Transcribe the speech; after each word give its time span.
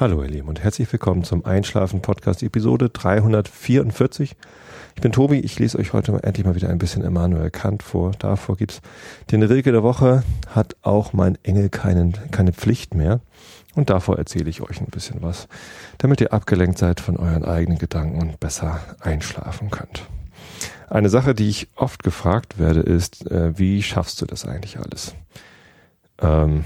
Hallo 0.00 0.22
ihr 0.22 0.30
Lieben 0.30 0.48
und 0.48 0.62
herzlich 0.62 0.90
willkommen 0.90 1.24
zum 1.24 1.44
Einschlafen 1.44 2.00
Podcast 2.00 2.42
Episode 2.42 2.88
344. 2.88 4.34
Ich 4.96 5.02
bin 5.02 5.12
Tobi, 5.12 5.40
ich 5.40 5.58
lese 5.58 5.78
euch 5.78 5.92
heute 5.92 6.18
endlich 6.22 6.46
mal 6.46 6.54
wieder 6.54 6.70
ein 6.70 6.78
bisschen 6.78 7.04
Immanuel 7.04 7.50
Kant 7.50 7.82
vor. 7.82 8.12
Davor 8.18 8.56
gibt's 8.56 8.80
den 9.30 9.42
Rilke 9.42 9.72
der 9.72 9.82
Woche, 9.82 10.22
hat 10.48 10.74
auch 10.80 11.12
mein 11.12 11.36
Engel 11.42 11.68
keinen, 11.68 12.14
keine 12.30 12.54
Pflicht 12.54 12.94
mehr. 12.94 13.20
Und 13.74 13.90
davor 13.90 14.16
erzähle 14.16 14.48
ich 14.48 14.62
euch 14.62 14.80
ein 14.80 14.86
bisschen 14.86 15.20
was, 15.20 15.48
damit 15.98 16.22
ihr 16.22 16.32
abgelenkt 16.32 16.78
seid 16.78 17.00
von 17.00 17.18
euren 17.18 17.44
eigenen 17.44 17.78
Gedanken 17.78 18.22
und 18.22 18.40
besser 18.40 18.80
einschlafen 19.00 19.70
könnt. 19.70 20.06
Eine 20.88 21.10
Sache, 21.10 21.34
die 21.34 21.50
ich 21.50 21.68
oft 21.76 22.02
gefragt 22.02 22.58
werde, 22.58 22.80
ist, 22.80 23.30
äh, 23.30 23.58
wie 23.58 23.82
schaffst 23.82 24.22
du 24.22 24.24
das 24.24 24.46
eigentlich 24.46 24.78
alles? 24.78 25.14
Ähm, 26.22 26.64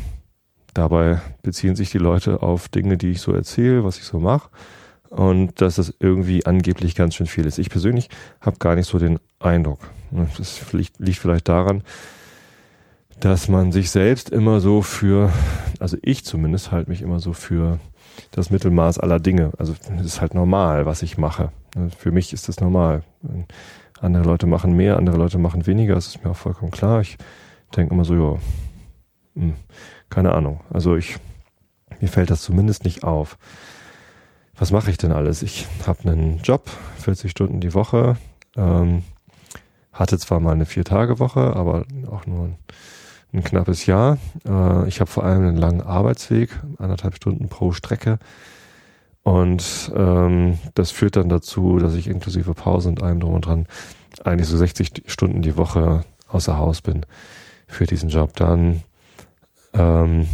Dabei 0.75 1.21
beziehen 1.43 1.77
sich 1.77 1.91
die 1.91 1.99
Leute 1.99 2.43
auf 2.43 2.69
Dinge, 2.69 2.99
die 2.99 3.13
ich 3.13 3.21
so 3.21 3.33
erzähle, 3.33 3.85
was 3.85 3.97
ich 3.99 4.05
so 4.05 4.19
mache. 4.19 4.51
Und 5.09 5.61
dass 5.61 5.77
das 5.77 5.95
irgendwie 6.01 6.45
angeblich 6.45 6.97
ganz 6.97 7.15
schön 7.15 7.29
viel 7.29 7.47
ist. 7.47 7.59
Ich 7.59 7.71
persönlich 7.71 8.09
habe 8.41 8.59
gar 8.59 8.75
nicht 8.75 8.89
so 8.89 8.99
den 8.99 9.21
Eindruck. 9.39 9.79
Das 10.37 10.73
liegt, 10.73 10.99
vielleicht 11.19 11.49
daran, 11.49 11.85
dass 13.21 13.49
man 13.49 13.71
sich 13.71 13.91
selbst 13.91 14.31
immer 14.31 14.59
so 14.61 14.83
für, 14.83 15.33
also 15.79 15.97
ich 16.03 16.25
zumindest 16.25 16.73
halte 16.73 16.91
mich 16.91 17.01
immer 17.01 17.21
so 17.21 17.33
für 17.33 17.79
das 18.33 18.51
Mittelmaß 18.51 18.99
aller 18.99 19.21
Dinge. 19.21 19.53
Also 19.57 19.75
es 19.99 20.05
ist 20.05 20.21
halt 20.21 20.35
normal, 20.35 20.85
was 20.85 21.03
ich 21.03 21.17
mache. 21.17 21.53
Für 21.97 22.11
mich 22.11 22.33
ist 22.33 22.49
das 22.49 22.59
normal. 22.61 23.05
Andere 24.01 24.25
Leute 24.25 24.47
machen 24.47 24.75
mehr, 24.75 24.97
andere 24.97 25.17
Leute 25.17 25.39
machen 25.39 25.67
weniger, 25.67 25.95
das 25.95 26.09
ist 26.09 26.25
mir 26.25 26.31
auch 26.33 26.37
vollkommen 26.37 26.73
klar. 26.73 27.01
Ich 27.01 27.19
denke 27.77 27.95
immer 27.95 28.05
so, 28.05 28.15
ja, 28.15 28.39
hm, 29.37 29.55
keine 30.11 30.33
Ahnung. 30.33 30.61
Also 30.71 30.97
ich, 30.97 31.17
mir 32.01 32.09
fällt 32.09 32.31
das 32.31 32.43
zumindest 32.43 32.85
nicht 32.85 33.05
auf. 33.05 33.39
Was 34.57 34.71
mache 34.71 34.91
ich 34.91 34.99
denn 34.99 35.13
alles? 35.13 35.43
Ich 35.43 35.67
habe 35.87 36.09
einen 36.09 36.39
Job, 36.39 36.71
40 36.99 37.31
Stunden 37.31 37.61
die 37.61 37.75
Woche, 37.75 38.17
ähm, 38.57 39.03
hatte 39.93 40.19
zwar 40.19 40.41
mal 40.41 40.53
eine 40.53 40.67
Vier-Tage-Woche, 40.67 41.55
aber 41.57 41.85
auch 42.11 42.27
nur 42.27 42.47
ein, 42.47 42.57
ein 43.33 43.43
knappes 43.43 43.87
Jahr. 43.87 44.19
Äh, 44.47 44.87
ich 44.89 45.01
habe 45.01 45.11
vor 45.11 45.25
allem 45.25 45.43
einen 45.43 45.57
langen 45.57 45.83
Arbeitsweg, 45.83 46.51
anderthalb 46.79 47.17
Stunden 47.17 47.49
pro 47.49 47.73
Strecke. 47.73 48.19
Und 49.25 49.91
ähm, 49.97 50.59
das 50.75 50.91
führt 50.91 51.17
dann 51.17 51.29
dazu, 51.29 51.79
dass 51.79 51.95
ich 51.95 52.09
inklusive 52.09 52.55
Pause 52.55 52.91
und 52.91 53.03
allem 53.03 53.21
drum 53.21 53.35
und 53.35 53.47
dran 53.47 53.67
eigentlich 54.23 54.49
so 54.49 54.57
60 54.57 55.05
Stunden 55.07 55.43
die 55.43 55.57
Woche 55.57 56.05
außer 56.29 56.59
Haus 56.59 56.83
bin 56.83 57.07
für 57.67 57.87
diesen 57.87 58.11
Job. 58.11 58.37
Dann 58.37 58.83
ähm, 59.75 60.27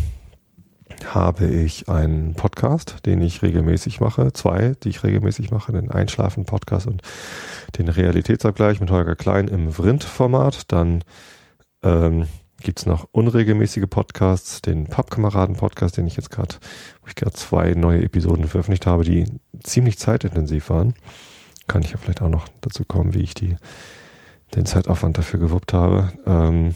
habe 1.07 1.47
ich 1.47 1.89
einen 1.89 2.35
Podcast, 2.35 3.07
den 3.07 3.21
ich 3.23 3.43
regelmäßig 3.43 4.01
mache, 4.01 4.33
zwei, 4.33 4.75
die 4.83 4.91
ich 4.91 5.03
regelmäßig 5.03 5.51
mache, 5.51 5.73
den 5.73 5.91
Einschlafen-Podcast 5.91 6.87
und 6.87 7.03
den 7.79 7.89
Realitätsabgleich 7.89 8.81
mit 8.81 8.91
Holger 8.91 9.17
Klein 9.17 9.49
im 9.49 9.73
Vrind-Format. 9.73 10.71
Dann 10.73 11.03
ähm, 11.83 12.27
gibt 12.61 12.87
noch 12.87 13.09
unregelmäßige 13.13 13.87
Podcasts, 13.89 14.61
den 14.61 14.87
Pappkameraden-Podcast, 14.87 15.97
den 15.97 16.07
ich 16.07 16.17
jetzt 16.17 16.31
gerade, 16.31 16.57
wo 17.01 17.09
ich 17.09 17.15
gerade 17.15 17.33
zwei 17.33 17.73
neue 17.75 18.03
Episoden 18.03 18.47
veröffentlicht 18.47 18.87
habe, 18.87 19.05
die 19.05 19.25
ziemlich 19.63 19.99
zeitintensiv 19.99 20.71
waren. 20.71 20.95
Kann 21.67 21.83
ich 21.83 21.93
ja 21.93 21.97
vielleicht 21.97 22.23
auch 22.23 22.29
noch 22.29 22.49
dazu 22.61 22.85
kommen, 22.85 23.15
wie 23.15 23.23
ich 23.23 23.35
die 23.35 23.57
den 24.55 24.67
Zeitaufwand 24.67 25.17
dafür 25.17 25.39
gewuppt 25.39 25.73
habe. 25.73 26.13
Ähm, 26.27 26.75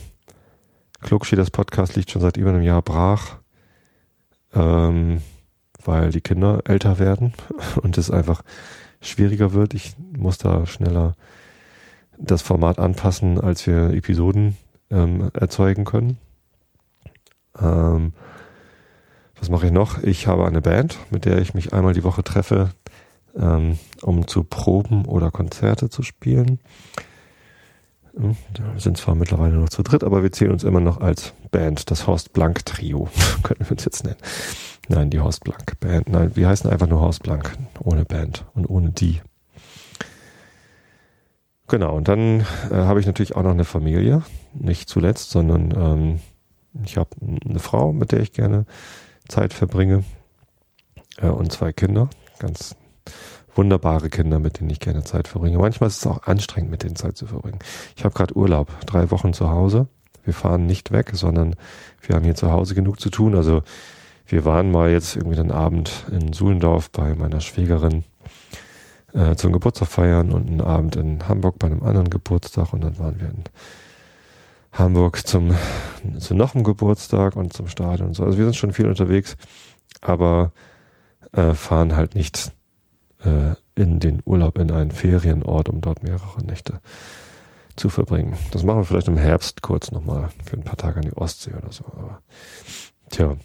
Klugschi, 1.04 1.36
das 1.36 1.50
Podcast 1.50 1.96
liegt 1.96 2.10
schon 2.10 2.22
seit 2.22 2.38
über 2.38 2.48
einem 2.48 2.62
Jahr 2.62 2.80
brach, 2.80 3.36
ähm, 4.54 5.20
weil 5.84 6.10
die 6.10 6.22
Kinder 6.22 6.62
älter 6.64 6.98
werden 6.98 7.34
und 7.82 7.98
es 7.98 8.10
einfach 8.10 8.42
schwieriger 9.02 9.52
wird. 9.52 9.74
Ich 9.74 9.94
muss 10.16 10.38
da 10.38 10.64
schneller 10.64 11.14
das 12.18 12.40
Format 12.40 12.78
anpassen, 12.78 13.38
als 13.38 13.66
wir 13.66 13.90
Episoden 13.90 14.56
ähm, 14.90 15.30
erzeugen 15.34 15.84
können. 15.84 16.16
Ähm, 17.60 18.14
was 19.38 19.50
mache 19.50 19.66
ich 19.66 19.72
noch? 19.72 20.02
Ich 20.02 20.26
habe 20.26 20.46
eine 20.46 20.62
Band, 20.62 20.98
mit 21.10 21.26
der 21.26 21.38
ich 21.38 21.52
mich 21.52 21.74
einmal 21.74 21.92
die 21.92 22.04
Woche 22.04 22.24
treffe, 22.24 22.70
ähm, 23.36 23.78
um 24.00 24.26
zu 24.26 24.42
proben 24.42 25.04
oder 25.04 25.30
Konzerte 25.30 25.90
zu 25.90 26.02
spielen. 26.02 26.60
Wir 28.16 28.80
sind 28.80 28.96
zwar 28.96 29.16
mittlerweile 29.16 29.56
noch 29.56 29.68
zu 29.68 29.82
dritt, 29.82 30.04
aber 30.04 30.22
wir 30.22 30.30
zählen 30.30 30.52
uns 30.52 30.62
immer 30.62 30.80
noch 30.80 31.00
als 31.00 31.34
Band, 31.50 31.90
das 31.90 32.06
Horst 32.06 32.32
Blank 32.32 32.64
Trio, 32.64 33.08
können 33.42 33.60
wir 33.60 33.72
uns 33.72 33.84
jetzt 33.84 34.04
nennen. 34.04 34.16
Nein, 34.88 35.10
die 35.10 35.18
Horst 35.18 35.42
Blank 35.42 35.80
Band. 35.80 36.08
Nein, 36.08 36.30
wir 36.36 36.48
heißen 36.48 36.70
einfach 36.70 36.86
nur 36.86 37.00
Horst 37.00 37.24
Blank, 37.24 37.56
ohne 37.80 38.04
Band 38.04 38.44
und 38.54 38.66
ohne 38.66 38.90
die. 38.90 39.20
Genau, 41.66 41.96
und 41.96 42.06
dann 42.06 42.40
äh, 42.70 42.74
habe 42.74 43.00
ich 43.00 43.06
natürlich 43.06 43.34
auch 43.34 43.42
noch 43.42 43.50
eine 43.50 43.64
Familie, 43.64 44.22
nicht 44.52 44.88
zuletzt, 44.88 45.30
sondern 45.30 45.72
ähm, 45.76 46.20
ich 46.84 46.96
habe 46.96 47.10
eine 47.20 47.58
Frau, 47.58 47.92
mit 47.92 48.12
der 48.12 48.20
ich 48.20 48.32
gerne 48.32 48.66
Zeit 49.28 49.52
verbringe 49.54 50.04
äh, 51.16 51.28
und 51.28 51.50
zwei 51.50 51.72
Kinder, 51.72 52.10
ganz 52.38 52.76
wunderbare 53.54 54.10
Kinder, 54.10 54.38
mit 54.38 54.60
denen 54.60 54.70
ich 54.70 54.80
gerne 54.80 55.04
Zeit 55.04 55.28
verbringe. 55.28 55.58
Manchmal 55.58 55.88
ist 55.88 55.98
es 55.98 56.06
auch 56.06 56.22
anstrengend, 56.24 56.70
mit 56.70 56.82
denen 56.82 56.96
Zeit 56.96 57.16
zu 57.16 57.26
verbringen. 57.26 57.58
Ich 57.96 58.04
habe 58.04 58.14
gerade 58.14 58.36
Urlaub, 58.36 58.68
drei 58.86 59.10
Wochen 59.10 59.32
zu 59.32 59.50
Hause. 59.50 59.86
Wir 60.24 60.34
fahren 60.34 60.66
nicht 60.66 60.90
weg, 60.90 61.10
sondern 61.12 61.54
wir 62.00 62.16
haben 62.16 62.24
hier 62.24 62.34
zu 62.34 62.50
Hause 62.50 62.74
genug 62.74 63.00
zu 63.00 63.10
tun. 63.10 63.34
Also 63.34 63.62
wir 64.26 64.44
waren 64.44 64.70
mal 64.70 64.90
jetzt 64.90 65.16
irgendwie 65.16 65.36
den 65.36 65.50
Abend 65.50 66.06
in 66.10 66.32
Suhlendorf 66.32 66.90
bei 66.90 67.14
meiner 67.14 67.40
Schwägerin 67.40 68.04
äh, 69.12 69.36
zum 69.36 69.52
Geburtstag 69.52 69.88
feiern 69.88 70.32
und 70.32 70.48
einen 70.48 70.60
Abend 70.60 70.96
in 70.96 71.28
Hamburg 71.28 71.58
bei 71.58 71.66
einem 71.66 71.82
anderen 71.82 72.10
Geburtstag 72.10 72.72
und 72.72 72.82
dann 72.82 72.98
waren 72.98 73.20
wir 73.20 73.28
in 73.28 73.44
Hamburg 74.72 75.26
zum 75.26 75.54
zu 76.18 76.34
noch 76.34 76.54
einem 76.54 76.64
Geburtstag 76.64 77.36
und 77.36 77.52
zum 77.52 77.68
Stadion 77.68 78.08
und 78.08 78.14
so. 78.14 78.24
Also 78.24 78.38
wir 78.38 78.44
sind 78.44 78.56
schon 78.56 78.72
viel 78.72 78.88
unterwegs, 78.88 79.36
aber 80.00 80.52
äh, 81.32 81.54
fahren 81.54 81.94
halt 81.94 82.14
nicht 82.14 82.52
äh, 83.24 83.54
in 83.74 84.00
den 84.00 84.22
Urlaub 84.24 84.58
in 84.58 84.70
einen 84.70 84.90
Ferienort, 84.90 85.68
um 85.68 85.80
dort 85.80 86.02
mehrere 86.02 86.44
Nächte 86.44 86.80
zu 87.76 87.88
verbringen. 87.88 88.36
Das 88.52 88.62
machen 88.62 88.78
wir 88.78 88.84
vielleicht 88.84 89.08
im 89.08 89.16
Herbst 89.16 89.62
kurz 89.62 89.90
nochmal 89.90 90.28
für 90.44 90.56
ein 90.56 90.62
paar 90.62 90.76
Tage 90.76 90.96
an 90.96 91.02
die 91.02 91.16
Ostsee 91.16 91.52
oder 91.54 91.72
so. 91.72 91.84
Aber 91.86 92.20
tja, 93.10 93.36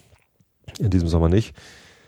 in 0.78 0.90
diesem 0.90 1.08
Sommer 1.08 1.30
nicht. 1.30 1.56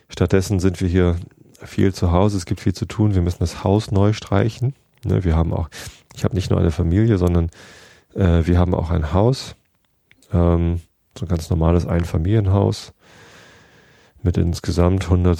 Stattdessen 0.08 0.59
sind 0.59 0.82
wir 0.82 0.88
hier 0.88 1.18
viel 1.64 1.94
zu 1.94 2.12
Hause. 2.12 2.38
Es 2.38 2.46
gibt 2.46 2.62
viel 2.62 2.74
zu 2.74 2.86
tun. 2.86 3.16
Wir 3.16 3.22
müssen 3.22 3.40
das 3.40 3.64
Haus 3.64 3.92
neu 3.92 4.14
streichen. 4.14 4.76
Ne, 5.03 5.24
wir 5.24 5.36
haben 5.36 5.53
auch, 5.53 5.70
ich 6.16 6.24
habe 6.24 6.36
nicht 6.36 6.52
nur 6.52 6.59
eine 6.59 6.72
Familie, 6.72 7.18
sondern 7.18 7.50
äh, 8.14 8.46
wir 8.46 8.59
haben 8.59 8.76
auch 8.76 8.92
ein 8.92 9.14
Haus. 9.14 9.56
Ähm, 10.32 10.82
so 11.18 11.26
ein 11.26 11.30
ganz 11.30 11.50
normales 11.50 11.86
Einfamilienhaus 11.86 12.94
mit 14.24 14.38
insgesamt 14.38 15.06
100 15.06 15.40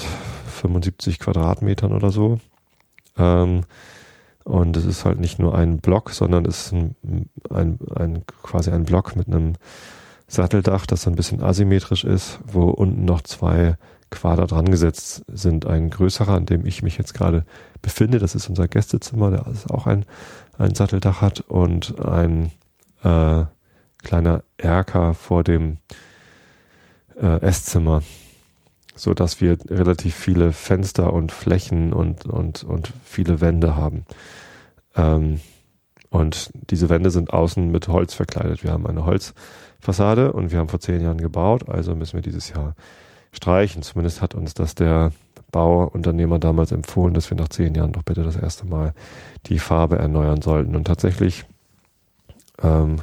75 0.62 1.20
Quadratmetern 1.20 1.92
oder 1.92 2.12
so. 2.12 2.40
Ähm, 3.18 3.62
und 4.44 4.78
es 4.78 4.86
ist 4.86 5.06
halt 5.06 5.20
nicht 5.20 5.40
nur 5.40 5.56
ein 5.56 5.80
Block, 5.80 6.12
sondern 6.12 6.46
es 6.46 6.68
ist 6.68 6.74
ein, 6.74 6.96
ein, 7.50 7.80
ein, 7.96 8.24
quasi 8.44 8.72
ein 8.72 8.86
Block 8.86 9.16
mit 9.16 9.28
einem 9.28 9.54
Satteldach, 10.28 10.86
das 10.86 11.04
so 11.04 11.10
ein 11.10 11.16
bisschen 11.16 11.44
asymmetrisch 11.44 12.04
ist, 12.04 12.40
wo 12.46 12.70
unten 12.70 13.06
noch 13.06 13.22
zwei 13.22 13.78
Quader 14.10 14.48
dran 14.48 14.66
gesetzt 14.72 15.24
sind. 15.28 15.66
Ein 15.66 15.90
größerer, 15.90 16.34
an 16.34 16.46
dem 16.46 16.66
ich 16.66 16.84
mich 16.84 16.98
jetzt 16.98 17.14
gerade 17.14 17.46
befinde, 17.82 18.20
das 18.20 18.36
ist 18.36 18.50
unser 18.50 18.68
Gästezimmer, 18.68 19.32
der 19.32 19.46
auch 19.70 19.88
ein, 19.88 20.06
ein 20.58 20.74
Satteldach 20.76 21.22
hat 21.22 21.42
und 21.42 22.00
ein 22.00 22.52
äh, 23.04 23.46
kleiner 24.04 24.44
Erker 24.58 25.14
vor 25.14 25.44
dem 25.44 25.78
äh, 27.22 27.42
Esszimmer, 27.42 28.02
so 28.96 29.14
dass 29.14 29.42
wir 29.42 29.58
relativ 29.70 30.16
viele 30.16 30.52
Fenster 30.52 31.14
und 31.14 31.32
Flächen 31.32 31.94
und, 31.94 32.26
und, 32.26 32.64
und 32.64 32.94
viele 33.04 33.42
Wände 33.42 33.76
haben. 33.76 34.06
Ähm, 34.96 35.40
und 36.10 36.52
diese 36.70 36.90
Wände 36.90 37.10
sind 37.10 37.32
außen 37.32 37.72
mit 37.72 37.88
Holz 37.88 38.14
verkleidet. 38.14 38.64
Wir 38.64 38.72
haben 38.72 38.86
eine 38.86 39.06
Holzfassade 39.06 40.34
und 40.34 40.52
wir 40.52 40.60
haben 40.60 40.68
vor 40.68 40.82
zehn 40.82 41.02
Jahren 41.02 41.20
gebaut, 41.20 41.70
also 41.70 41.96
müssen 41.96 42.16
wir 42.16 42.22
dieses 42.22 42.50
Jahr 42.50 42.76
streichen. 43.32 43.82
Zumindest 43.82 44.22
hat 44.22 44.36
uns 44.36 44.54
das 44.54 44.76
der 44.76 45.14
Bauunternehmer 45.52 46.40
damals 46.40 46.72
empfohlen, 46.72 47.14
dass 47.14 47.30
wir 47.30 47.38
nach 47.38 47.50
zehn 47.50 47.76
Jahren 47.76 47.94
doch 47.94 48.04
bitte 48.04 48.24
das 48.24 48.36
erste 48.36 48.66
Mal 48.66 48.94
die 49.46 49.60
Farbe 49.60 49.98
erneuern 49.98 50.42
sollten. 50.42 50.76
Und 50.76 50.86
tatsächlich 50.86 51.46
ähm, 52.62 52.98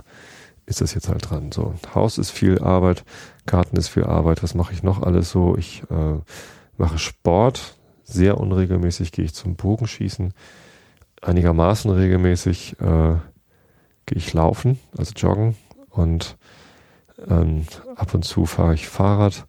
ist 0.68 0.80
das 0.82 0.94
jetzt 0.94 1.08
halt 1.08 1.28
dran. 1.28 1.50
So, 1.50 1.74
Haus 1.94 2.18
ist 2.18 2.30
viel 2.30 2.58
Arbeit, 2.58 3.04
Garten 3.46 3.76
ist 3.76 3.88
viel 3.88 4.04
Arbeit. 4.04 4.42
Was 4.42 4.54
mache 4.54 4.72
ich 4.72 4.82
noch 4.82 5.02
alles 5.02 5.30
so? 5.30 5.56
Ich 5.56 5.82
äh, 5.90 6.20
mache 6.76 6.98
Sport, 6.98 7.76
sehr 8.04 8.38
unregelmäßig 8.38 9.12
gehe 9.12 9.24
ich 9.24 9.34
zum 9.34 9.56
Bogenschießen, 9.56 10.32
einigermaßen 11.22 11.90
regelmäßig 11.90 12.76
äh, 12.80 13.16
gehe 14.06 14.16
ich 14.16 14.32
laufen, 14.32 14.78
also 14.96 15.12
joggen 15.16 15.56
und 15.90 16.36
ähm, 17.28 17.66
ab 17.96 18.14
und 18.14 18.24
zu 18.24 18.46
fahre 18.46 18.74
ich 18.74 18.88
Fahrrad 18.88 19.46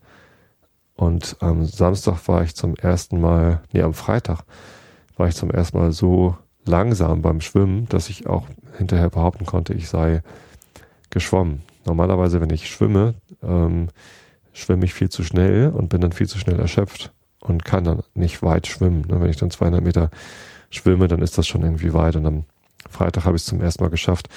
Und 0.96 1.38
am 1.40 1.66
Samstag 1.66 2.28
war 2.28 2.44
ich 2.44 2.56
zum 2.56 2.76
ersten 2.76 3.22
Mal, 3.22 3.62
nee, 3.72 3.82
am 3.82 3.94
Freitag 3.94 4.44
war 5.18 5.28
ich 5.28 5.36
zum 5.36 5.52
ersten 5.52 5.78
Mal 5.78 5.92
so 5.92 6.38
langsam 6.66 7.22
beim 7.22 7.42
Schwimmen, 7.42 7.88
dass 7.90 8.10
ich 8.10 8.28
auch 8.28 8.48
hinterher 8.78 9.10
behaupten 9.10 9.46
konnte, 9.46 9.74
ich 9.74 9.90
sei 9.90 10.24
geschwommen. 11.10 11.62
Normalerweise, 11.86 12.42
wenn 12.42 12.50
ich 12.50 12.70
schwimme, 12.70 13.16
ähm, 13.42 13.90
schwimme 14.54 14.86
ich 14.86 14.94
viel 14.94 15.10
zu 15.10 15.24
schnell 15.24 15.70
und 15.70 15.90
bin 15.90 16.02
dann 16.02 16.12
viel 16.12 16.28
zu 16.28 16.38
schnell 16.38 16.60
erschöpft 16.60 17.12
und 17.40 17.66
kann 17.66 17.84
dann 17.84 18.04
nicht 18.14 18.44
weit 18.44 18.68
schwimmen. 18.68 19.06
Ne? 19.08 19.22
Wenn 19.22 19.30
ich 19.30 19.38
dann 19.38 19.52
200 19.52 19.84
Meter 19.84 20.10
schwimme, 20.70 21.08
dann 21.08 21.22
ist 21.22 21.38
das 21.38 21.48
schon 21.48 21.64
irgendwie 21.64 21.94
weit. 21.94 22.16
Und 22.16 22.26
am 22.26 22.44
Freitag 22.90 23.26
habe 23.26 23.36
ich 23.36 23.44
es 23.44 23.48
zum 23.48 23.62
ersten 23.62 23.84
Mal 23.84 23.90
geschafft, 23.90 24.30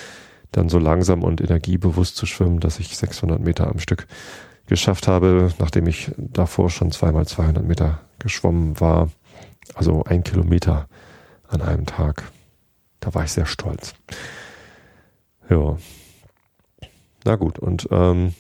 dann 0.52 0.68
so 0.68 0.78
langsam 0.78 1.22
und 1.22 1.40
energiebewusst 1.40 2.16
zu 2.16 2.26
schwimmen, 2.26 2.60
dass 2.60 2.78
ich 2.78 2.96
600 2.96 3.40
Meter 3.40 3.68
am 3.68 3.78
Stück 3.78 4.06
geschafft 4.66 5.08
habe, 5.08 5.52
nachdem 5.58 5.86
ich 5.86 6.12
davor 6.16 6.70
schon 6.70 6.92
zweimal 6.92 7.26
200 7.26 7.64
Meter 7.64 8.00
geschwommen 8.18 8.78
war. 8.80 9.10
Also 9.74 10.04
ein 10.04 10.22
Kilometer 10.22 10.88
an 11.48 11.62
einem 11.62 11.86
Tag. 11.86 12.30
Da 13.00 13.14
war 13.14 13.24
ich 13.24 13.32
sehr 13.32 13.46
stolz. 13.46 13.94
Ja. 15.48 15.76
Na 17.24 17.36
gut, 17.36 17.58
und 17.58 17.88
ähm, 17.90 18.34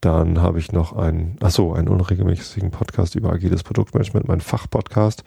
dann 0.00 0.42
habe 0.42 0.58
ich 0.58 0.72
noch 0.72 0.92
einen, 0.94 1.36
ach 1.40 1.50
so, 1.50 1.72
einen 1.72 1.88
unregelmäßigen 1.88 2.70
Podcast 2.70 3.14
über 3.14 3.32
agiles 3.32 3.62
Produktmanagement, 3.62 4.26
mein 4.26 4.40
Fachpodcast, 4.40 5.22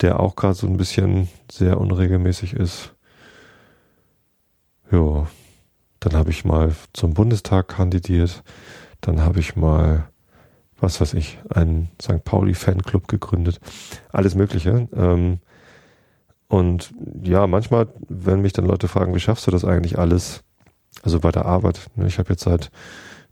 der 0.00 0.20
auch 0.20 0.36
gerade 0.36 0.54
so 0.54 0.66
ein 0.66 0.76
bisschen 0.76 1.28
sehr 1.50 1.78
unregelmäßig 1.80 2.54
ist. 2.54 2.94
Ja, 4.90 5.26
dann 6.00 6.12
habe 6.12 6.30
ich 6.30 6.44
mal 6.44 6.74
zum 6.92 7.12
Bundestag 7.12 7.68
kandidiert. 7.68 8.42
Dann 9.00 9.20
habe 9.20 9.40
ich 9.40 9.56
mal, 9.56 10.08
was 10.80 11.00
weiß 11.00 11.14
ich, 11.14 11.38
einen 11.50 11.90
St. 12.00 12.24
Pauli-Fanclub 12.24 13.08
gegründet. 13.08 13.60
Alles 14.12 14.34
Mögliche. 14.34 14.88
Ähm, 14.94 15.40
und 16.46 16.94
ja, 17.22 17.46
manchmal, 17.46 17.88
wenn 18.08 18.40
mich 18.40 18.52
dann 18.52 18.64
Leute 18.64 18.88
fragen, 18.88 19.14
wie 19.14 19.20
schaffst 19.20 19.46
du 19.46 19.50
das 19.50 19.64
eigentlich 19.64 19.98
alles? 19.98 20.44
Also 21.02 21.20
bei 21.20 21.30
der 21.30 21.46
Arbeit. 21.46 21.88
Ne? 21.96 22.06
Ich 22.06 22.18
habe 22.18 22.30
jetzt 22.30 22.44
seit 22.44 22.70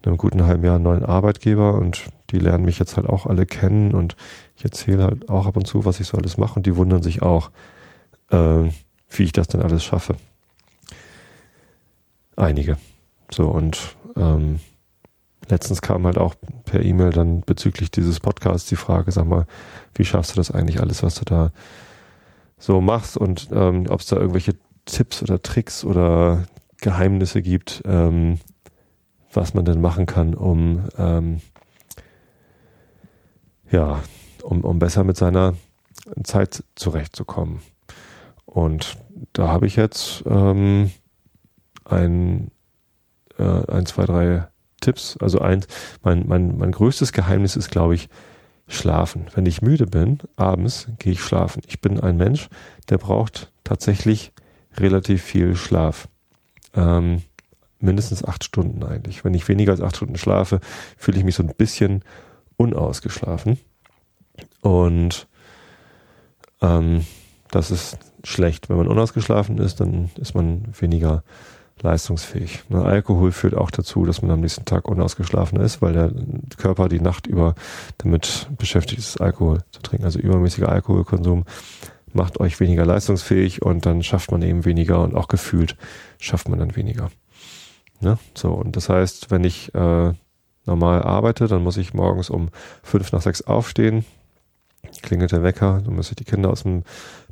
einem 0.05 0.17
guten 0.17 0.45
halben 0.45 0.65
Jahr 0.65 0.77
einen 0.77 0.85
neuen 0.85 1.05
Arbeitgeber 1.05 1.75
und 1.75 2.05
die 2.31 2.39
lernen 2.39 2.65
mich 2.65 2.79
jetzt 2.79 2.97
halt 2.97 3.09
auch 3.09 3.27
alle 3.27 3.47
kennen 3.47 3.93
und 3.93 4.17
ich 4.57 4.65
erzähle 4.65 5.05
halt 5.05 5.29
auch 5.29 5.47
ab 5.47 5.57
und 5.57 5.67
zu, 5.67 5.85
was 5.85 6.01
ich 6.01 6.07
so 6.07 6.17
alles 6.17 6.39
mache 6.39 6.57
und 6.57 6.67
die 6.67 6.77
wundern 6.77 7.03
sich 7.03 7.23
auch, 7.23 7.51
äh, 8.31 8.71
wie 9.11 9.23
ich 9.23 9.33
das 9.33 9.49
dann 9.49 9.63
alles 9.63 9.85
schaffe. 9.85 10.17
Einige. 12.37 12.79
So 13.31 13.49
und 13.49 13.97
ähm, 14.17 14.61
letztens 15.49 15.83
kam 15.83 16.07
halt 16.07 16.19
auch 16.19 16.35
per 16.65 16.83
E-Mail 16.83 17.11
dann 17.11 17.41
bezüglich 17.41 17.91
dieses 17.91 18.21
Podcasts 18.21 18.69
die 18.69 18.77
Frage, 18.77 19.11
sag 19.11 19.27
mal, 19.27 19.47
wie 19.95 20.05
schaffst 20.05 20.33
du 20.33 20.37
das 20.37 20.51
eigentlich 20.51 20.81
alles, 20.81 21.03
was 21.03 21.17
du 21.17 21.25
da 21.25 21.53
so 22.59 22.81
machst 22.81 23.17
und 23.17 23.49
ähm, 23.53 23.87
ob 23.89 24.01
es 24.01 24.07
da 24.07 24.17
irgendwelche 24.17 24.55
Tipps 24.85 25.23
oder 25.23 25.43
Tricks 25.43 25.85
oder 25.85 26.47
Geheimnisse 26.79 27.43
gibt, 27.43 27.83
ähm, 27.87 28.39
was 29.33 29.55
man 29.55 29.65
denn 29.65 29.81
machen 29.81 30.07
kann, 30.07 30.35
um 30.35 30.85
ähm, 30.99 31.41
ja, 33.71 34.01
um, 34.43 34.63
um 34.63 34.79
besser 34.79 35.05
mit 35.05 35.17
seiner 35.17 35.55
Zeit 36.23 36.63
zurechtzukommen. 36.77 37.61
Und 38.45 38.97
da 39.33 39.49
habe 39.49 39.67
ich 39.67 39.77
jetzt 39.77 40.23
ähm, 40.27 40.91
ein, 41.85 42.51
äh, 43.39 43.43
ein, 43.43 43.87
zwei, 43.87 44.05
drei 44.05 44.49
Tipps. 44.81 45.17
Also 45.19 45.41
eins, 45.41 45.67
mein, 46.03 46.27
mein, 46.27 46.57
mein 46.57 46.73
größtes 46.73 47.13
Geheimnis 47.13 47.57
ist, 47.57 47.71
glaube 47.71 47.95
ich, 47.95 48.09
Schlafen. 48.69 49.27
Wenn 49.35 49.47
ich 49.47 49.63
müde 49.63 49.87
bin, 49.87 50.19
abends 50.35 50.89
gehe 50.99 51.13
ich 51.13 51.21
schlafen. 51.21 51.63
Ich 51.69 51.81
bin 51.81 52.01
ein 52.01 52.17
Mensch, 52.17 52.49
der 52.89 52.99
braucht 52.99 53.53
tatsächlich 53.63 54.33
relativ 54.77 55.23
viel 55.23 55.55
Schlaf. 55.55 56.09
Ähm, 56.77 57.23
mindestens 57.81 58.25
acht 58.25 58.45
Stunden 58.45 58.83
eigentlich. 58.85 59.25
Wenn 59.25 59.35
ich 59.35 59.49
weniger 59.49 59.73
als 59.73 59.81
acht 59.81 59.97
Stunden 59.97 60.17
schlafe, 60.17 60.61
fühle 60.97 61.19
ich 61.19 61.25
mich 61.25 61.35
so 61.35 61.43
ein 61.43 61.55
bisschen 61.55 62.03
unausgeschlafen. 62.57 63.59
Und 64.61 65.27
ähm, 66.61 67.05
das 67.51 67.71
ist 67.71 67.99
schlecht. 68.25 68.69
Wenn 68.69 68.77
man 68.77 68.89
unausgeschlafen 68.89 69.59
ist, 69.59 69.81
dann 69.81 70.11
ist 70.17 70.35
man 70.35 70.65
weniger 70.79 71.23
leistungsfähig. 71.83 72.65
Ne, 72.71 72.83
Alkohol 72.83 73.33
führt 73.33 73.55
auch 73.55 73.71
dazu, 73.71 74.07
dass 74.07 74.23
man 74.23 74.31
am 74.31 74.41
nächsten 74.41 74.65
Tag 74.65 74.89
unausgeschlafen 74.89 75.61
ist, 75.61 75.83
weil 75.83 75.93
der 75.93 76.13
Körper 76.57 76.89
die 76.89 77.01
Nacht 77.01 77.27
über 77.27 77.55
damit 77.99 78.49
beschäftigt 78.57 78.99
ist, 78.99 79.21
Alkohol 79.21 79.59
zu 79.71 79.83
trinken. 79.83 80.07
Also 80.07 80.19
übermäßiger 80.19 80.71
Alkoholkonsum 80.71 81.45
macht 82.17 82.41
euch 82.41 82.59
weniger 82.59 82.85
leistungsfähig 82.85 83.63
und 83.63 83.87
dann 83.87 84.03
schafft 84.03 84.33
man 84.33 84.43
eben 84.43 84.65
weniger 84.65 85.01
und 85.03 85.15
auch 85.15 85.29
gefühlt 85.29 85.77
schafft 86.19 86.49
man 86.49 86.59
dann 86.59 86.75
weniger. 86.75 87.11
Ne? 88.01 88.19
So, 88.35 88.53
und 88.53 88.77
das 88.77 88.89
heißt, 88.89 89.31
wenn 89.31 89.45
ich 89.45 89.75
äh, 89.75 90.13
normal 90.65 91.03
arbeite, 91.03 91.47
dann 91.47 91.63
muss 91.63 91.77
ich 91.77 91.95
morgens 91.95 92.31
um 92.31 92.49
fünf 92.83 93.13
nach 93.13 93.23
sechs 93.23 93.43
aufstehen, 93.43 94.05
klingelt 95.03 95.33
der 95.33 95.43
Wecker, 95.43 95.81
dann 95.85 95.95
muss 95.95 96.11
ich 96.11 96.17
die 96.17 96.25
Kinder 96.25 96.51
aus 96.51 96.65
dem 96.65 96.83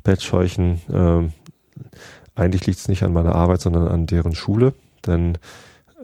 Bett 0.03 0.21
scheuchen, 0.21 0.81
ähm, 0.91 1.33
eigentlich 2.35 2.65
liegt 2.65 2.79
es 2.79 2.87
nicht 2.87 3.03
an 3.03 3.13
meiner 3.13 3.35
Arbeit, 3.35 3.61
sondern 3.61 3.87
an 3.87 4.07
deren 4.07 4.35
Schule, 4.35 4.73
denn 5.05 5.37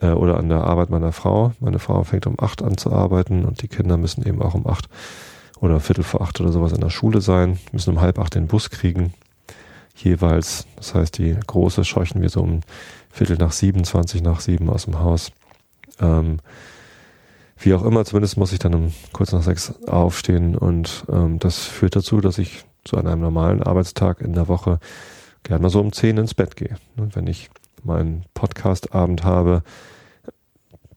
äh, 0.01 0.11
oder 0.11 0.37
an 0.37 0.49
der 0.49 0.63
Arbeit 0.63 0.89
meiner 0.89 1.11
Frau. 1.11 1.53
Meine 1.59 1.79
Frau 1.79 2.03
fängt 2.03 2.27
um 2.27 2.39
acht 2.39 2.61
an 2.61 2.77
zu 2.77 2.91
arbeiten 2.91 3.45
und 3.45 3.61
die 3.61 3.67
Kinder 3.67 3.97
müssen 3.97 4.25
eben 4.25 4.41
auch 4.41 4.53
um 4.53 4.65
acht 4.67 4.87
oder 5.61 5.79
Viertel 5.79 6.03
vor 6.03 6.21
acht 6.21 6.41
oder 6.41 6.51
sowas 6.51 6.73
in 6.73 6.81
der 6.81 6.89
Schule 6.89 7.21
sein, 7.21 7.59
müssen 7.71 7.91
um 7.91 8.01
halb 8.01 8.19
acht 8.19 8.35
den 8.35 8.47
Bus 8.47 8.69
kriegen, 8.69 9.13
jeweils. 9.95 10.65
Das 10.75 10.93
heißt, 10.93 11.17
die 11.17 11.37
große 11.47 11.85
scheuchen 11.85 12.21
wir 12.21 12.29
so 12.29 12.41
um 12.41 12.59
Viertel 13.09 13.37
nach 13.37 13.53
sieben, 13.53 13.85
zwanzig 13.85 14.21
nach 14.21 14.41
sieben 14.41 14.69
aus 14.69 14.85
dem 14.85 14.99
Haus. 14.99 15.31
Ähm, 15.99 16.39
wie 17.57 17.75
auch 17.75 17.83
immer, 17.83 18.03
zumindest 18.03 18.37
muss 18.37 18.53
ich 18.53 18.59
dann 18.59 18.73
um 18.73 18.91
kurz 19.13 19.31
nach 19.31 19.43
sechs 19.43 19.73
aufstehen 19.87 20.57
und 20.57 21.05
ähm, 21.09 21.37
das 21.37 21.59
führt 21.59 21.95
dazu, 21.95 22.19
dass 22.19 22.39
ich 22.39 22.65
zu 22.83 22.97
einem 22.97 23.21
normalen 23.21 23.61
Arbeitstag 23.61 24.19
in 24.21 24.33
der 24.33 24.47
Woche 24.47 24.79
gerne 25.43 25.61
mal 25.61 25.69
so 25.69 25.79
um 25.79 25.93
zehn 25.93 26.17
ins 26.17 26.33
Bett 26.33 26.55
gehe. 26.55 26.77
Und 26.97 27.15
wenn 27.15 27.27
ich 27.27 27.51
meinen 27.83 28.25
Podcast-Abend 28.33 29.23
habe, 29.23 29.61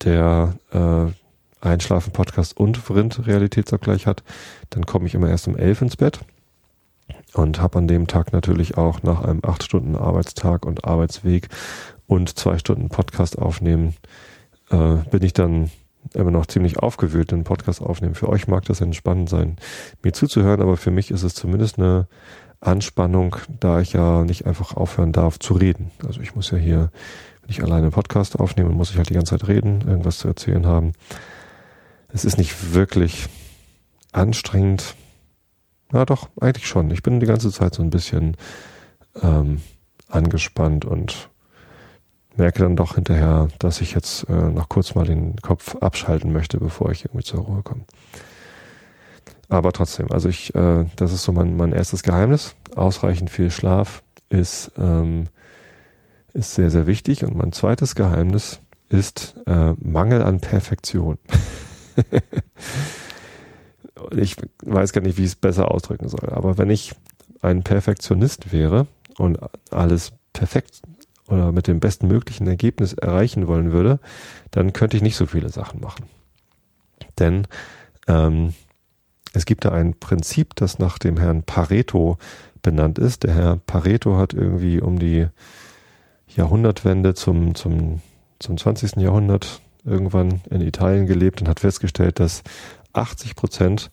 der 0.03 0.55
äh, 0.71 1.13
Einschlafen-Podcast 1.65 2.57
und 2.57 2.77
Vrind-Realitätsabgleich 2.77 4.07
hat, 4.07 4.23
dann 4.71 4.87
komme 4.87 5.07
ich 5.07 5.15
immer 5.15 5.29
erst 5.29 5.49
um 5.49 5.57
elf 5.57 5.83
ins 5.83 5.97
Bett 5.97 6.21
und 7.35 7.61
habe 7.61 7.79
an 7.79 7.89
dem 7.89 8.07
Tag 8.07 8.33
natürlich 8.33 8.77
auch 8.77 9.03
nach 9.03 9.23
einem 9.23 9.41
acht 9.43 9.63
Stunden 9.63 9.97
Arbeitstag 9.97 10.65
und 10.65 10.85
Arbeitsweg 10.85 11.49
und 12.07 12.39
zwei 12.39 12.59
Stunden 12.59 12.89
Podcast 12.89 13.39
aufnehmen, 13.39 13.95
äh, 14.71 14.97
bin 15.11 15.23
ich 15.23 15.33
dann 15.33 15.71
immer 16.13 16.31
noch 16.31 16.47
ziemlich 16.47 16.79
aufgewühlt, 16.79 17.31
den 17.31 17.45
Podcast 17.45 17.81
aufnehmen. 17.81 18.15
Für 18.15 18.29
euch 18.29 18.47
mag 18.47 18.65
das 18.67 18.81
entspannend 18.81 19.29
sein, 19.29 19.57
mir 20.03 20.13
zuzuhören, 20.13 20.61
aber 20.61 20.77
für 20.77 20.91
mich 20.91 21.11
ist 21.11 21.23
es 21.23 21.35
zumindest 21.35 21.79
eine 21.79 22.07
Anspannung, 22.61 23.37
da 23.61 23.81
ich 23.81 23.93
ja 23.93 24.25
nicht 24.25 24.47
einfach 24.47 24.77
aufhören 24.77 25.13
darf 25.13 25.39
zu 25.39 25.55
reden. 25.55 25.91
Also 26.07 26.21
ich 26.21 26.35
muss 26.35 26.51
ja 26.51 26.59
hier, 26.59 26.91
wenn 27.43 27.51
ich 27.51 27.63
alleine 27.63 27.83
einen 27.83 27.93
Podcast 27.93 28.39
aufnehme, 28.39 28.71
muss 28.71 28.91
ich 28.91 28.97
halt 28.97 29.11
die 29.11 29.15
ganze 29.15 29.39
Zeit 29.39 29.49
reden, 29.49 29.83
irgendwas 29.87 30.19
zu 30.19 30.29
erzählen 30.29 30.67
haben. 30.67 30.93
Es 32.15 32.25
ist 32.25 32.39
nicht 32.39 32.73
wirklich 32.75 33.27
anstrengend. 34.13 34.95
Na 35.91 36.05
doch, 36.05 36.29
eigentlich 36.41 36.69
schon. 36.69 36.93
Ich 36.93 37.03
bin 37.03 37.19
die 37.19 37.27
ganze 37.27 37.51
Zeit 37.51 37.75
so 37.75 37.83
ein 37.83 37.91
bisschen 37.91 38.37
ähm, 39.21 39.61
angespannt 40.09 40.85
und 40.85 41.29
merke 42.37 42.61
dann 42.61 42.77
doch 42.77 42.95
hinterher, 42.95 43.49
dass 43.59 43.81
ich 43.81 43.95
jetzt 43.95 44.29
äh, 44.29 44.33
noch 44.33 44.69
kurz 44.69 44.95
mal 44.95 45.05
den 45.05 45.35
Kopf 45.43 45.75
abschalten 45.75 46.33
möchte, 46.33 46.59
bevor 46.59 46.93
ich 46.93 47.05
irgendwie 47.05 47.25
zur 47.25 47.41
Ruhe 47.41 47.63
komme. 47.65 47.85
Aber 49.49 49.73
trotzdem, 49.73 50.13
also 50.13 50.29
ich, 50.29 50.55
äh, 50.55 50.87
das 50.95 51.13
ist 51.13 51.25
so 51.25 51.33
mein, 51.33 51.57
mein 51.57 51.73
erstes 51.73 52.05
Geheimnis. 52.05 52.55
Ausreichend 52.77 53.29
viel 53.29 53.51
Schlaf 53.51 54.05
ist, 54.29 54.71
ähm, 54.79 55.27
ist 56.33 56.55
sehr, 56.55 56.71
sehr 56.71 56.87
wichtig. 56.87 57.25
Und 57.25 57.35
mein 57.35 57.51
zweites 57.51 57.97
Geheimnis 57.97 58.61
ist 58.89 59.35
äh, 59.49 59.73
Mangel 59.81 60.23
an 60.23 60.39
Perfektion. 60.39 61.19
ich 64.17 64.37
weiß 64.63 64.93
gar 64.93 65.03
nicht, 65.03 65.19
wie 65.19 65.23
ich 65.23 65.29
es 65.29 65.37
besser 65.37 65.71
ausdrücken 65.71 66.09
soll. 66.09 66.31
Aber 66.31 66.59
wenn 66.59 66.71
ich 66.71 66.95
ein 67.43 67.63
Perfektionist 67.63 68.53
wäre 68.53 68.87
und 69.19 69.39
alles 69.71 70.13
perfekt 70.33 70.83
oder 71.29 71.53
mit 71.53 71.67
dem 71.67 71.81
besten 71.81 72.09
möglichen 72.09 72.47
Ergebnis 72.47 72.93
erreichen 72.93 73.47
wollen 73.47 73.73
würde, 73.73 73.99
dann 74.51 74.73
könnte 74.73 74.97
ich 74.97 75.03
nicht 75.03 75.17
so 75.17 75.27
viele 75.27 75.49
Sachen 75.49 75.81
machen. 75.81 76.07
Denn 77.19 77.47
ähm, 78.09 78.55
es 79.33 79.47
gibt 79.47 79.65
da 79.65 79.71
ein 79.71 79.99
Prinzip, 79.99 80.55
das 80.57 80.79
nach 80.79 80.99
dem 80.99 81.17
Herrn 81.17 81.43
Pareto 81.43 82.19
benannt 82.63 82.99
ist. 82.99 83.25
Der 83.25 83.35
Herr 83.35 83.57
Pareto 83.57 84.17
hat 84.17 84.33
irgendwie 84.33 84.81
um 84.81 84.99
die 84.99 85.27
Jahrhundertwende 86.29 87.15
zum, 87.15 87.55
zum, 87.55 88.01
zum 88.39 88.57
20. 88.57 88.97
Jahrhundert 88.97 89.61
irgendwann 89.85 90.41
in 90.51 90.61
Italien 90.61 91.07
gelebt 91.07 91.41
und 91.41 91.49
hat 91.49 91.61
festgestellt, 91.61 92.21
dass 92.21 92.43
80 92.93 93.37
Prozent 93.37 93.91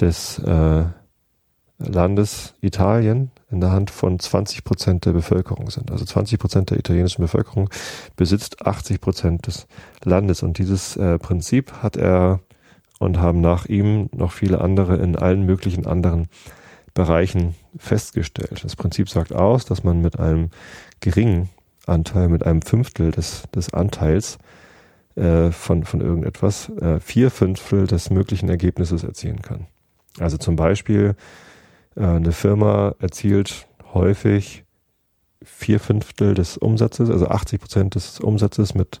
des 0.00 0.38
äh, 0.38 0.84
Landes 1.78 2.54
Italien 2.62 3.30
in 3.50 3.60
der 3.60 3.70
Hand 3.70 3.90
von 3.90 4.18
20 4.18 4.64
Prozent 4.64 5.04
der 5.04 5.12
Bevölkerung 5.12 5.70
sind. 5.70 5.90
Also 5.90 6.04
20 6.04 6.38
Prozent 6.38 6.70
der 6.70 6.78
italienischen 6.78 7.22
Bevölkerung 7.22 7.68
besitzt 8.16 8.66
80 8.66 9.00
Prozent 9.00 9.46
des 9.46 9.66
Landes. 10.02 10.42
Und 10.42 10.58
dieses 10.58 10.96
äh, 10.96 11.18
Prinzip 11.18 11.72
hat 11.82 11.96
er 11.96 12.40
und 12.98 13.18
haben 13.18 13.42
nach 13.42 13.66
ihm 13.66 14.08
noch 14.14 14.32
viele 14.32 14.62
andere 14.62 14.96
in 14.96 15.16
allen 15.16 15.42
möglichen 15.42 15.86
anderen 15.86 16.28
Bereichen 16.94 17.54
festgestellt. 17.76 18.64
Das 18.64 18.74
Prinzip 18.74 19.10
sagt 19.10 19.34
aus, 19.34 19.66
dass 19.66 19.84
man 19.84 20.00
mit 20.00 20.18
einem 20.18 20.48
geringen 21.00 21.50
Anteil, 21.86 22.28
mit 22.28 22.44
einem 22.46 22.62
Fünftel 22.62 23.10
des, 23.10 23.42
des 23.54 23.74
Anteils 23.74 24.38
äh, 25.16 25.50
von, 25.50 25.84
von 25.84 26.00
irgendetwas, 26.00 26.70
äh, 26.80 27.00
vier 27.00 27.30
Fünftel 27.30 27.86
des 27.86 28.10
möglichen 28.10 28.48
Ergebnisses 28.48 29.02
erzielen 29.02 29.42
kann. 29.42 29.66
Also 30.18 30.36
zum 30.38 30.56
Beispiel 30.56 31.16
äh, 31.96 32.04
eine 32.04 32.32
Firma 32.32 32.94
erzielt 33.00 33.66
häufig 33.92 34.64
vier 35.42 35.80
Fünftel 35.80 36.34
des 36.34 36.56
Umsatzes, 36.56 37.10
also 37.10 37.28
80 37.28 37.60
Prozent 37.60 37.94
des 37.94 38.20
Umsatzes 38.20 38.74
mit 38.74 39.00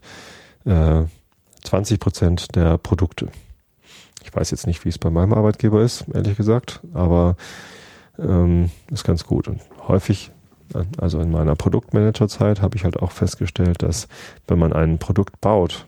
äh, 0.64 1.02
20 1.64 2.00
Prozent 2.00 2.56
der 2.56 2.78
Produkte. 2.78 3.28
Ich 4.22 4.34
weiß 4.34 4.50
jetzt 4.50 4.66
nicht, 4.66 4.84
wie 4.84 4.88
es 4.88 4.98
bei 4.98 5.10
meinem 5.10 5.34
Arbeitgeber 5.34 5.82
ist, 5.82 6.04
ehrlich 6.12 6.36
gesagt, 6.36 6.80
aber 6.94 7.36
ähm, 8.18 8.70
ist 8.90 9.04
ganz 9.04 9.24
gut. 9.24 9.48
Und 9.48 9.60
häufig, 9.86 10.30
also 10.98 11.20
in 11.20 11.30
meiner 11.30 11.54
Produktmanagerzeit, 11.54 12.60
habe 12.60 12.76
ich 12.76 12.84
halt 12.84 13.00
auch 13.00 13.12
festgestellt, 13.12 13.82
dass 13.82 14.08
wenn 14.48 14.58
man 14.58 14.72
ein 14.72 14.98
Produkt 14.98 15.40
baut, 15.40 15.86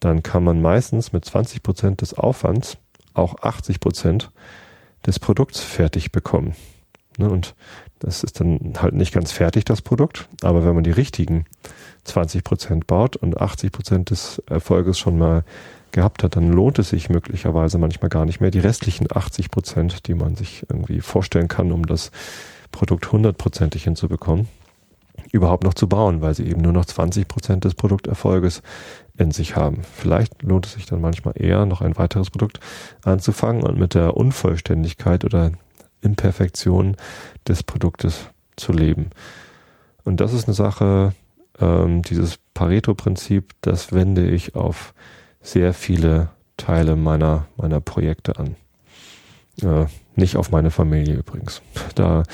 dann 0.00 0.22
kann 0.22 0.44
man 0.44 0.60
meistens 0.60 1.12
mit 1.12 1.24
20 1.24 1.62
Prozent 1.62 2.00
des 2.00 2.14
Aufwands 2.14 2.78
auch 3.14 3.42
80 3.42 3.80
Prozent 3.80 4.30
des 5.06 5.18
Produkts 5.18 5.60
fertig 5.60 6.12
bekommen. 6.12 6.54
Ne, 7.18 7.30
und 7.30 7.54
das 7.98 8.22
ist 8.24 8.40
dann 8.40 8.74
halt 8.76 8.94
nicht 8.94 9.12
ganz 9.14 9.32
fertig, 9.32 9.64
das 9.64 9.80
Produkt, 9.80 10.28
aber 10.42 10.66
wenn 10.66 10.74
man 10.74 10.84
die 10.84 10.90
richtigen 10.90 11.46
20 12.04 12.44
Prozent 12.44 12.86
baut 12.86 13.16
und 13.16 13.40
80 13.40 13.72
Prozent 13.72 14.10
des 14.10 14.42
Erfolges 14.46 14.98
schon 14.98 15.18
mal 15.18 15.44
gehabt 15.92 16.22
hat, 16.22 16.36
dann 16.36 16.52
lohnt 16.52 16.78
es 16.78 16.90
sich 16.90 17.08
möglicherweise 17.08 17.78
manchmal 17.78 18.10
gar 18.10 18.26
nicht 18.26 18.40
mehr, 18.40 18.50
die 18.50 18.58
restlichen 18.58 19.06
80 19.10 19.50
Prozent, 19.50 20.06
die 20.08 20.14
man 20.14 20.36
sich 20.36 20.66
irgendwie 20.68 21.00
vorstellen 21.00 21.48
kann, 21.48 21.72
um 21.72 21.86
das 21.86 22.10
Produkt 22.70 23.10
hundertprozentig 23.10 23.84
hinzubekommen, 23.84 24.46
überhaupt 25.32 25.64
noch 25.64 25.74
zu 25.74 25.88
bauen, 25.88 26.20
weil 26.20 26.34
sie 26.34 26.46
eben 26.46 26.60
nur 26.60 26.72
noch 26.72 26.84
20 26.84 27.28
Prozent 27.28 27.64
des 27.64 27.74
Produkterfolges 27.74 28.62
in 29.18 29.30
sich 29.30 29.56
haben. 29.56 29.82
Vielleicht 29.94 30.42
lohnt 30.42 30.66
es 30.66 30.72
sich 30.72 30.86
dann 30.86 31.00
manchmal 31.00 31.34
eher, 31.36 31.66
noch 31.66 31.80
ein 31.80 31.96
weiteres 31.96 32.30
Produkt 32.30 32.60
anzufangen 33.02 33.62
und 33.62 33.78
mit 33.78 33.94
der 33.94 34.16
Unvollständigkeit 34.16 35.24
oder 35.24 35.52
Imperfektion 36.00 36.96
des 37.46 37.62
Produktes 37.62 38.28
zu 38.56 38.72
leben. 38.72 39.10
Und 40.04 40.20
das 40.20 40.32
ist 40.32 40.46
eine 40.46 40.54
Sache, 40.54 41.12
ähm, 41.60 42.02
dieses 42.02 42.38
Pareto-Prinzip, 42.54 43.52
das 43.60 43.92
wende 43.92 44.28
ich 44.28 44.54
auf 44.54 44.94
sehr 45.40 45.72
viele 45.74 46.30
Teile 46.56 46.96
meiner, 46.96 47.46
meiner 47.56 47.80
Projekte 47.80 48.38
an. 48.38 48.56
Äh, 49.62 49.86
nicht 50.14 50.36
auf 50.36 50.50
meine 50.50 50.70
Familie 50.70 51.14
übrigens. 51.14 51.62
Da 51.94 52.24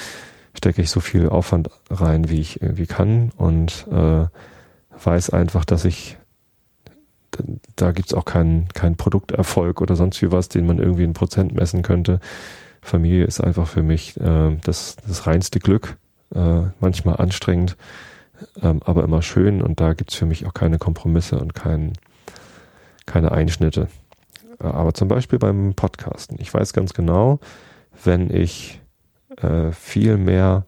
stecke 0.62 0.80
ich 0.80 0.90
so 0.90 1.00
viel 1.00 1.28
Aufwand 1.28 1.70
rein, 1.90 2.28
wie 2.28 2.40
ich 2.40 2.62
irgendwie 2.62 2.86
kann 2.86 3.32
und 3.36 3.84
äh, 3.90 4.26
weiß 5.04 5.30
einfach, 5.30 5.64
dass 5.64 5.84
ich 5.84 6.18
da 7.74 7.90
gibt's 7.90 8.14
auch 8.14 8.24
keinen 8.24 8.68
keinen 8.68 8.96
Produkterfolg 8.96 9.80
oder 9.80 9.96
sonst 9.96 10.22
wie 10.22 10.30
was, 10.30 10.48
den 10.48 10.64
man 10.64 10.78
irgendwie 10.78 11.02
in 11.02 11.14
Prozent 11.14 11.52
messen 11.52 11.82
könnte. 11.82 12.20
Familie 12.80 13.24
ist 13.24 13.40
einfach 13.40 13.66
für 13.66 13.82
mich 13.82 14.16
äh, 14.20 14.56
das, 14.62 14.94
das 15.04 15.26
reinste 15.26 15.58
Glück, 15.58 15.96
äh, 16.32 16.62
manchmal 16.78 17.16
anstrengend, 17.16 17.76
ähm, 18.62 18.82
aber 18.84 19.02
immer 19.02 19.22
schön 19.22 19.62
und 19.62 19.80
da 19.80 19.94
gibt's 19.94 20.14
für 20.14 20.26
mich 20.26 20.46
auch 20.46 20.54
keine 20.54 20.78
Kompromisse 20.78 21.40
und 21.40 21.54
kein, 21.54 21.94
keine 23.06 23.32
Einschnitte. 23.32 23.88
Äh, 24.60 24.66
aber 24.66 24.94
zum 24.94 25.08
Beispiel 25.08 25.40
beim 25.40 25.74
Podcasten. 25.74 26.38
Ich 26.40 26.54
weiß 26.54 26.72
ganz 26.72 26.94
genau, 26.94 27.40
wenn 28.04 28.30
ich 28.32 28.81
äh, 29.40 29.72
viel 29.72 30.16
mehr 30.16 30.66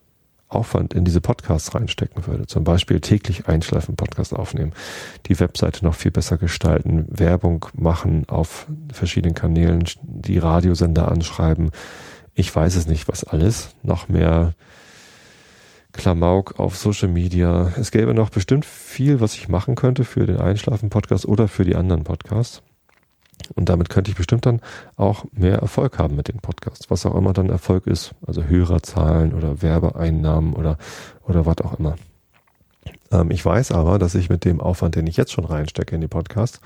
Aufwand 0.48 0.94
in 0.94 1.04
diese 1.04 1.20
Podcasts 1.20 1.74
reinstecken 1.74 2.26
würde. 2.26 2.46
Zum 2.46 2.64
Beispiel 2.64 3.00
täglich 3.00 3.48
einschleifen, 3.48 3.96
Podcast 3.96 4.34
aufnehmen, 4.34 4.72
die 5.26 5.38
Webseite 5.40 5.84
noch 5.84 5.94
viel 5.94 6.10
besser 6.10 6.38
gestalten, 6.38 7.06
Werbung 7.08 7.66
machen 7.74 8.28
auf 8.28 8.66
verschiedenen 8.92 9.34
Kanälen, 9.34 9.84
die 10.02 10.38
Radiosender 10.38 11.10
anschreiben. 11.10 11.70
Ich 12.34 12.54
weiß 12.54 12.76
es 12.76 12.86
nicht, 12.86 13.08
was 13.08 13.24
alles. 13.24 13.74
Noch 13.82 14.08
mehr 14.08 14.54
Klamauk 15.92 16.58
auf 16.58 16.76
Social 16.76 17.08
Media. 17.08 17.72
Es 17.78 17.90
gäbe 17.90 18.14
noch 18.14 18.30
bestimmt 18.30 18.64
viel, 18.64 19.20
was 19.20 19.34
ich 19.34 19.48
machen 19.48 19.76
könnte 19.76 20.04
für 20.04 20.26
den 20.26 20.38
Einschlafen-Podcast 20.38 21.26
oder 21.26 21.48
für 21.48 21.64
die 21.64 21.76
anderen 21.76 22.04
Podcasts. 22.04 22.62
Und 23.54 23.68
damit 23.68 23.88
könnte 23.88 24.10
ich 24.10 24.16
bestimmt 24.16 24.46
dann 24.46 24.60
auch 24.96 25.24
mehr 25.32 25.58
Erfolg 25.58 25.98
haben 25.98 26.16
mit 26.16 26.28
den 26.28 26.40
Podcasts, 26.40 26.90
was 26.90 27.06
auch 27.06 27.14
immer 27.14 27.32
dann 27.32 27.50
Erfolg 27.50 27.86
ist, 27.86 28.14
also 28.26 28.44
Hörerzahlen 28.44 29.34
oder 29.34 29.62
Werbeeinnahmen 29.62 30.54
oder, 30.54 30.78
oder 31.26 31.46
was 31.46 31.58
auch 31.58 31.78
immer. 31.78 31.96
Ähm, 33.10 33.30
ich 33.30 33.44
weiß 33.44 33.72
aber, 33.72 33.98
dass 33.98 34.14
ich 34.14 34.28
mit 34.28 34.44
dem 34.44 34.60
Aufwand, 34.60 34.94
den 34.94 35.06
ich 35.06 35.16
jetzt 35.16 35.32
schon 35.32 35.44
reinstecke 35.44 35.94
in 35.94 36.00
die 36.00 36.08
Podcasts, 36.08 36.60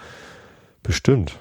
bestimmt 0.82 1.38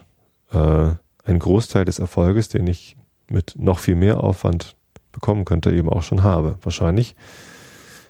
äh, 0.52 0.92
einen 1.26 1.40
Großteil 1.40 1.86
des 1.86 2.00
Erfolges, 2.00 2.50
den 2.50 2.68
ich 2.68 2.98
mit 3.30 3.56
noch 3.58 3.80
viel 3.80 3.96
mehr 3.96 4.24
Aufwand 4.24 4.76
bekommen 5.12 5.46
könnte, 5.46 5.72
eben 5.72 5.90
auch 5.90 6.04
schon 6.04 6.24
habe. 6.24 6.58
Wahrscheinlich 6.62 7.16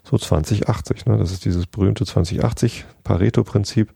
so 0.04 0.18
2080. 0.18 1.06
Ne? 1.06 1.18
Das 1.18 1.32
ist 1.32 1.46
dieses 1.46 1.66
berühmte 1.66 2.06
2080 2.06 2.86
Pareto-Prinzip. 3.04 3.92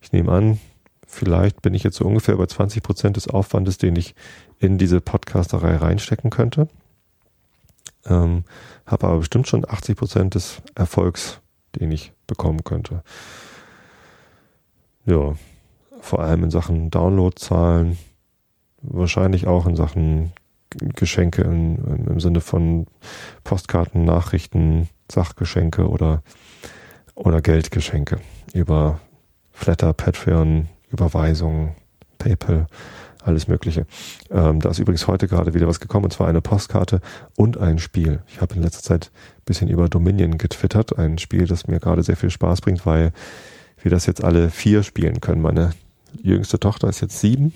Ich 0.00 0.12
nehme 0.12 0.32
an, 0.32 0.60
Vielleicht 1.06 1.62
bin 1.62 1.72
ich 1.72 1.84
jetzt 1.84 1.96
so 1.96 2.04
ungefähr 2.04 2.36
bei 2.36 2.46
20 2.46 2.82
Prozent 2.82 3.16
des 3.16 3.28
Aufwandes, 3.28 3.78
den 3.78 3.96
ich 3.96 4.14
in 4.58 4.76
diese 4.76 5.00
Podcasterei 5.00 5.76
reinstecken 5.76 6.30
könnte. 6.30 6.68
Ähm, 8.06 8.44
habe 8.86 9.06
aber 9.06 9.18
bestimmt 9.18 9.48
schon 9.48 9.64
80 9.68 9.96
Prozent 9.96 10.34
des 10.34 10.62
Erfolgs, 10.74 11.40
den 11.76 11.90
ich 11.90 12.12
bekommen 12.26 12.64
könnte. 12.64 13.02
Ja, 15.04 15.34
vor 16.00 16.20
allem 16.20 16.44
in 16.44 16.50
Sachen 16.50 16.90
Downloadzahlen, 16.90 17.96
wahrscheinlich 18.82 19.46
auch 19.46 19.66
in 19.66 19.76
Sachen 19.76 20.32
Geschenke 20.70 21.42
in, 21.42 22.06
im 22.06 22.20
Sinne 22.20 22.40
von 22.40 22.86
Postkarten, 23.44 24.04
Nachrichten, 24.04 24.88
Sachgeschenke 25.10 25.88
oder, 25.88 26.22
oder 27.14 27.40
Geldgeschenke 27.40 28.20
über 28.52 29.00
Flatter, 29.52 29.92
Patreon, 29.92 30.68
Überweisungen, 30.90 31.74
PayPal, 32.18 32.66
alles 33.22 33.48
Mögliche. 33.48 33.86
Ähm, 34.30 34.60
da 34.60 34.70
ist 34.70 34.78
übrigens 34.78 35.06
heute 35.06 35.28
gerade 35.28 35.54
wieder 35.54 35.66
was 35.66 35.80
gekommen, 35.80 36.04
und 36.04 36.12
zwar 36.12 36.28
eine 36.28 36.40
Postkarte 36.40 37.00
und 37.36 37.58
ein 37.58 37.78
Spiel. 37.78 38.20
Ich 38.28 38.40
habe 38.40 38.54
in 38.54 38.62
letzter 38.62 38.82
Zeit 38.82 39.10
ein 39.38 39.44
bisschen 39.44 39.68
über 39.68 39.88
Dominion 39.88 40.38
getwittert, 40.38 40.98
ein 40.98 41.18
Spiel, 41.18 41.46
das 41.46 41.66
mir 41.66 41.80
gerade 41.80 42.02
sehr 42.02 42.16
viel 42.16 42.30
Spaß 42.30 42.60
bringt, 42.60 42.86
weil 42.86 43.12
wir 43.82 43.90
das 43.90 44.06
jetzt 44.06 44.22
alle 44.22 44.50
vier 44.50 44.82
spielen 44.82 45.20
können. 45.20 45.42
Meine 45.42 45.70
jüngste 46.22 46.58
Tochter 46.58 46.88
ist 46.88 47.00
jetzt 47.00 47.20
sieben 47.20 47.52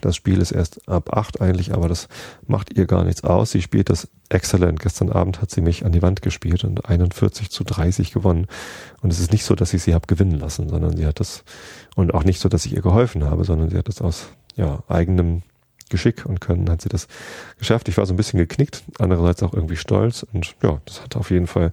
das 0.00 0.16
Spiel 0.16 0.40
ist 0.40 0.50
erst 0.50 0.88
ab 0.88 1.16
acht 1.16 1.40
eigentlich, 1.40 1.72
aber 1.72 1.88
das 1.88 2.08
macht 2.46 2.76
ihr 2.76 2.86
gar 2.86 3.04
nichts 3.04 3.22
aus. 3.22 3.52
Sie 3.52 3.62
spielt 3.62 3.88
das 3.88 4.08
exzellent. 4.28 4.80
Gestern 4.80 5.10
Abend 5.10 5.40
hat 5.40 5.50
sie 5.50 5.60
mich 5.60 5.84
an 5.84 5.92
die 5.92 6.02
Wand 6.02 6.22
gespielt 6.22 6.64
und 6.64 6.88
41 6.88 7.50
zu 7.50 7.62
30 7.62 8.12
gewonnen. 8.12 8.48
Und 9.00 9.12
es 9.12 9.20
ist 9.20 9.32
nicht 9.32 9.44
so, 9.44 9.54
dass 9.54 9.72
ich 9.72 9.82
sie 9.82 9.94
habe 9.94 10.06
gewinnen 10.08 10.40
lassen, 10.40 10.68
sondern 10.68 10.96
sie 10.96 11.06
hat 11.06 11.20
das, 11.20 11.44
und 11.94 12.14
auch 12.14 12.24
nicht 12.24 12.40
so, 12.40 12.48
dass 12.48 12.66
ich 12.66 12.74
ihr 12.74 12.82
geholfen 12.82 13.24
habe, 13.24 13.44
sondern 13.44 13.70
sie 13.70 13.78
hat 13.78 13.88
das 13.88 14.02
aus 14.02 14.28
ja, 14.56 14.82
eigenem 14.88 15.42
Geschick 15.88 16.26
und 16.26 16.40
Können 16.40 16.68
hat 16.68 16.82
sie 16.82 16.88
das 16.88 17.06
geschafft. 17.58 17.88
Ich 17.88 17.96
war 17.96 18.06
so 18.06 18.12
ein 18.12 18.16
bisschen 18.16 18.38
geknickt, 18.38 18.82
andererseits 18.98 19.42
auch 19.44 19.54
irgendwie 19.54 19.76
stolz 19.76 20.26
und 20.32 20.56
ja, 20.62 20.80
das 20.84 21.02
hat 21.02 21.14
auf 21.14 21.30
jeden 21.30 21.46
Fall 21.46 21.70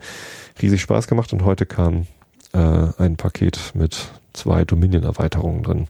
riesig 0.61 0.81
Spaß 0.81 1.07
gemacht 1.07 1.33
und 1.33 1.43
heute 1.43 1.65
kam 1.65 2.05
äh, 2.53 2.59
ein 2.97 3.15
Paket 3.15 3.71
mit 3.73 4.11
zwei 4.33 4.65
Dominion-Erweiterungen 4.65 5.63
drin. 5.63 5.87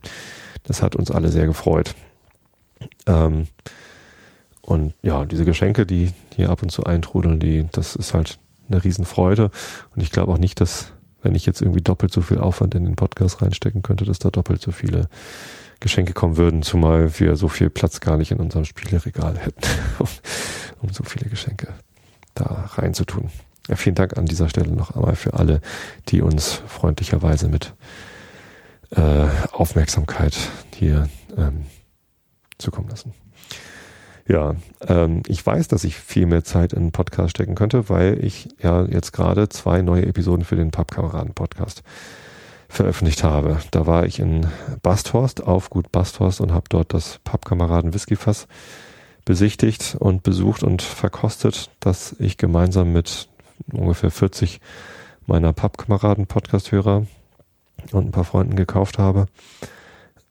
Das 0.64 0.82
hat 0.82 0.96
uns 0.96 1.12
alle 1.12 1.30
sehr 1.30 1.48
gefreut. 1.48 1.96
Ähm, 3.06 3.48
und 4.62 4.94
ja, 5.02 5.26
diese 5.26 5.46
Geschenke, 5.46 5.86
die 5.86 6.12
hier 6.36 6.50
ab 6.50 6.64
und 6.64 6.70
zu 6.70 6.84
eintrudeln, 6.84 7.40
die, 7.40 7.68
das 7.72 7.96
ist 7.96 8.14
halt 8.14 8.40
eine 8.70 8.84
Riesenfreude. 8.84 9.52
Und 9.96 10.02
ich 10.02 10.12
glaube 10.12 10.32
auch 10.32 10.38
nicht, 10.38 10.62
dass, 10.62 10.94
wenn 11.22 11.36
ich 11.36 11.46
jetzt 11.46 11.62
irgendwie 11.62 11.82
doppelt 11.82 12.14
so 12.14 12.22
viel 12.22 12.40
Aufwand 12.40 12.74
in 12.76 12.86
den 12.86 12.96
Podcast 12.96 13.42
reinstecken 13.42 13.82
könnte, 13.82 14.06
dass 14.06 14.20
da 14.20 14.30
doppelt 14.30 14.62
so 14.62 14.72
viele 14.72 15.10
Geschenke 15.82 16.14
kommen 16.14 16.38
würden, 16.38 16.64
zumal 16.64 17.20
wir 17.20 17.36
so 17.36 17.50
viel 17.50 17.70
Platz 17.70 18.00
gar 18.00 18.16
nicht 18.18 18.32
in 18.32 18.40
unserem 18.40 18.64
Spieleregal 18.64 19.38
hätten, 19.38 19.62
um 20.82 20.90
so 20.92 21.04
viele 21.04 21.30
Geschenke 21.30 21.68
da 22.36 22.70
reinzutun. 22.76 23.30
Ja, 23.68 23.76
vielen 23.76 23.96
Dank 23.96 24.18
an 24.18 24.26
dieser 24.26 24.50
Stelle 24.50 24.72
noch 24.72 24.92
einmal 24.92 25.16
für 25.16 25.34
alle, 25.34 25.62
die 26.10 26.22
uns 26.22 26.62
freundlicherweise 26.68 27.50
mit 27.50 27.74
äh, 28.92 29.28
Aufmerksamkeit 29.52 30.38
hier 30.76 31.10
ähm, 31.38 31.66
zukommen 32.64 32.90
lassen. 32.90 33.14
Ja, 34.28 34.56
ähm, 34.88 35.22
ich 35.28 35.46
weiß, 35.46 35.68
dass 35.68 35.84
ich 35.84 35.96
viel 35.96 36.26
mehr 36.26 36.44
Zeit 36.44 36.74
in 36.74 36.80
einen 36.80 36.92
Podcast 36.92 37.32
stecken 37.32 37.56
könnte, 37.56 37.90
weil 37.90 38.24
ich 38.24 38.48
ja 38.62 38.86
jetzt 38.86 39.12
gerade 39.12 39.50
zwei 39.50 39.82
neue 39.82 40.06
Episoden 40.06 40.46
für 40.46 40.56
den 40.56 40.72
Pappkameraden-Podcast 40.72 41.84
veröffentlicht 42.70 43.24
habe. 43.24 43.60
Da 43.72 43.86
war 43.86 44.06
ich 44.06 44.20
in 44.20 44.48
Basthorst, 44.82 45.44
auf 45.44 45.70
Gut 45.70 45.92
Basthorst 45.92 46.40
und 46.40 46.54
habe 46.54 46.66
dort 46.70 46.94
das 46.94 47.20
Pappkameraden 47.24 47.94
Whiskyfass 47.94 48.48
besichtigt 49.26 49.96
und 50.00 50.24
besucht 50.24 50.64
und 50.64 50.82
verkostet, 50.82 51.70
das 51.80 52.16
ich 52.20 52.38
gemeinsam 52.38 52.94
mit 52.94 53.28
ungefähr 53.72 54.12
40 54.12 54.60
meiner 55.26 55.54
Pappkameraden 55.54 56.28
Podcast-Hörer 56.28 57.06
und 57.92 58.08
ein 58.08 58.12
paar 58.12 58.26
Freunden 58.26 58.56
gekauft 58.56 58.98
habe. 58.98 59.28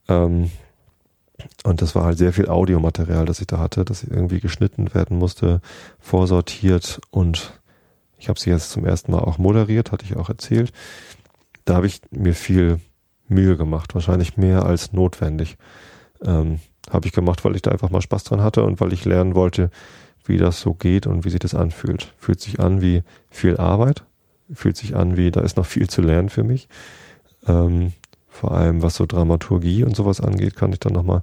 Ähm, 0.08 0.50
und 1.64 1.82
das 1.82 1.94
war 1.94 2.04
halt 2.04 2.18
sehr 2.18 2.32
viel 2.32 2.48
Audiomaterial, 2.48 3.26
das 3.26 3.40
ich 3.40 3.46
da 3.46 3.58
hatte, 3.58 3.84
das 3.84 4.02
irgendwie 4.02 4.40
geschnitten 4.40 4.94
werden 4.94 5.18
musste, 5.18 5.60
vorsortiert 6.00 7.00
und 7.10 7.60
ich 8.18 8.28
habe 8.28 8.38
sie 8.38 8.50
jetzt 8.50 8.70
zum 8.70 8.84
ersten 8.84 9.12
Mal 9.12 9.18
auch 9.18 9.38
moderiert, 9.38 9.90
hatte 9.92 10.04
ich 10.04 10.16
auch 10.16 10.28
erzählt 10.28 10.72
da 11.64 11.74
habe 11.74 11.86
ich 11.86 12.00
mir 12.10 12.34
viel 12.34 12.80
Mühe 13.28 13.56
gemacht, 13.56 13.94
wahrscheinlich 13.94 14.36
mehr 14.36 14.64
als 14.64 14.92
notwendig. 14.92 15.56
Ähm, 16.24 16.60
habe 16.90 17.06
ich 17.06 17.12
gemacht, 17.12 17.44
weil 17.44 17.54
ich 17.54 17.62
da 17.62 17.70
einfach 17.70 17.90
mal 17.90 18.02
Spaß 18.02 18.24
dran 18.24 18.42
hatte 18.42 18.64
und 18.64 18.80
weil 18.80 18.92
ich 18.92 19.04
lernen 19.04 19.34
wollte, 19.34 19.70
wie 20.24 20.36
das 20.36 20.60
so 20.60 20.74
geht 20.74 21.06
und 21.06 21.24
wie 21.24 21.30
sich 21.30 21.40
das 21.40 21.54
anfühlt. 21.54 22.12
Fühlt 22.18 22.40
sich 22.40 22.60
an 22.60 22.80
wie 22.80 23.02
viel 23.30 23.56
Arbeit, 23.56 24.04
fühlt 24.52 24.76
sich 24.76 24.96
an 24.96 25.16
wie, 25.16 25.30
da 25.30 25.40
ist 25.40 25.56
noch 25.56 25.66
viel 25.74 25.88
zu 25.88 26.02
lernen 26.02 26.28
für 26.28 26.44
mich. 26.44 26.68
Ähm, 27.46 27.92
vor 28.32 28.52
allem 28.52 28.82
was 28.82 28.96
so 28.96 29.06
Dramaturgie 29.06 29.84
und 29.84 29.94
sowas 29.94 30.20
angeht, 30.20 30.56
kann 30.56 30.72
ich 30.72 30.80
dann 30.80 30.94
nochmal 30.94 31.22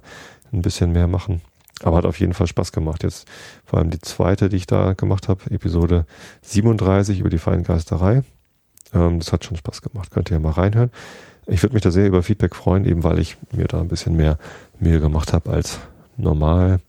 ein 0.52 0.62
bisschen 0.62 0.92
mehr 0.92 1.08
machen. 1.08 1.42
Aber 1.82 1.96
hat 1.96 2.06
auf 2.06 2.20
jeden 2.20 2.34
Fall 2.34 2.46
Spaß 2.46 2.72
gemacht. 2.72 3.02
Jetzt 3.02 3.28
vor 3.64 3.78
allem 3.78 3.90
die 3.90 4.00
zweite, 4.00 4.48
die 4.48 4.56
ich 4.56 4.66
da 4.66 4.92
gemacht 4.92 5.28
habe, 5.28 5.50
Episode 5.50 6.06
37 6.42 7.20
über 7.20 7.30
die 7.30 7.38
Feingeisterei. 7.38 8.22
Ähm, 8.94 9.18
das 9.18 9.32
hat 9.32 9.44
schon 9.44 9.56
Spaß 9.56 9.82
gemacht. 9.82 10.10
Könnt 10.10 10.30
ihr 10.30 10.36
ja 10.36 10.40
mal 10.40 10.52
reinhören. 10.52 10.90
Ich 11.46 11.62
würde 11.62 11.74
mich 11.74 11.82
da 11.82 11.90
sehr 11.90 12.06
über 12.06 12.22
Feedback 12.22 12.54
freuen, 12.54 12.84
eben 12.84 13.02
weil 13.02 13.18
ich 13.18 13.36
mir 13.52 13.66
da 13.66 13.80
ein 13.80 13.88
bisschen 13.88 14.16
mehr 14.16 14.38
Mühe 14.78 15.00
gemacht 15.00 15.32
habe 15.32 15.50
als 15.50 15.80
normal. 16.16 16.80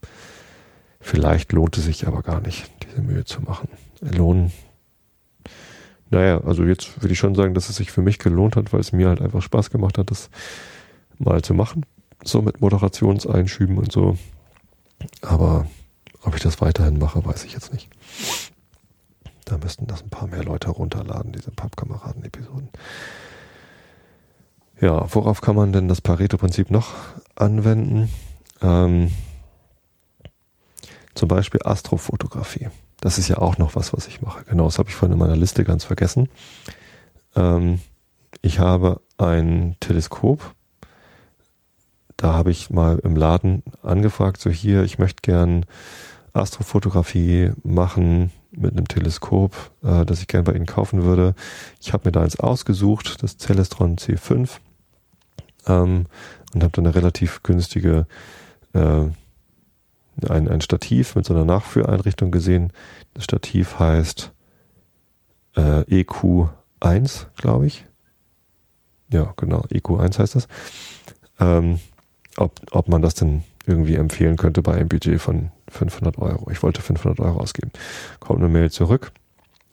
Vielleicht 0.99 1.51
lohnt 1.51 1.77
es 1.77 1.85
sich 1.85 2.05
aber 2.05 2.21
gar 2.21 2.41
nicht, 2.41 2.69
diese 2.83 3.01
Mühe 3.01 3.25
zu 3.25 3.41
machen. 3.41 3.69
Lohnen. 4.01 4.51
Naja, 6.11 6.41
also 6.41 6.65
jetzt 6.65 7.01
würde 7.01 7.13
ich 7.13 7.19
schon 7.19 7.35
sagen, 7.35 7.53
dass 7.53 7.69
es 7.69 7.77
sich 7.77 7.91
für 7.91 8.01
mich 8.01 8.19
gelohnt 8.19 8.57
hat, 8.57 8.73
weil 8.73 8.81
es 8.81 8.91
mir 8.91 9.07
halt 9.07 9.21
einfach 9.21 9.41
Spaß 9.41 9.69
gemacht 9.69 9.97
hat, 9.97 10.11
das 10.11 10.29
mal 11.17 11.41
zu 11.41 11.53
machen. 11.53 11.85
So 12.23 12.41
mit 12.41 12.59
Moderationseinschüben 12.61 13.77
und 13.77 13.91
so. 13.91 14.17
Aber 15.21 15.67
ob 16.23 16.35
ich 16.35 16.43
das 16.43 16.61
weiterhin 16.61 16.99
mache, 16.99 17.25
weiß 17.25 17.45
ich 17.45 17.53
jetzt 17.53 17.73
nicht. 17.73 17.89
Da 19.45 19.57
müssten 19.57 19.87
das 19.87 20.03
ein 20.03 20.09
paar 20.09 20.27
mehr 20.27 20.43
Leute 20.43 20.69
runterladen, 20.69 21.31
diese 21.31 21.51
Pappkameraden-Episoden. 21.51 22.69
Ja, 24.81 25.05
worauf 25.13 25.41
kann 25.41 25.55
man 25.55 25.71
denn 25.71 25.87
das 25.87 26.01
Pareto-Prinzip 26.01 26.71
noch 26.71 26.93
anwenden? 27.35 28.09
Ähm, 28.61 29.11
zum 31.15 31.27
Beispiel 31.29 31.61
Astrofotografie. 31.63 32.67
Das 33.01 33.17
ist 33.17 33.27
ja 33.27 33.39
auch 33.39 33.57
noch 33.57 33.75
was, 33.75 33.93
was 33.93 34.07
ich 34.07 34.21
mache. 34.21 34.45
Genau, 34.45 34.65
das 34.65 34.79
habe 34.79 34.89
ich 34.89 34.95
vorhin 34.95 35.13
in 35.13 35.19
meiner 35.19 35.35
Liste 35.35 35.65
ganz 35.65 35.83
vergessen. 35.83 36.29
Ähm, 37.35 37.81
ich 38.41 38.59
habe 38.59 39.01
ein 39.17 39.75
Teleskop. 39.79 40.53
Da 42.15 42.33
habe 42.33 42.51
ich 42.51 42.69
mal 42.69 42.99
im 42.99 43.15
Laden 43.15 43.63
angefragt, 43.81 44.39
so 44.39 44.51
hier, 44.51 44.83
ich 44.83 44.99
möchte 44.99 45.21
gern 45.23 45.65
Astrofotografie 46.33 47.51
machen 47.63 48.31
mit 48.51 48.73
einem 48.73 48.87
Teleskop, 48.87 49.55
äh, 49.83 50.05
das 50.05 50.21
ich 50.21 50.27
gerne 50.27 50.43
bei 50.43 50.53
Ihnen 50.53 50.67
kaufen 50.67 51.03
würde. 51.03 51.33
Ich 51.81 51.93
habe 51.93 52.07
mir 52.07 52.11
da 52.11 52.21
eins 52.21 52.39
ausgesucht, 52.39 53.23
das 53.23 53.37
Celestron 53.37 53.97
C5, 53.97 54.59
ähm, 55.67 56.05
und 56.53 56.63
habe 56.63 56.71
dann 56.73 56.85
eine 56.85 56.95
relativ 56.95 57.41
günstige 57.41 58.05
äh, 58.73 59.05
ein, 60.29 60.47
ein 60.47 60.61
Stativ 60.61 61.15
mit 61.15 61.25
so 61.25 61.33
einer 61.33 61.45
Nachführeinrichtung 61.45 62.31
gesehen. 62.31 62.71
Das 63.13 63.23
Stativ 63.23 63.79
heißt 63.79 64.31
äh, 65.55 65.81
EQ1, 66.03 67.27
glaube 67.37 67.67
ich. 67.67 67.85
Ja, 69.11 69.33
genau, 69.37 69.61
EQ1 69.71 70.19
heißt 70.19 70.35
das. 70.35 70.47
Ähm, 71.39 71.79
ob, 72.37 72.61
ob 72.71 72.87
man 72.87 73.01
das 73.01 73.15
denn 73.15 73.43
irgendwie 73.65 73.95
empfehlen 73.95 74.37
könnte 74.37 74.61
bei 74.61 74.73
einem 74.73 74.89
Budget 74.89 75.21
von 75.21 75.51
500 75.69 76.17
Euro. 76.17 76.49
Ich 76.51 76.63
wollte 76.63 76.81
500 76.81 77.19
Euro 77.19 77.39
ausgeben. 77.39 77.71
Kommt 78.19 78.39
eine 78.39 78.49
Mail 78.49 78.71
zurück. 78.71 79.11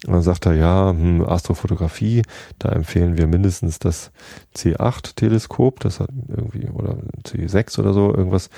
Und 0.06 0.12
dann 0.12 0.22
sagt 0.22 0.46
er, 0.46 0.54
ja, 0.54 0.90
hm, 0.90 1.24
Astrofotografie, 1.24 2.22
da 2.60 2.68
empfehlen 2.68 3.18
wir 3.18 3.26
mindestens 3.26 3.80
das 3.80 4.12
C8-Teleskop, 4.54 5.80
das 5.80 5.98
hat 5.98 6.10
irgendwie, 6.28 6.68
oder 6.68 6.98
C6 7.24 7.80
oder 7.80 7.92
so, 7.92 8.14
irgendwas 8.14 8.48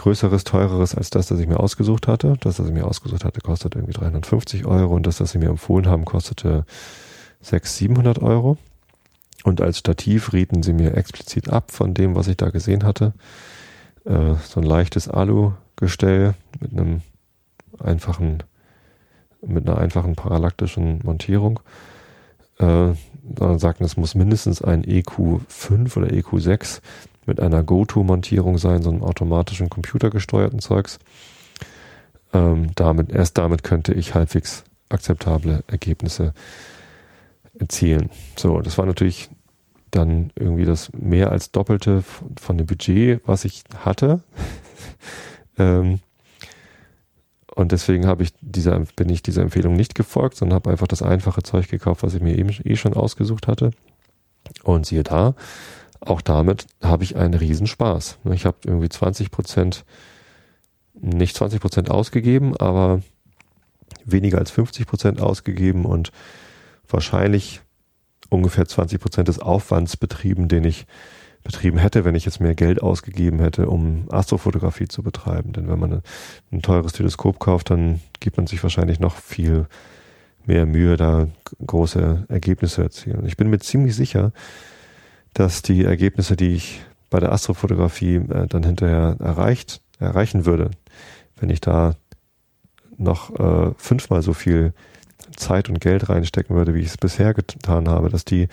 größeres, 0.00 0.44
teureres 0.44 0.94
als 0.94 1.10
das, 1.10 1.26
das 1.26 1.38
ich 1.40 1.46
mir 1.46 1.60
ausgesucht 1.60 2.08
hatte. 2.08 2.34
Das, 2.40 2.56
das 2.56 2.66
ich 2.66 2.72
mir 2.72 2.86
ausgesucht 2.86 3.24
hatte, 3.24 3.40
kostet 3.40 3.74
irgendwie 3.74 3.92
350 3.92 4.64
Euro 4.64 4.94
und 4.94 5.06
das, 5.06 5.18
das 5.18 5.32
sie 5.32 5.38
mir 5.38 5.50
empfohlen 5.50 5.86
haben, 5.86 6.06
kostete 6.06 6.64
600, 7.42 7.66
700 7.66 8.18
Euro. 8.22 8.56
Und 9.44 9.60
als 9.60 9.78
Stativ 9.78 10.32
rieten 10.32 10.62
sie 10.62 10.72
mir 10.72 10.96
explizit 10.96 11.50
ab 11.50 11.70
von 11.70 11.92
dem, 11.92 12.14
was 12.14 12.28
ich 12.28 12.38
da 12.38 12.48
gesehen 12.48 12.84
hatte. 12.84 13.12
Äh, 14.04 14.36
so 14.42 14.60
ein 14.60 14.66
leichtes 14.66 15.08
Alu-Gestell 15.08 16.34
mit 16.60 16.72
einem 16.72 17.02
einfachen, 17.78 18.42
mit 19.46 19.68
einer 19.68 19.78
einfachen 19.78 20.16
parallaktischen 20.16 21.00
Montierung. 21.04 21.60
Äh, 22.58 22.92
sagten, 23.56 23.84
es 23.84 23.98
muss 23.98 24.14
mindestens 24.14 24.62
ein 24.62 24.82
EQ5 24.82 25.96
oder 25.96 26.08
EQ6 26.08 26.80
mit 27.26 27.40
einer 27.40 27.62
GoTo-Montierung 27.62 28.58
sein, 28.58 28.82
so 28.82 28.90
einem 28.90 29.02
automatischen 29.02 29.70
computergesteuerten 29.70 30.60
Zeugs. 30.60 30.98
Ähm, 32.32 32.70
damit, 32.76 33.10
erst 33.10 33.38
damit 33.38 33.62
könnte 33.62 33.92
ich 33.92 34.14
halbwegs 34.14 34.64
akzeptable 34.88 35.62
Ergebnisse 35.66 36.32
erzielen. 37.58 38.10
So, 38.36 38.60
das 38.60 38.78
war 38.78 38.86
natürlich 38.86 39.28
dann 39.90 40.32
irgendwie 40.36 40.64
das 40.64 40.92
mehr 40.92 41.30
als 41.30 41.50
Doppelte 41.50 42.04
von 42.40 42.58
dem 42.58 42.66
Budget, 42.66 43.20
was 43.26 43.44
ich 43.44 43.64
hatte. 43.84 44.22
ähm, 45.58 46.00
und 47.54 47.72
deswegen 47.72 48.06
habe 48.06 48.22
ich 48.22 48.32
dieser, 48.40 48.78
bin 48.96 49.08
ich 49.08 49.22
dieser 49.22 49.42
Empfehlung 49.42 49.74
nicht 49.74 49.94
gefolgt, 49.94 50.36
sondern 50.36 50.56
habe 50.56 50.70
einfach 50.70 50.86
das 50.86 51.02
einfache 51.02 51.42
Zeug 51.42 51.68
gekauft, 51.68 52.02
was 52.02 52.14
ich 52.14 52.22
mir 52.22 52.38
eben 52.38 52.50
eh 52.64 52.76
schon 52.76 52.94
ausgesucht 52.94 53.48
hatte. 53.48 53.72
Und 54.62 54.86
siehe 54.86 55.02
da, 55.02 55.34
auch 56.00 56.20
damit 56.20 56.66
habe 56.82 57.04
ich 57.04 57.16
einen 57.16 57.34
Riesenspaß. 57.34 58.18
Ich 58.32 58.46
habe 58.46 58.58
irgendwie 58.64 58.88
20 58.88 59.30
Prozent, 59.30 59.84
nicht 60.94 61.36
20 61.36 61.60
Prozent 61.60 61.90
ausgegeben, 61.90 62.56
aber 62.56 63.02
weniger 64.04 64.38
als 64.38 64.50
50 64.50 64.86
Prozent 64.86 65.20
ausgegeben 65.20 65.84
und 65.84 66.10
wahrscheinlich 66.88 67.60
ungefähr 68.28 68.66
20 68.66 69.00
Prozent 69.00 69.28
des 69.28 69.40
Aufwands 69.40 69.96
betrieben, 69.96 70.48
den 70.48 70.64
ich 70.64 70.86
betrieben 71.42 71.78
hätte, 71.78 72.04
wenn 72.04 72.14
ich 72.14 72.24
jetzt 72.24 72.40
mehr 72.40 72.54
Geld 72.54 72.82
ausgegeben 72.82 73.40
hätte, 73.40 73.68
um 73.68 74.06
Astrofotografie 74.10 74.88
zu 74.88 75.02
betreiben. 75.02 75.52
Denn 75.52 75.68
wenn 75.68 75.78
man 75.78 76.02
ein 76.52 76.62
teures 76.62 76.92
Teleskop 76.92 77.38
kauft, 77.38 77.70
dann 77.70 78.00
gibt 78.20 78.36
man 78.36 78.46
sich 78.46 78.62
wahrscheinlich 78.62 79.00
noch 79.00 79.16
viel 79.16 79.66
mehr 80.46 80.66
Mühe, 80.66 80.96
da 80.96 81.28
große 81.66 82.26
Ergebnisse 82.28 82.82
erzielen. 82.82 83.24
Ich 83.26 83.36
bin 83.36 83.50
mir 83.50 83.58
ziemlich 83.58 83.96
sicher, 83.96 84.32
dass 85.34 85.62
die 85.62 85.84
Ergebnisse, 85.84 86.36
die 86.36 86.54
ich 86.54 86.82
bei 87.08 87.20
der 87.20 87.32
Astrofotografie 87.32 88.16
äh, 88.16 88.46
dann 88.46 88.62
hinterher 88.62 89.16
erreicht, 89.18 89.80
erreichen 89.98 90.46
würde, 90.46 90.70
wenn 91.38 91.50
ich 91.50 91.60
da 91.60 91.94
noch 92.96 93.38
äh, 93.38 93.74
fünfmal 93.76 94.22
so 94.22 94.32
viel 94.32 94.72
Zeit 95.36 95.68
und 95.68 95.80
Geld 95.80 96.08
reinstecken 96.08 96.56
würde, 96.56 96.74
wie 96.74 96.80
ich 96.80 96.88
es 96.88 96.98
bisher 96.98 97.34
getan 97.34 97.88
habe, 97.88 98.08
dass 98.10 98.24
die 98.24 98.48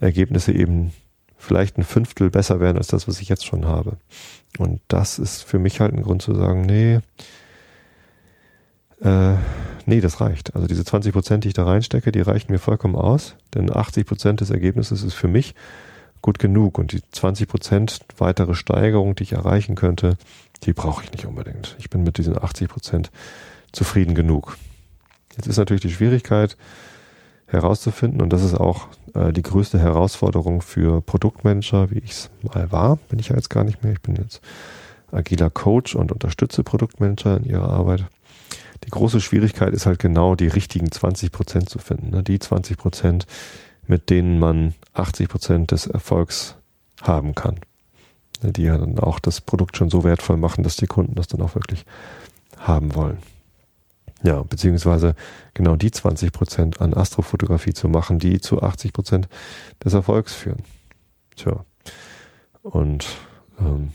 Ergebnisse 0.00 0.52
eben 0.52 0.92
vielleicht 1.36 1.78
ein 1.78 1.84
Fünftel 1.84 2.30
besser 2.30 2.60
wären 2.60 2.76
als 2.76 2.88
das, 2.88 3.06
was 3.06 3.20
ich 3.20 3.28
jetzt 3.28 3.44
schon 3.44 3.66
habe. 3.66 3.98
Und 4.58 4.80
das 4.88 5.18
ist 5.18 5.42
für 5.42 5.58
mich 5.58 5.80
halt 5.80 5.92
ein 5.92 6.02
Grund 6.02 6.22
zu 6.22 6.34
sagen, 6.34 6.62
nee, 6.62 7.00
äh, 9.02 9.34
nee, 9.84 10.00
das 10.00 10.20
reicht. 10.20 10.54
Also 10.54 10.66
diese 10.66 10.84
20 10.84 11.12
Prozent, 11.12 11.44
die 11.44 11.48
ich 11.48 11.54
da 11.54 11.64
reinstecke, 11.64 12.10
die 12.12 12.22
reichen 12.22 12.50
mir 12.50 12.58
vollkommen 12.58 12.96
aus, 12.96 13.36
denn 13.54 13.74
80 13.74 14.06
Prozent 14.06 14.40
des 14.40 14.50
Ergebnisses 14.50 15.02
ist 15.02 15.14
für 15.14 15.28
mich 15.28 15.54
gut 16.22 16.38
genug 16.38 16.78
und 16.78 16.92
die 16.92 17.02
20 17.10 17.48
Prozent 17.48 18.00
weitere 18.18 18.54
Steigerung, 18.54 19.14
die 19.14 19.24
ich 19.24 19.32
erreichen 19.32 19.74
könnte, 19.74 20.16
die 20.64 20.72
brauche 20.72 21.04
ich 21.04 21.12
nicht 21.12 21.26
unbedingt. 21.26 21.76
Ich 21.78 21.90
bin 21.90 22.02
mit 22.02 22.18
diesen 22.18 22.36
80 22.42 22.68
Prozent 22.68 23.10
zufrieden 23.72 24.14
genug. 24.14 24.56
Jetzt 25.36 25.46
ist 25.46 25.58
natürlich 25.58 25.82
die 25.82 25.92
Schwierigkeit 25.92 26.56
herauszufinden, 27.46 28.20
und 28.22 28.32
das 28.32 28.42
ist 28.42 28.54
auch 28.54 28.88
äh, 29.14 29.32
die 29.32 29.42
größte 29.42 29.78
Herausforderung 29.78 30.62
für 30.62 31.00
Produktmanager, 31.00 31.90
wie 31.90 31.98
ich 31.98 32.10
es 32.10 32.30
mal 32.42 32.72
war, 32.72 32.96
bin 33.08 33.18
ich 33.18 33.28
ja 33.28 33.36
jetzt 33.36 33.50
gar 33.50 33.64
nicht 33.64 33.82
mehr. 33.84 33.92
Ich 33.92 34.00
bin 34.00 34.16
jetzt 34.16 34.40
agiler 35.12 35.50
Coach 35.50 35.94
und 35.94 36.10
unterstütze 36.10 36.64
Produktmanager 36.64 37.36
in 37.36 37.44
ihrer 37.44 37.70
Arbeit. 37.70 38.06
Die 38.84 38.90
große 38.90 39.20
Schwierigkeit 39.20 39.72
ist 39.72 39.86
halt 39.86 39.98
genau 39.98 40.34
die 40.34 40.48
richtigen 40.48 40.90
20 40.90 41.32
Prozent 41.32 41.68
zu 41.68 41.78
finden. 41.78 42.10
Ne? 42.10 42.22
Die 42.22 42.38
20 42.38 42.76
Prozent, 42.76 43.26
mit 43.86 44.10
denen 44.10 44.38
man 44.38 44.74
80 44.94 45.28
Prozent 45.28 45.70
des 45.70 45.86
Erfolgs 45.86 46.56
haben 47.02 47.34
kann. 47.34 47.60
Ne? 48.42 48.52
Die 48.52 48.64
ja 48.64 48.78
dann 48.78 48.98
auch 48.98 49.18
das 49.18 49.40
Produkt 49.40 49.76
schon 49.76 49.90
so 49.90 50.04
wertvoll 50.04 50.36
machen, 50.36 50.64
dass 50.64 50.76
die 50.76 50.86
Kunden 50.86 51.14
das 51.14 51.28
dann 51.28 51.42
auch 51.42 51.54
wirklich 51.54 51.84
haben 52.56 52.94
wollen. 52.94 53.18
Ja, 54.22 54.42
beziehungsweise 54.42 55.14
genau 55.54 55.76
die 55.76 55.90
20 55.90 56.32
Prozent 56.32 56.80
an 56.80 56.94
Astrofotografie 56.94 57.74
zu 57.74 57.88
machen, 57.88 58.18
die 58.18 58.40
zu 58.40 58.62
80 58.62 58.92
Prozent 58.92 59.28
des 59.84 59.94
Erfolgs 59.94 60.34
führen. 60.34 60.62
Tja. 61.36 61.64
Und 62.62 63.06
ähm, 63.60 63.92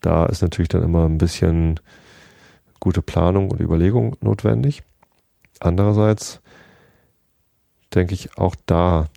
da 0.00 0.26
ist 0.26 0.42
natürlich 0.42 0.70
dann 0.70 0.82
immer 0.82 1.04
ein 1.04 1.18
bisschen 1.18 1.78
gute 2.80 3.02
Planung 3.02 3.50
und 3.50 3.60
Überlegung 3.60 4.16
notwendig. 4.20 4.82
Andererseits 5.60 6.40
denke 7.98 8.14
ich 8.14 8.38
auch 8.38 8.54
da, 8.64 9.08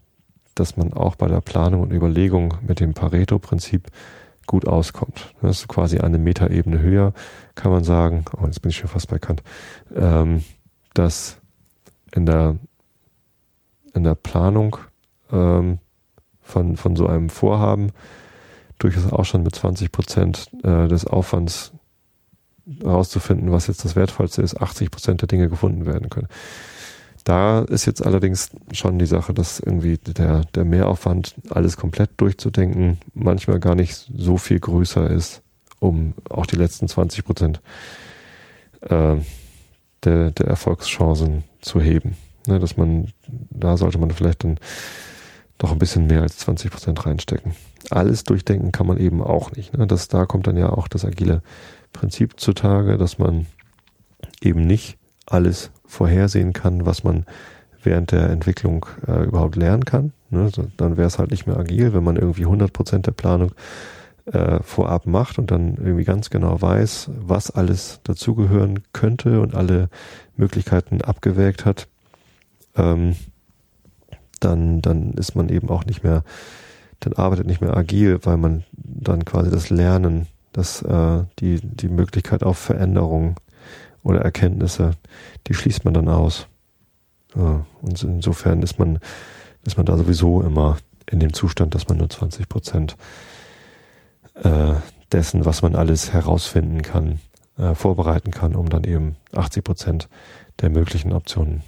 dass 0.55 0.75
man 0.75 0.91
auch 0.91 1.15
bei 1.15 1.27
der 1.27 1.41
Planung 1.41 1.81
und 1.81 1.93
Überlegung 1.93 2.55
mit 2.61 2.79
dem 2.79 2.93
Pareto-Prinzip 2.93 3.87
gut 4.47 4.67
auskommt. 4.67 5.33
Das 5.41 5.59
ist 5.59 5.67
quasi 5.67 5.99
eine 5.99 6.17
Metaebene 6.17 6.79
höher, 6.79 7.13
kann 7.55 7.71
man 7.71 7.83
sagen, 7.83 8.25
oh, 8.35 8.45
jetzt 8.45 8.61
bin 8.61 8.71
ich 8.71 8.77
schon 8.77 8.89
fast 8.89 9.07
bei 9.07 9.19
Kant, 9.19 9.43
ähm, 9.95 10.43
dass 10.93 11.37
in 12.13 12.25
der, 12.25 12.57
in 13.93 14.03
der 14.03 14.15
Planung 14.15 14.77
ähm, 15.31 15.77
von, 16.41 16.75
von 16.75 16.95
so 16.95 17.07
einem 17.07 17.29
Vorhaben 17.29 17.91
durchaus 18.79 19.11
auch 19.13 19.25
schon 19.25 19.43
mit 19.43 19.53
20 19.53 19.91
Prozent 19.91 20.49
äh, 20.63 20.87
des 20.87 21.05
Aufwands 21.05 21.71
herauszufinden, 22.81 23.51
was 23.51 23.67
jetzt 23.67 23.85
das 23.85 23.95
Wertvollste 23.95 24.41
ist, 24.41 24.59
80 24.59 24.89
Prozent 24.89 25.21
der 25.21 25.27
Dinge 25.27 25.49
gefunden 25.49 25.85
werden 25.85 26.09
können. 26.09 26.27
Da 27.23 27.59
ist 27.61 27.85
jetzt 27.85 28.05
allerdings 28.05 28.49
schon 28.71 28.97
die 28.99 29.05
Sache, 29.05 29.33
dass 29.33 29.59
irgendwie 29.59 29.97
der, 29.97 30.45
der 30.55 30.65
Mehraufwand, 30.65 31.35
alles 31.49 31.77
komplett 31.77 32.09
durchzudenken, 32.17 32.99
manchmal 33.13 33.59
gar 33.59 33.75
nicht 33.75 34.09
so 34.15 34.37
viel 34.37 34.59
größer 34.59 35.09
ist, 35.09 35.41
um 35.79 36.13
auch 36.29 36.45
die 36.45 36.55
letzten 36.55 36.87
20 36.87 37.25
Prozent 37.25 37.61
äh, 38.81 39.17
der, 40.03 40.31
der 40.31 40.47
Erfolgschancen 40.47 41.43
zu 41.61 41.79
heben. 41.79 42.15
Ne, 42.47 42.59
dass 42.59 42.75
man, 42.75 43.11
da 43.27 43.77
sollte 43.77 43.99
man 43.99 44.09
vielleicht 44.09 44.43
dann 44.43 44.57
doch 45.59 45.71
ein 45.71 45.79
bisschen 45.79 46.07
mehr 46.07 46.23
als 46.23 46.37
20 46.39 46.71
Prozent 46.71 47.05
reinstecken. 47.05 47.53
Alles 47.91 48.23
durchdenken 48.23 48.71
kann 48.71 48.87
man 48.87 48.97
eben 48.97 49.21
auch 49.21 49.51
nicht. 49.51 49.77
Ne? 49.77 49.85
Das, 49.85 50.07
da 50.07 50.25
kommt 50.25 50.47
dann 50.47 50.57
ja 50.57 50.69
auch 50.69 50.87
das 50.87 51.05
agile 51.05 51.43
Prinzip 51.93 52.39
zutage, 52.39 52.97
dass 52.97 53.19
man 53.19 53.45
eben 54.41 54.65
nicht 54.65 54.97
alles 55.27 55.69
vorhersehen 55.91 56.53
kann, 56.53 56.85
was 56.85 57.03
man 57.03 57.25
während 57.83 58.11
der 58.11 58.29
Entwicklung 58.29 58.85
äh, 59.07 59.23
überhaupt 59.23 59.55
lernen 59.55 59.85
kann. 59.85 60.13
Ne? 60.29 60.49
Dann 60.77 60.97
wäre 60.97 61.07
es 61.07 61.19
halt 61.19 61.31
nicht 61.31 61.47
mehr 61.47 61.57
agil, 61.57 61.93
wenn 61.93 62.03
man 62.03 62.15
irgendwie 62.15 62.45
100 62.45 62.71
Prozent 62.71 63.07
der 63.07 63.11
Planung 63.11 63.51
äh, 64.31 64.59
vorab 64.63 65.05
macht 65.05 65.37
und 65.37 65.51
dann 65.51 65.75
irgendwie 65.75 66.05
ganz 66.05 66.29
genau 66.29 66.61
weiß, 66.61 67.09
was 67.19 67.51
alles 67.51 67.99
dazugehören 68.03 68.79
könnte 68.93 69.41
und 69.41 69.55
alle 69.55 69.89
Möglichkeiten 70.37 71.01
abgewägt 71.01 71.65
hat. 71.65 71.87
Ähm, 72.75 73.15
dann, 74.39 74.81
dann 74.81 75.11
ist 75.13 75.35
man 75.35 75.49
eben 75.49 75.69
auch 75.69 75.85
nicht 75.85 76.03
mehr, 76.03 76.23
dann 76.99 77.13
arbeitet 77.13 77.47
nicht 77.47 77.61
mehr 77.61 77.75
agil, 77.75 78.19
weil 78.23 78.37
man 78.37 78.63
dann 78.73 79.25
quasi 79.25 79.51
das 79.51 79.69
Lernen, 79.69 80.27
das, 80.53 80.81
äh, 80.83 81.23
die, 81.39 81.59
die 81.61 81.89
Möglichkeit 81.89 82.43
auf 82.43 82.57
Veränderung 82.57 83.35
oder 84.03 84.21
Erkenntnisse, 84.21 84.91
die 85.47 85.53
schließt 85.53 85.85
man 85.85 85.93
dann 85.93 86.07
aus. 86.09 86.47
Ja, 87.35 87.65
und 87.81 88.03
insofern 88.03 88.61
ist 88.61 88.79
man, 88.79 88.99
ist 89.63 89.77
man 89.77 89.85
da 89.85 89.97
sowieso 89.97 90.41
immer 90.41 90.77
in 91.09 91.19
dem 91.19 91.33
Zustand, 91.33 91.75
dass 91.75 91.87
man 91.87 91.97
nur 91.97 92.09
20 92.09 92.49
Prozent 92.49 92.97
äh, 94.35 94.73
dessen, 95.11 95.45
was 95.45 95.61
man 95.61 95.75
alles 95.75 96.13
herausfinden 96.13 96.81
kann, 96.81 97.19
äh, 97.57 97.75
vorbereiten 97.75 98.31
kann, 98.31 98.55
um 98.55 98.69
dann 98.69 98.83
eben 98.83 99.15
80 99.33 99.63
Prozent 99.63 100.09
der 100.61 100.69
möglichen 100.69 101.13
Optionen 101.13 101.63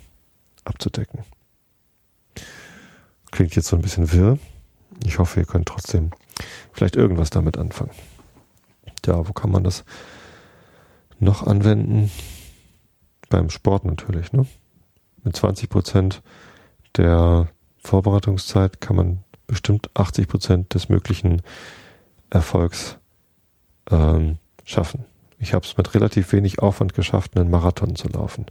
abzudecken. 0.63 1.19
Klingt 3.32 3.56
jetzt 3.56 3.67
so 3.67 3.76
ein 3.76 3.82
bisschen 3.82 4.12
wirr. 4.12 4.38
Ich 5.06 5.19
hoffe, 5.19 5.39
ihr 5.39 5.46
könnt 5.46 5.67
trotzdem 5.67 6.12
vielleicht 6.72 6.96
irgendwas 6.96 7.30
damit 7.30 7.58
anfangen. 7.58 7.91
Ja, 9.06 9.28
wo 9.28 9.34
kann 9.34 9.52
man 9.52 9.63
das 9.63 9.84
noch 11.23 11.45
anwenden? 11.45 12.12
Beim 13.29 13.49
Sport 13.49 13.86
natürlich, 13.86 14.33
ne? 14.33 14.45
Mit 15.23 15.36
20 15.36 15.69
Prozent 15.69 16.21
der 16.97 17.47
Vorbereitungszeit 17.77 18.81
kann 18.81 18.95
man 18.95 19.19
bestimmt 19.47 19.89
80 19.93 20.27
Prozent 20.27 20.73
des 20.73 20.89
möglichen 20.89 21.41
Erfolgs 22.29 22.97
ähm, 23.89 24.38
schaffen. 24.63 25.05
Ich 25.39 25.53
habe 25.53 25.65
es 25.65 25.77
mit 25.77 25.93
relativ 25.93 26.31
wenig 26.31 26.59
Aufwand 26.59 26.93
geschafft, 26.93 27.38
einen 27.38 27.49
Marathon 27.49 27.95
zu 27.95 28.07
laufen. 28.07 28.45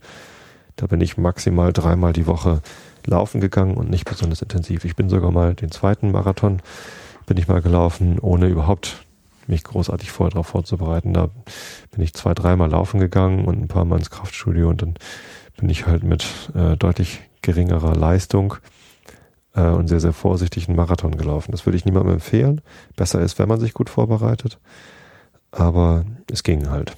Da 0.77 0.87
bin 0.87 1.01
ich 1.01 1.17
maximal 1.17 1.73
dreimal 1.73 2.13
die 2.13 2.27
Woche 2.27 2.63
laufen 3.07 3.41
gegangen 3.41 3.77
und 3.77 3.91
nicht 3.91 4.05
besonders 4.05 4.43
intensiv. 4.43 4.85
Ich 4.85 4.97
bin 4.97 5.09
sogar 5.09 5.31
mal 5.31 5.55
den 5.55 5.71
zweiten 5.71 6.11
Marathon 6.11 6.63
bin 7.27 7.37
ich 7.37 7.49
mal 7.49 7.63
gelaufen, 7.63 8.19
ohne 8.19 8.49
überhaupt 8.49 9.05
mich 9.49 9.65
großartig 9.65 10.11
vorher 10.11 10.31
darauf 10.31 10.49
vorzubereiten. 10.49 11.13
Da 11.13 11.31
bin 11.91 12.03
ich 12.03 12.15
zwei, 12.15 12.35
dreimal 12.35 12.71
laufen 12.71 13.01
gegangen 13.01 13.45
und 13.45 13.61
ein 13.61 13.69
paar 13.69 13.85
Mal 13.85 13.99
ins 13.99 14.11
Kraftstudio 14.11 14.69
und 14.69 14.83
dann 14.83 14.95
bin 15.57 15.69
ich 15.69 15.87
halt 15.87 16.03
mit 16.03 16.27
äh, 16.55 16.77
deutlich 16.77 17.21
geringerer 17.43 17.95
Leistung 17.95 18.55
äh, 19.55 19.63
und 19.63 19.89
sehr, 19.89 20.01
sehr 20.01 20.13
vorsichtig 20.13 20.69
einen 20.69 20.77
Marathon 20.77 21.17
gelaufen. 21.17 21.53
Das 21.53 21.67
würde 21.67 21.77
ich 21.77 21.85
niemandem 21.85 22.15
empfehlen. 22.15 22.61
Besser 22.97 23.21
ist, 23.21 23.39
wenn 23.39 23.49
man 23.49 23.61
sich 23.61 23.75
gut 23.75 23.91
vorbereitet. 23.91 24.59
Aber 25.51 26.05
es 26.31 26.43
ging 26.43 26.71
halt. 26.71 26.97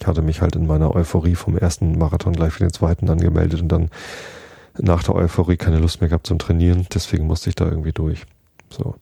Ich 0.00 0.06
hatte 0.06 0.22
mich 0.22 0.40
halt 0.40 0.56
in 0.56 0.66
meiner 0.66 0.94
Euphorie 0.94 1.34
vom 1.34 1.56
ersten 1.56 1.98
Marathon 1.98 2.32
gleich 2.32 2.52
für 2.52 2.64
den 2.64 2.72
zweiten 2.72 3.08
angemeldet 3.10 3.60
und 3.60 3.68
dann 3.68 3.90
nach 4.78 5.02
der 5.02 5.14
Euphorie 5.14 5.56
keine 5.56 5.78
Lust 5.78 6.00
mehr 6.00 6.08
gehabt 6.08 6.26
zum 6.26 6.38
Trainieren. 6.38 6.86
Deswegen 6.92 7.26
musste 7.26 7.50
ich 7.50 7.56
da 7.56 7.66
irgendwie 7.66 7.92
durch. 7.92 8.24
So. 8.70 8.94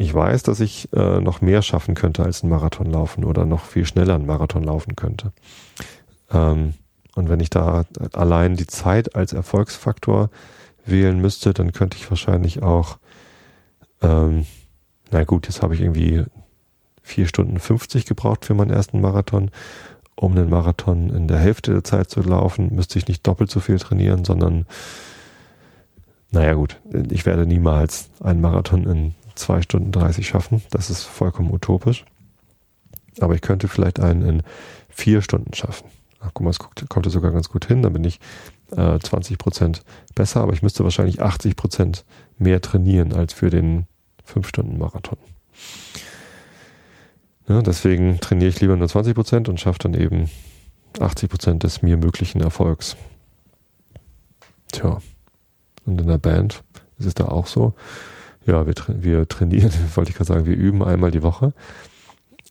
Ich 0.00 0.14
weiß, 0.14 0.44
dass 0.44 0.60
ich 0.60 0.88
äh, 0.92 1.20
noch 1.20 1.40
mehr 1.40 1.60
schaffen 1.60 1.96
könnte 1.96 2.22
als 2.22 2.44
einen 2.44 2.50
Marathon 2.50 2.86
laufen 2.86 3.24
oder 3.24 3.44
noch 3.44 3.64
viel 3.64 3.84
schneller 3.84 4.14
einen 4.14 4.26
Marathon 4.26 4.62
laufen 4.62 4.94
könnte. 4.94 5.32
Ähm, 6.30 6.74
und 7.16 7.28
wenn 7.28 7.40
ich 7.40 7.50
da 7.50 7.84
allein 8.12 8.54
die 8.54 8.68
Zeit 8.68 9.16
als 9.16 9.32
Erfolgsfaktor 9.32 10.30
wählen 10.86 11.20
müsste, 11.20 11.52
dann 11.52 11.72
könnte 11.72 11.96
ich 11.96 12.08
wahrscheinlich 12.08 12.62
auch, 12.62 12.98
ähm, 14.00 14.46
na 15.10 15.24
gut, 15.24 15.48
jetzt 15.48 15.62
habe 15.62 15.74
ich 15.74 15.80
irgendwie 15.80 16.22
vier 17.02 17.26
Stunden 17.26 17.58
50 17.58 18.06
gebraucht 18.06 18.44
für 18.44 18.54
meinen 18.54 18.70
ersten 18.70 19.00
Marathon. 19.00 19.50
Um 20.14 20.36
einen 20.36 20.48
Marathon 20.48 21.10
in 21.10 21.26
der 21.26 21.38
Hälfte 21.38 21.72
der 21.72 21.82
Zeit 21.82 22.08
zu 22.08 22.20
laufen, 22.20 22.72
müsste 22.72 23.00
ich 23.00 23.08
nicht 23.08 23.26
doppelt 23.26 23.50
so 23.50 23.58
viel 23.58 23.80
trainieren, 23.80 24.24
sondern 24.24 24.66
naja 26.30 26.54
gut, 26.54 26.80
ich 27.10 27.26
werde 27.26 27.46
niemals 27.46 28.10
einen 28.22 28.40
Marathon 28.40 28.84
in 28.86 29.14
zwei 29.38 29.62
Stunden 29.62 29.92
30 29.92 30.26
schaffen. 30.26 30.62
Das 30.70 30.90
ist 30.90 31.02
vollkommen 31.02 31.52
utopisch. 31.52 32.04
Aber 33.20 33.34
ich 33.34 33.40
könnte 33.40 33.68
vielleicht 33.68 34.00
einen 34.00 34.22
in 34.22 34.42
vier 34.88 35.22
Stunden 35.22 35.54
schaffen. 35.54 35.88
Ach, 36.20 36.30
guck 36.34 36.44
mal, 36.44 36.50
es 36.50 36.58
kommt 36.58 37.10
sogar 37.10 37.32
ganz 37.32 37.48
gut 37.48 37.66
hin. 37.66 37.82
Dann 37.82 37.92
bin 37.92 38.04
ich 38.04 38.20
äh, 38.72 38.98
20 38.98 39.38
Prozent 39.38 39.82
besser, 40.14 40.40
aber 40.40 40.52
ich 40.52 40.62
müsste 40.62 40.84
wahrscheinlich 40.84 41.22
80 41.22 41.56
Prozent 41.56 42.04
mehr 42.38 42.60
trainieren 42.60 43.12
als 43.12 43.32
für 43.32 43.50
den 43.50 43.86
5-Stunden-Marathon. 44.26 45.18
Ja, 47.48 47.62
deswegen 47.62 48.20
trainiere 48.20 48.50
ich 48.50 48.60
lieber 48.60 48.76
nur 48.76 48.88
20 48.88 49.14
Prozent 49.14 49.48
und 49.48 49.58
schaffe 49.58 49.78
dann 49.80 49.94
eben 49.94 50.28
80 51.00 51.30
Prozent 51.30 51.62
des 51.62 51.82
mir 51.82 51.96
möglichen 51.96 52.40
Erfolgs. 52.40 52.96
Tja, 54.72 55.00
und 55.86 56.00
in 56.00 56.06
der 56.06 56.18
Band 56.18 56.62
ist 56.98 57.06
es 57.06 57.14
da 57.14 57.26
auch 57.26 57.46
so. 57.46 57.74
Ja, 58.48 58.66
wir, 58.66 58.74
tra 58.74 58.94
wir 58.96 59.28
trainieren, 59.28 59.70
wollte 59.94 60.10
ich 60.10 60.16
gerade 60.16 60.28
sagen, 60.28 60.46
wir 60.46 60.56
üben 60.56 60.82
einmal 60.82 61.10
die 61.10 61.22
Woche 61.22 61.52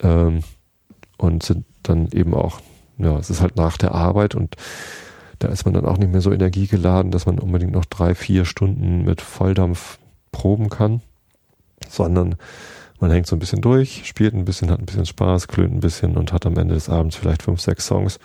ähm, 0.02 0.44
und 1.18 1.42
sind 1.42 1.66
dann 1.82 2.08
eben 2.14 2.36
auch, 2.36 2.62
ja, 3.00 3.18
es 3.18 3.32
ist 3.32 3.42
halt 3.42 3.56
nach 3.56 3.78
der 3.78 3.96
Arbeit 3.96 4.36
und 4.36 4.56
da 5.40 5.48
ist 5.48 5.66
man 5.66 5.74
dann 5.74 5.86
auch 5.86 5.98
nicht 5.98 6.12
mehr 6.12 6.22
so 6.22 6.32
energiegeladen, 6.32 7.12
dass 7.12 7.26
man 7.26 7.40
unbedingt 7.40 7.72
noch 7.72 7.86
drei, 7.86 8.14
vier 8.14 8.46
Stunden 8.46 9.06
mit 9.06 9.22
Volldampf 9.22 9.98
proben 10.32 10.70
kann, 10.70 11.02
sondern 11.90 12.36
man 13.00 13.12
hängt 13.12 13.26
so 13.26 13.36
ein 13.36 13.40
bisschen 13.40 13.62
durch, 13.62 14.04
spielt 14.06 14.36
ein 14.36 14.46
bisschen, 14.46 14.70
hat 14.70 14.80
ein 14.80 14.86
bisschen 14.86 15.06
Spaß, 15.06 15.48
klönt 15.48 15.74
ein 15.74 15.80
bisschen 15.80 16.16
und 16.16 16.32
hat 16.32 16.46
am 16.46 16.58
Ende 16.58 16.76
des 16.76 16.90
Abends 16.90 17.16
vielleicht 17.16 17.42
fünf, 17.42 17.60
sechs 17.60 17.88
Songs 17.88 18.20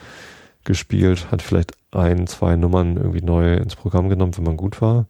gespielt, 0.65 1.31
hat 1.31 1.41
vielleicht 1.41 1.73
ein, 1.91 2.27
zwei 2.27 2.57
Nummern 2.57 2.99
irgendwie 2.99 3.23
neu 3.23 3.57
ins 3.57 3.77
Programm 3.77 4.11
genommen, 4.11 4.37
wenn 4.37 4.45
man 4.45 4.57
gut 4.59 4.83
war. 4.83 5.07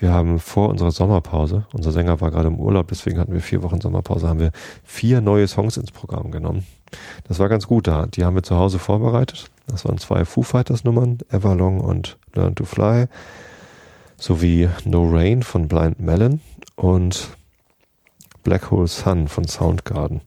Wir 0.00 0.12
haben 0.12 0.38
vor 0.38 0.68
unserer 0.68 0.92
Sommerpause, 0.92 1.66
unser 1.72 1.90
Sänger 1.90 2.20
war 2.20 2.30
gerade 2.30 2.48
im 2.48 2.60
Urlaub, 2.60 2.86
deswegen 2.88 3.18
hatten 3.18 3.32
wir 3.32 3.40
vier 3.40 3.62
Wochen 3.62 3.80
Sommerpause, 3.80 4.28
haben 4.28 4.38
wir 4.38 4.52
vier 4.84 5.20
neue 5.20 5.48
Songs 5.48 5.76
ins 5.76 5.90
Programm 5.90 6.30
genommen. 6.30 6.64
Das 7.26 7.38
war 7.38 7.48
ganz 7.48 7.66
gut 7.66 7.86
da. 7.86 8.06
Die 8.06 8.24
haben 8.24 8.34
wir 8.34 8.42
zu 8.42 8.56
Hause 8.56 8.78
vorbereitet. 8.78 9.50
Das 9.66 9.84
waren 9.84 9.98
zwei 9.98 10.24
Foo 10.24 10.42
Fighters 10.42 10.84
Nummern, 10.84 11.18
Everlong 11.30 11.80
und 11.80 12.16
Learn 12.34 12.54
to 12.54 12.64
Fly, 12.64 13.06
sowie 14.16 14.68
No 14.84 15.08
Rain 15.10 15.42
von 15.42 15.68
Blind 15.68 16.00
Melon 16.00 16.40
und 16.76 17.36
Black 18.44 18.70
Hole 18.70 18.86
Sun 18.86 19.28
von 19.28 19.46
Soundgarden. 19.46 20.20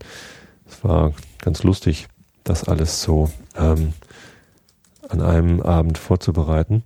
Es 0.67 0.83
war 0.83 1.13
ganz 1.39 1.63
lustig, 1.63 2.07
das 2.43 2.67
alles 2.67 3.01
so 3.01 3.31
ähm, 3.57 3.93
an 5.09 5.21
einem 5.21 5.61
Abend 5.61 5.97
vorzubereiten. 5.97 6.83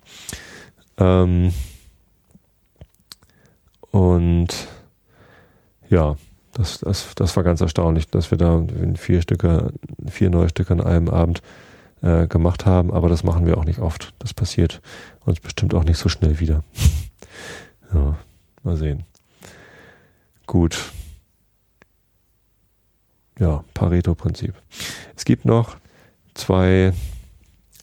Ähm, 0.98 1.52
und 3.96 4.50
ja, 5.90 6.18
das, 6.52 6.80
das, 6.80 7.16
das 7.16 7.38
war 7.38 7.44
ganz 7.44 7.62
erstaunlich, 7.62 8.10
dass 8.10 8.30
wir 8.30 8.38
da 8.38 8.62
vier 8.96 9.22
Stücke, 9.22 9.72
vier 10.06 10.30
neue 10.30 10.50
Stücke 10.50 10.74
an 10.74 10.82
einem 10.82 11.08
Abend 11.08 11.42
äh, 12.02 12.28
gemacht 12.28 12.66
haben, 12.66 12.92
aber 12.92 13.08
das 13.08 13.24
machen 13.24 13.46
wir 13.46 13.58
auch 13.58 13.64
nicht 13.64 13.80
oft. 13.80 14.14
Das 14.20 14.34
passiert 14.34 14.82
uns 15.24 15.40
bestimmt 15.40 15.74
auch 15.74 15.86
nicht 15.86 15.98
so 15.98 16.10
schnell 16.10 16.42
wieder. 16.42 16.66
ja, 17.94 18.18
mal 18.64 18.76
sehen. 18.76 19.06
Gut. 20.46 20.92
Ja, 23.40 23.64
Pareto-Prinzip. 23.74 24.56
Es 25.16 25.24
gibt 25.24 25.46
noch 25.46 25.78
zwei, 26.34 26.92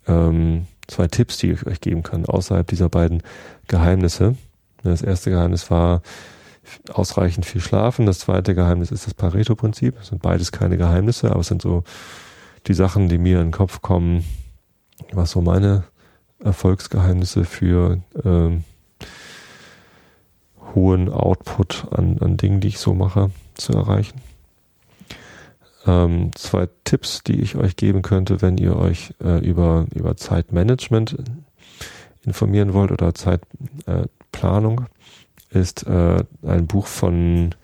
ähm, 0.07 0.66
zwei 0.88 1.09
Tipps, 1.09 1.38
die 1.38 1.53
ich 1.53 1.66
euch 1.66 1.81
geben 1.81 2.03
kann, 2.03 2.27
außerhalb 2.27 2.66
dieser 2.66 2.90
beiden 2.90 3.22
Geheimnisse. 3.66 4.37
Das 4.82 5.02
erste 5.02 5.30
Geheimnis 5.30 5.70
war, 5.70 6.02
ausreichend 6.92 7.46
viel 7.46 7.60
schlafen. 7.60 8.06
Das 8.06 8.20
zweite 8.20 8.54
Geheimnis 8.54 8.90
ist 8.90 9.06
das 9.06 9.14
Pareto-Prinzip. 9.14 9.96
Das 9.96 10.08
sind 10.08 10.22
beides 10.22 10.52
keine 10.52 10.76
Geheimnisse, 10.76 11.30
aber 11.30 11.40
es 11.40 11.48
sind 11.48 11.62
so 11.62 11.84
die 12.66 12.74
Sachen, 12.74 13.08
die 13.08 13.18
mir 13.18 13.40
in 13.40 13.48
den 13.48 13.52
Kopf 13.52 13.82
kommen, 13.82 14.24
was 15.12 15.32
so 15.32 15.40
meine 15.40 15.84
Erfolgsgeheimnisse 16.38 17.44
für 17.44 18.00
ähm, 18.24 18.64
hohen 20.74 21.08
Output 21.08 21.86
an, 21.90 22.18
an 22.20 22.36
Dingen, 22.36 22.60
die 22.60 22.68
ich 22.68 22.78
so 22.78 22.94
mache, 22.94 23.30
zu 23.54 23.72
erreichen. 23.72 24.20
Ähm, 25.84 26.30
zwei 26.36 26.68
Tipps, 26.84 27.24
die 27.24 27.40
ich 27.40 27.56
euch 27.56 27.76
geben 27.76 28.02
könnte, 28.02 28.40
wenn 28.40 28.56
ihr 28.56 28.76
euch 28.76 29.14
äh, 29.22 29.44
über, 29.44 29.86
über 29.92 30.16
Zeitmanagement 30.16 31.16
informieren 32.24 32.72
wollt 32.72 32.92
oder 32.92 33.14
Zeitplanung. 33.14 34.04
Äh, 34.04 34.08
ist 35.50 35.86
äh, 35.86 36.24
ein 36.42 36.66
Buch 36.66 36.86
von, 36.86 37.54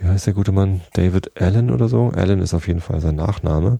wie 0.00 0.06
heißt 0.06 0.26
der 0.26 0.34
gute 0.34 0.52
Mann? 0.52 0.80
David 0.94 1.40
Allen 1.40 1.70
oder 1.70 1.88
so. 1.88 2.08
Allen 2.10 2.40
ist 2.40 2.54
auf 2.54 2.66
jeden 2.66 2.80
Fall 2.80 3.00
sein 3.00 3.16
Nachname. 3.16 3.78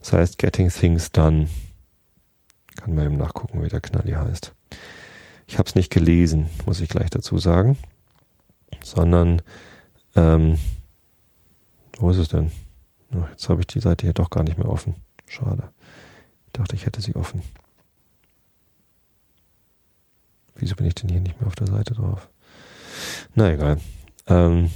Das 0.00 0.12
heißt 0.12 0.38
Getting 0.38 0.70
Things 0.70 1.12
Done. 1.12 1.48
Kann 2.76 2.94
man 2.94 3.06
eben 3.06 3.16
nachgucken, 3.16 3.62
wie 3.62 3.68
der 3.68 3.80
Knalli 3.80 4.12
heißt. 4.12 4.54
Ich 5.46 5.58
habe 5.58 5.68
es 5.68 5.74
nicht 5.74 5.92
gelesen, 5.92 6.48
muss 6.66 6.80
ich 6.80 6.88
gleich 6.88 7.10
dazu 7.10 7.38
sagen. 7.38 7.78
Sondern, 8.82 9.42
ähm, 10.14 10.58
wo 11.98 12.10
ist 12.10 12.18
es 12.18 12.28
denn? 12.28 12.50
Jetzt 13.30 13.48
habe 13.48 13.60
ich 13.60 13.66
die 13.66 13.80
Seite 13.80 14.06
hier 14.06 14.12
doch 14.12 14.30
gar 14.30 14.42
nicht 14.42 14.58
mehr 14.58 14.68
offen. 14.68 14.96
Schade. 15.26 15.70
Ich 16.46 16.52
dachte, 16.52 16.76
ich 16.76 16.86
hätte 16.86 17.00
sie 17.00 17.16
offen. 17.16 17.42
Wieso 20.58 20.74
bin 20.76 20.86
ich 20.86 20.94
denn 20.94 21.10
hier 21.10 21.20
nicht 21.20 21.40
mehr 21.40 21.46
auf 21.46 21.54
der 21.54 21.66
Seite 21.66 21.94
drauf? 21.94 22.28
Na 23.34 23.52
egal. 23.52 23.78
Ähm, 24.26 24.70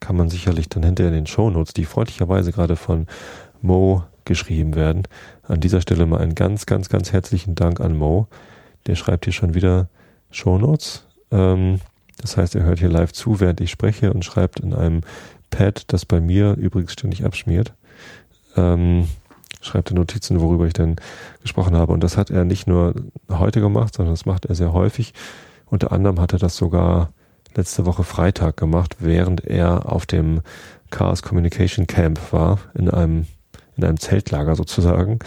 kann 0.00 0.16
man 0.16 0.28
sicherlich 0.28 0.68
dann 0.68 0.82
hinterher 0.82 1.10
in 1.10 1.16
den 1.16 1.26
Shownotes, 1.26 1.74
die 1.74 1.84
freundlicherweise 1.84 2.52
gerade 2.52 2.76
von 2.76 3.06
Mo 3.60 4.04
geschrieben 4.24 4.74
werden. 4.74 5.04
An 5.42 5.60
dieser 5.60 5.80
Stelle 5.80 6.06
mal 6.06 6.20
einen 6.20 6.34
ganz, 6.34 6.66
ganz, 6.66 6.88
ganz 6.88 7.12
herzlichen 7.12 7.54
Dank 7.54 7.80
an 7.80 7.96
Mo. 7.96 8.28
Der 8.86 8.96
schreibt 8.96 9.24
hier 9.24 9.32
schon 9.32 9.54
wieder 9.54 9.88
Shownotes. 10.30 11.04
Ähm, 11.30 11.80
das 12.20 12.36
heißt, 12.36 12.54
er 12.54 12.64
hört 12.64 12.78
hier 12.78 12.88
live 12.88 13.12
zu, 13.12 13.40
während 13.40 13.60
ich 13.60 13.70
spreche 13.70 14.12
und 14.12 14.24
schreibt 14.24 14.60
in 14.60 14.74
einem 14.74 15.02
Pad, 15.50 15.84
das 15.88 16.04
bei 16.04 16.20
mir 16.20 16.54
übrigens 16.54 16.92
ständig 16.92 17.24
abschmiert. 17.24 17.74
Ähm, 18.56 19.08
schreibt 19.60 19.90
er 19.90 19.94
Notizen, 19.96 20.40
worüber 20.40 20.66
ich 20.66 20.72
denn 20.72 20.96
gesprochen 21.42 21.76
habe. 21.76 21.92
Und 21.92 22.02
das 22.02 22.16
hat 22.16 22.30
er 22.30 22.44
nicht 22.44 22.66
nur 22.66 22.94
heute 23.28 23.60
gemacht, 23.60 23.94
sondern 23.94 24.14
das 24.14 24.26
macht 24.26 24.46
er 24.46 24.54
sehr 24.54 24.72
häufig. 24.72 25.12
Unter 25.66 25.92
anderem 25.92 26.20
hat 26.20 26.32
er 26.32 26.38
das 26.38 26.56
sogar 26.56 27.12
letzte 27.54 27.86
Woche 27.86 28.04
Freitag 28.04 28.56
gemacht, 28.56 28.96
während 29.00 29.44
er 29.44 29.90
auf 29.90 30.06
dem 30.06 30.40
Chaos 30.90 31.22
Communication 31.22 31.86
Camp 31.86 32.32
war, 32.32 32.58
in 32.74 32.90
einem, 32.90 33.26
in 33.76 33.84
einem 33.84 33.98
Zeltlager 33.98 34.56
sozusagen. 34.56 35.18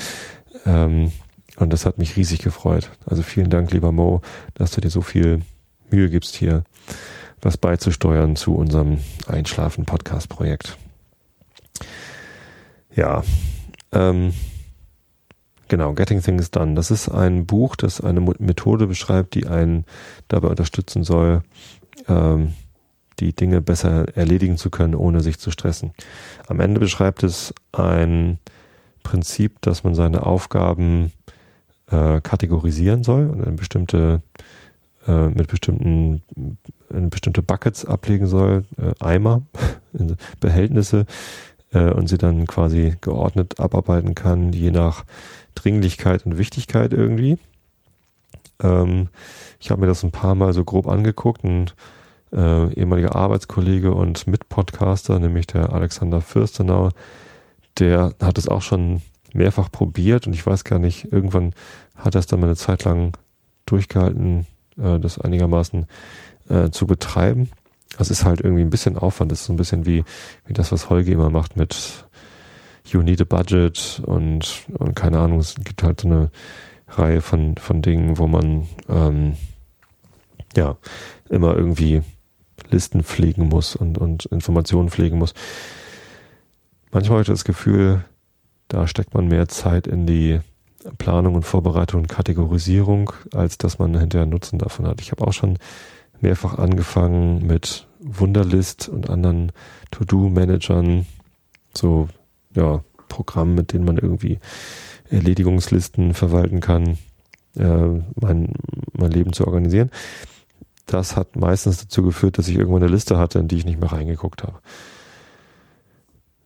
Ähm, 0.65 1.12
und 1.58 1.72
das 1.72 1.86
hat 1.86 1.98
mich 1.98 2.15
riesig 2.15 2.39
gefreut. 2.39 2.89
Also 3.06 3.22
vielen 3.22 3.50
Dank, 3.50 3.72
lieber 3.72 3.91
Mo, 3.91 4.22
dass 4.56 4.72
du 4.72 4.82
dir 4.82 4.89
so 4.89 5.02
viel 5.02 5.41
Mühe 5.89 6.10
gibst, 6.10 6.36
hier 6.36 6.63
was 7.41 7.58
beizusteuern 7.58 8.36
zu 8.36 8.56
unserem 8.56 9.00
Einschlafen-Podcast-Projekt. 9.28 10.78
Ja, 12.96 13.24
ähm, 13.93 14.34
genau, 15.67 15.93
Getting 15.93 16.21
Things 16.21 16.51
Done. 16.51 16.75
Das 16.75 16.91
ist 16.91 17.10
ein 17.10 17.45
Buch, 17.45 17.75
das 17.75 18.01
eine 18.01 18.21
Methode 18.21 18.88
beschreibt, 18.88 19.36
die 19.36 19.47
einen 19.47 19.86
dabei 20.27 20.49
unterstützen 20.49 21.03
soll, 21.03 21.43
ähm, 22.08 22.53
die 23.19 23.34
Dinge 23.34 23.62
besser 23.62 24.15
erledigen 24.17 24.58
zu 24.58 24.69
können, 24.69 24.95
ohne 24.95 25.21
sich 25.21 25.39
zu 25.39 25.51
stressen. 25.51 25.91
Am 26.47 26.60
Ende 26.60 26.79
beschreibt 26.79 27.23
es 27.23 27.53
ein 27.71 28.39
Prinzip, 29.03 29.62
dass 29.62 29.84
man 29.84 29.95
seine 29.95 30.25
Aufgaben 30.25 31.12
äh, 31.91 32.21
kategorisieren 32.21 33.03
soll 33.03 33.27
und 33.29 33.43
in 33.45 33.56
bestimmte 33.56 34.21
äh, 35.08 35.27
mit 35.27 35.47
bestimmten 35.47 36.23
in 36.89 37.10
bestimmte 37.10 37.41
Buckets 37.41 37.86
ablegen 37.86 38.27
soll, 38.27 38.65
äh, 38.77 38.93
Eimer, 39.03 39.41
Behältnisse 40.39 41.06
äh, 41.74 41.92
und 41.92 42.08
sie 42.08 42.18
dann 42.18 42.48
quasi 42.48 42.96
geordnet 43.02 43.60
abarbeiten 43.60 44.16
kann, 44.16 44.54
je 44.54 44.72
nach 44.72 45.04
Dringlichkeit 45.56 46.26
und 46.26 46.38
Wichtigkeit 46.38 46.94
irgendwie. 46.94 47.38
Ähm, 48.62 49.10
ich 49.60 49.72
habe 49.72 49.82
mir 49.82 49.88
das 49.88 50.04
ein 50.04 50.12
paar 50.12 50.36
Mal 50.36 50.54
so 50.54 50.64
grob 50.64 50.88
angeguckt 50.88 51.44
und 51.44 51.76
äh, 52.32 52.74
ehemaliger 52.74 53.16
Arbeitskollege 53.16 53.94
und 53.94 54.28
Mitpodcaster, 54.28 55.20
nämlich 55.20 55.48
der 55.48 55.72
Alexander 55.72 56.22
Fürstenau, 56.22 56.90
der 57.80 58.14
hat 58.22 58.38
es 58.38 58.48
auch 58.48 58.62
schon 58.62 59.02
mehrfach 59.34 59.72
probiert 59.72 60.28
und 60.28 60.34
ich 60.34 60.46
weiß 60.46 60.64
gar 60.64 60.80
nicht, 60.80 61.12
irgendwann 61.12 61.54
hat 61.96 62.16
er 62.16 62.20
es 62.20 62.28
dann 62.28 62.40
mal 62.40 62.48
eine 62.48 62.56
Zeit 62.56 62.84
lang 62.84 63.18
durchgehalten, 63.66 64.46
äh, 64.78 65.00
das 65.00 65.20
einigermaßen 65.20 65.88
äh, 66.50 66.70
zu 66.70 66.88
betreiben. 66.88 67.50
Das 67.97 68.10
ist 68.10 68.25
halt 68.25 68.41
irgendwie 68.41 68.63
ein 68.63 68.69
bisschen 68.69 68.97
Aufwand. 68.97 69.32
Das 69.32 69.41
ist 69.41 69.45
so 69.45 69.53
ein 69.53 69.58
bisschen 69.58 69.86
wie, 69.86 70.03
wie 70.45 70.53
das, 70.53 70.71
was 70.71 70.89
Holge 70.89 71.12
immer 71.12 71.29
macht 71.29 71.56
mit 71.56 72.06
You 72.86 73.01
need 73.01 73.21
a 73.21 73.23
budget 73.23 74.01
und, 74.06 74.65
und 74.77 74.95
keine 74.95 75.19
Ahnung, 75.19 75.39
es 75.39 75.56
gibt 75.56 75.84
halt 75.84 76.01
so 76.01 76.08
eine 76.08 76.32
Reihe 76.89 77.21
von, 77.21 77.56
von 77.56 77.82
Dingen, 77.82 78.17
wo 78.17 78.27
man 78.27 78.67
ähm, 78.89 79.38
ja 80.56 80.77
immer 81.29 81.56
irgendwie 81.56 82.01
Listen 82.69 83.03
pflegen 83.03 83.47
muss 83.47 83.75
und, 83.75 83.97
und 83.97 84.25
Informationen 84.25 84.89
pflegen 84.89 85.17
muss. 85.17 85.34
Manchmal 86.91 87.17
habe 87.17 87.21
ich 87.21 87.27
das 87.27 87.45
Gefühl, 87.45 88.03
da 88.67 88.88
steckt 88.88 89.13
man 89.13 89.27
mehr 89.27 89.47
Zeit 89.47 89.88
in 89.88 90.06
die 90.06 90.41
Planung 90.97 91.36
und 91.36 91.43
Vorbereitung 91.43 92.01
und 92.01 92.08
Kategorisierung, 92.08 93.13
als 93.34 93.58
dass 93.58 93.79
man 93.79 93.97
hinterher 93.97 94.25
Nutzen 94.25 94.60
davon 94.60 94.88
hat. 94.88 95.01
Ich 95.01 95.12
habe 95.12 95.25
auch 95.25 95.34
schon 95.34 95.58
mehrfach 96.24 96.58
angefangen 96.58 97.46
mit 97.46 97.88
Wunderlist 98.00 98.90
und 98.90 99.10
anderen 99.10 99.52
To-Do-Managern, 99.92 101.06
so 101.74 102.08
ja, 102.56 102.84
Programmen, 103.08 103.56
mit 103.56 103.74
denen 103.74 103.86
man 103.86 103.98
irgendwie 103.98 104.40
Erledigungslisten 105.10 106.14
verwalten 106.14 106.60
kann, 106.60 106.98
äh, 107.56 108.02
mein, 108.20 108.54
mein 108.94 109.12
Leben 109.12 109.34
zu 109.34 109.46
organisieren. 109.46 109.92
Das 110.86 111.16
hat 111.16 111.36
meistens 111.36 111.78
dazu 111.78 112.04
geführt, 112.04 112.38
dass 112.38 112.48
ich 112.48 112.56
irgendwann 112.56 112.84
eine 112.84 112.92
Liste 112.92 113.18
hatte, 113.18 113.40
in 113.40 113.48
die 113.48 113.58
ich 113.58 113.66
nicht 113.66 113.80
mehr 113.80 113.92
reingeguckt 113.92 114.44
habe. 114.44 114.60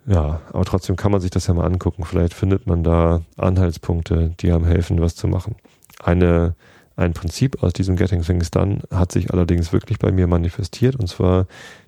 Ja, 0.05 0.41
aber 0.53 0.63
trotzdem 0.63 0.95
kann 0.95 1.11
man 1.11 1.19
sich 1.19 1.31
das 1.31 1.47
ja 1.47 1.53
mal 1.53 1.65
angucken. 1.65 2.05
Vielleicht 2.05 2.33
findet 2.33 2.65
man 2.65 2.83
da 2.83 3.21
Anhaltspunkte, 3.35 4.33
die 4.39 4.51
einem 4.51 4.65
helfen, 4.65 5.01
was 5.01 5.15
zu 5.15 5.27
machen. 5.27 5.55
Eine, 6.01 6.55
ein 6.97 7.13
Prinzip 7.13 7.63
aus 7.63 7.73
diesem 7.73 7.95
Getting 7.95 8.23
Things 8.23 8.51
Done 8.51 8.81
hat 8.91 9.11
sich 9.11 9.31
allerdings 9.31 9.71
wirklich 9.71 9.99
bei 9.99 10.11
mir 10.11 10.27
manifestiert, 10.27 10.95
und 10.95 11.07
zwar 11.07 11.45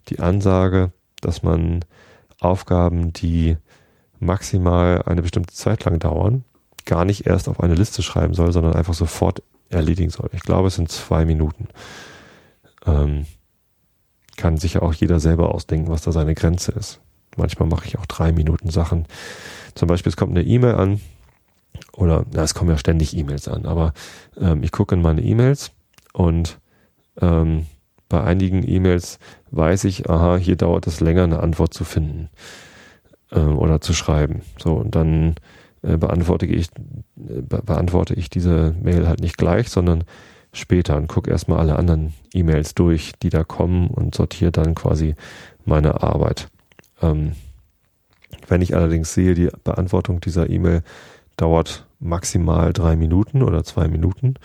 die 0.08 0.20
Ansage, 0.20 0.92
dass 1.20 1.44
man 1.44 1.84
Aufgaben, 2.40 3.12
die 3.12 3.58
maximal 4.20 5.02
eine 5.04 5.24
bestimmte 5.24 5.54
Zeit 5.54 5.84
lang 5.84 6.00
dauern, 6.00 6.46
gar 6.86 7.06
nicht 7.06 7.26
erst 7.26 7.50
auf 7.50 7.60
eine 7.60 7.74
Liste 7.74 8.04
schreiben 8.04 8.36
soll, 8.36 8.52
sondern 8.52 8.76
einfach 8.76 8.94
sofort 8.94 9.42
erledigen 9.70 10.12
soll. 10.12 10.30
Ich 10.34 10.42
glaube, 10.42 10.68
es 10.68 10.76
sind 10.76 10.92
zwei 10.92 11.26
Minuten. 11.26 11.68
ähm, 12.86 13.26
kann 14.38 14.58
sich 14.58 14.76
ja 14.76 14.84
auch 14.84 14.94
jeder 14.94 15.20
selber 15.20 15.54
ausdenken, 15.54 15.92
was 15.92 16.04
da 16.04 16.14
seine 16.14 16.34
Grenze 16.34 16.72
ist. 16.72 17.02
Manchmal 17.36 17.68
mache 17.68 17.86
ich 17.86 17.98
auch 18.00 18.06
drei 18.06 18.32
Minuten 18.32 18.70
Sachen. 18.70 19.06
Zum 19.76 19.88
Beispiel, 19.88 20.12
es 20.12 20.18
kommt 20.18 20.32
eine 20.32 20.46
E-Mail 20.46 20.76
an 20.76 21.02
oder 21.94 22.26
na, 22.34 22.44
es 22.44 22.54
kommen 22.54 22.70
ja 22.70 22.78
ständig 22.78 23.16
E-Mails 23.16 23.48
an, 23.48 23.66
aber 23.66 23.94
ähm, 24.40 24.64
ich 24.64 24.72
gucke 24.72 24.96
in 24.96 25.02
meine 25.02 25.22
E-Mails 25.22 25.72
und 26.14 26.60
ähm, 27.22 27.66
bei 28.08 28.24
einigen 28.24 28.68
E-Mails 28.68 29.20
weiß 29.52 29.84
ich, 29.84 30.10
aha, 30.10 30.38
hier 30.38 30.56
dauert 30.56 30.88
es 30.88 31.00
länger, 31.00 31.24
eine 31.24 31.42
Antwort 31.42 31.74
zu 31.74 31.84
finden 31.84 32.30
äh, 33.32 33.40
oder 33.40 33.82
zu 33.82 33.94
schreiben. 33.94 34.42
So, 34.58 34.74
und 34.74 34.96
dann 34.96 35.36
äh, 35.84 35.98
beantworte 35.98 36.46
ich, 36.48 36.70
äh, 36.70 37.42
be 37.42 37.62
beantworte 37.64 38.16
ich 38.16 38.30
diese 38.30 38.76
Mail 38.82 39.08
halt 39.08 39.22
nicht 39.22 39.38
gleich, 39.38 39.70
sondern 39.70 40.04
später 40.52 40.98
und 40.98 41.08
gucke 41.08 41.30
erstmal 41.30 41.60
alle 41.60 41.78
anderen 41.78 42.14
E-Mails 42.34 42.74
durch, 42.74 43.14
die 43.22 43.30
da 43.30 43.44
kommen 43.44 43.88
und 43.88 44.16
sortiere 44.16 44.52
dann 44.52 44.74
quasi 44.74 45.16
meine 45.66 46.02
Arbeit. 46.02 46.50
Ähm, 47.02 47.34
wenn 48.48 48.62
ich 48.62 48.76
allerdings 48.76 49.14
sehe, 49.14 49.36
die 49.36 49.50
Beantwortung 49.64 50.22
dieser 50.22 50.50
E-Mail 50.50 50.82
dauert 51.42 51.88
maximal 52.00 52.74
drei 52.74 52.96
Minuten 52.96 53.44
oder 53.44 53.64
zwei 53.64 53.88
Minuten, 53.88 54.36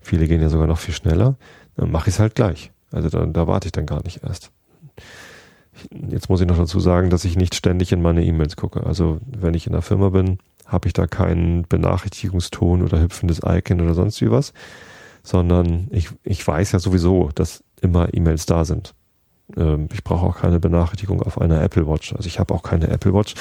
viele 0.00 0.26
gehen 0.26 0.40
ja 0.40 0.48
sogar 0.48 0.66
noch 0.66 0.78
viel 0.78 0.94
schneller, 0.94 1.36
dann 1.76 1.90
mache 1.90 2.08
ich 2.08 2.14
es 2.14 2.20
halt 2.20 2.34
gleich. 2.34 2.72
Also 2.92 3.08
da, 3.08 3.26
da 3.26 3.46
warte 3.46 3.68
ich 3.68 3.72
dann 3.72 3.86
gar 3.86 4.02
nicht 4.02 4.22
erst. 4.22 4.50
Jetzt 6.08 6.30
muss 6.30 6.40
ich 6.40 6.46
noch 6.46 6.56
dazu 6.56 6.80
sagen, 6.80 7.10
dass 7.10 7.24
ich 7.24 7.36
nicht 7.36 7.54
ständig 7.54 7.92
in 7.92 8.00
meine 8.00 8.24
E-Mails 8.24 8.56
gucke. 8.56 8.86
Also 8.86 9.18
wenn 9.26 9.54
ich 9.54 9.66
in 9.66 9.72
der 9.72 9.82
Firma 9.82 10.08
bin, 10.08 10.38
habe 10.64 10.88
ich 10.88 10.94
da 10.94 11.06
keinen 11.06 11.62
Benachrichtigungston 11.62 12.82
oder 12.82 13.00
hüpfendes 13.00 13.40
Icon 13.44 13.80
oder 13.80 13.94
sonst 13.94 14.20
wie 14.20 14.30
was, 14.30 14.52
sondern 15.22 15.88
ich, 15.90 16.08
ich 16.22 16.46
weiß 16.46 16.72
ja 16.72 16.78
sowieso, 16.78 17.30
dass 17.34 17.62
immer 17.80 18.12
E-Mails 18.14 18.46
da 18.46 18.64
sind. 18.64 18.94
Ähm, 19.56 19.88
ich 19.92 20.02
brauche 20.02 20.26
auch 20.26 20.38
keine 20.38 20.60
Benachrichtigung 20.60 21.22
auf 21.22 21.40
einer 21.40 21.62
Apple 21.62 21.86
Watch. 21.86 22.14
Also 22.14 22.26
ich 22.26 22.38
habe 22.38 22.54
auch 22.54 22.62
keine 22.62 22.88
Apple 22.88 23.12
Watch. 23.12 23.34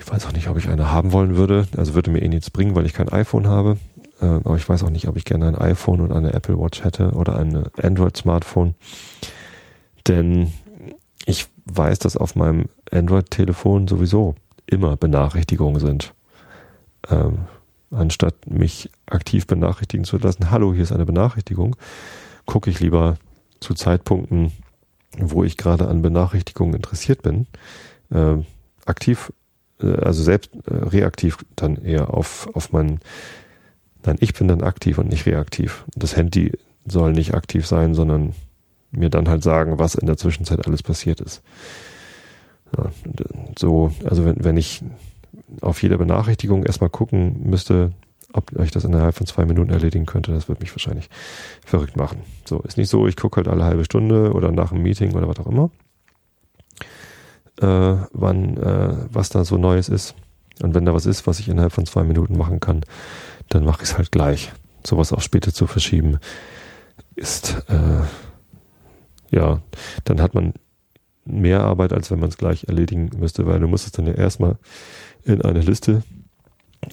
Ich 0.00 0.10
weiß 0.10 0.26
auch 0.26 0.32
nicht, 0.32 0.48
ob 0.48 0.56
ich 0.56 0.68
eine 0.68 0.90
haben 0.90 1.12
wollen 1.12 1.36
würde. 1.36 1.68
Also 1.76 1.94
würde 1.94 2.10
mir 2.10 2.22
eh 2.22 2.28
nichts 2.28 2.50
bringen, 2.50 2.74
weil 2.74 2.86
ich 2.86 2.94
kein 2.94 3.10
iPhone 3.10 3.46
habe. 3.46 3.76
Ähm, 4.20 4.40
aber 4.44 4.56
ich 4.56 4.68
weiß 4.68 4.82
auch 4.82 4.90
nicht, 4.90 5.06
ob 5.08 5.16
ich 5.16 5.24
gerne 5.24 5.46
ein 5.46 5.54
iPhone 5.56 6.00
und 6.00 6.10
eine 6.10 6.32
Apple 6.32 6.58
Watch 6.58 6.82
hätte 6.82 7.12
oder 7.12 7.36
ein 7.36 7.66
Android-Smartphone. 7.80 8.74
Denn 10.08 10.52
ich 11.26 11.48
weiß, 11.66 11.98
dass 11.98 12.16
auf 12.16 12.34
meinem 12.34 12.64
Android-Telefon 12.90 13.88
sowieso 13.88 14.34
immer 14.66 14.96
Benachrichtigungen 14.96 15.80
sind. 15.80 16.14
Ähm, 17.08 17.40
anstatt 17.90 18.34
mich 18.46 18.90
aktiv 19.06 19.46
benachrichtigen 19.46 20.04
zu 20.04 20.16
lassen, 20.16 20.50
hallo, 20.50 20.72
hier 20.72 20.82
ist 20.82 20.92
eine 20.92 21.06
Benachrichtigung, 21.06 21.76
gucke 22.46 22.70
ich 22.70 22.80
lieber 22.80 23.16
zu 23.60 23.74
Zeitpunkten, 23.74 24.52
wo 25.18 25.44
ich 25.44 25.56
gerade 25.56 25.88
an 25.88 26.02
Benachrichtigungen 26.02 26.74
interessiert 26.74 27.22
bin, 27.22 27.46
äh, 28.10 28.36
aktiv, 28.86 29.32
also 29.82 30.22
selbst 30.22 30.50
äh, 30.66 30.74
reaktiv 30.74 31.38
dann 31.56 31.76
eher 31.76 32.12
auf, 32.14 32.48
auf 32.54 32.72
mein, 32.72 33.00
nein, 34.04 34.16
ich 34.20 34.34
bin 34.34 34.48
dann 34.48 34.62
aktiv 34.62 34.98
und 34.98 35.08
nicht 35.08 35.26
reaktiv. 35.26 35.84
Das 35.94 36.16
Handy 36.16 36.52
soll 36.86 37.12
nicht 37.12 37.34
aktiv 37.34 37.66
sein, 37.66 37.94
sondern 37.94 38.34
mir 38.90 39.10
dann 39.10 39.28
halt 39.28 39.42
sagen, 39.42 39.78
was 39.78 39.94
in 39.94 40.06
der 40.06 40.16
Zwischenzeit 40.16 40.66
alles 40.66 40.82
passiert 40.82 41.20
ist. 41.20 41.42
Ja, 42.76 42.90
so, 43.58 43.92
also 44.04 44.24
wenn, 44.24 44.44
wenn 44.44 44.56
ich 44.56 44.82
auf 45.60 45.82
jede 45.82 45.98
Benachrichtigung 45.98 46.64
erstmal 46.64 46.90
gucken 46.90 47.40
müsste, 47.44 47.92
ob 48.32 48.58
ich 48.60 48.70
das 48.70 48.84
innerhalb 48.84 49.16
von 49.16 49.26
zwei 49.26 49.44
Minuten 49.44 49.70
erledigen 49.70 50.06
könnte, 50.06 50.32
das 50.32 50.48
würde 50.48 50.60
mich 50.60 50.72
wahrscheinlich 50.72 51.08
verrückt 51.64 51.96
machen. 51.96 52.22
So, 52.44 52.60
ist 52.60 52.76
nicht 52.76 52.88
so, 52.88 53.06
ich 53.06 53.16
gucke 53.16 53.38
halt 53.38 53.48
alle 53.48 53.64
halbe 53.64 53.84
Stunde 53.84 54.32
oder 54.32 54.52
nach 54.52 54.72
einem 54.72 54.82
Meeting 54.82 55.14
oder 55.14 55.28
was 55.28 55.40
auch 55.40 55.48
immer, 55.48 55.70
äh, 57.60 57.96
wann, 58.12 58.56
äh, 58.56 58.96
was 59.10 59.28
da 59.28 59.44
so 59.44 59.56
Neues 59.56 59.88
ist. 59.88 60.14
Und 60.62 60.74
wenn 60.74 60.84
da 60.84 60.94
was 60.94 61.06
ist, 61.06 61.26
was 61.26 61.40
ich 61.40 61.48
innerhalb 61.48 61.72
von 61.72 61.86
zwei 61.86 62.02
Minuten 62.02 62.36
machen 62.36 62.60
kann, 62.60 62.82
dann 63.48 63.64
mache 63.64 63.82
ich 63.82 63.90
es 63.90 63.98
halt 63.98 64.12
gleich. 64.12 64.52
Sowas 64.84 65.12
auch 65.12 65.20
später 65.20 65.52
zu 65.52 65.66
verschieben, 65.66 66.18
ist 67.16 67.64
äh, 67.68 68.02
ja, 69.30 69.60
dann 70.04 70.20
hat 70.20 70.34
man 70.34 70.54
mehr 71.24 71.62
Arbeit, 71.62 71.92
als 71.92 72.10
wenn 72.10 72.18
man 72.18 72.28
es 72.28 72.38
gleich 72.38 72.64
erledigen 72.64 73.10
müsste, 73.16 73.46
weil 73.46 73.60
du 73.60 73.68
musst 73.68 73.86
es 73.86 73.92
dann 73.92 74.06
ja 74.06 74.14
erstmal 74.14 74.56
in 75.24 75.42
eine 75.42 75.60
Liste 75.60 76.02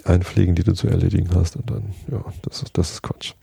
einpflegen, 0.03 0.55
die 0.55 0.63
du 0.63 0.73
zu 0.73 0.87
erledigen 0.87 1.29
hast 1.33 1.55
und 1.55 1.69
dann, 1.69 1.93
ja, 2.11 2.23
das 2.43 2.61
ist, 2.61 2.77
das 2.77 2.91
ist 2.91 3.03
Quatsch. 3.03 3.33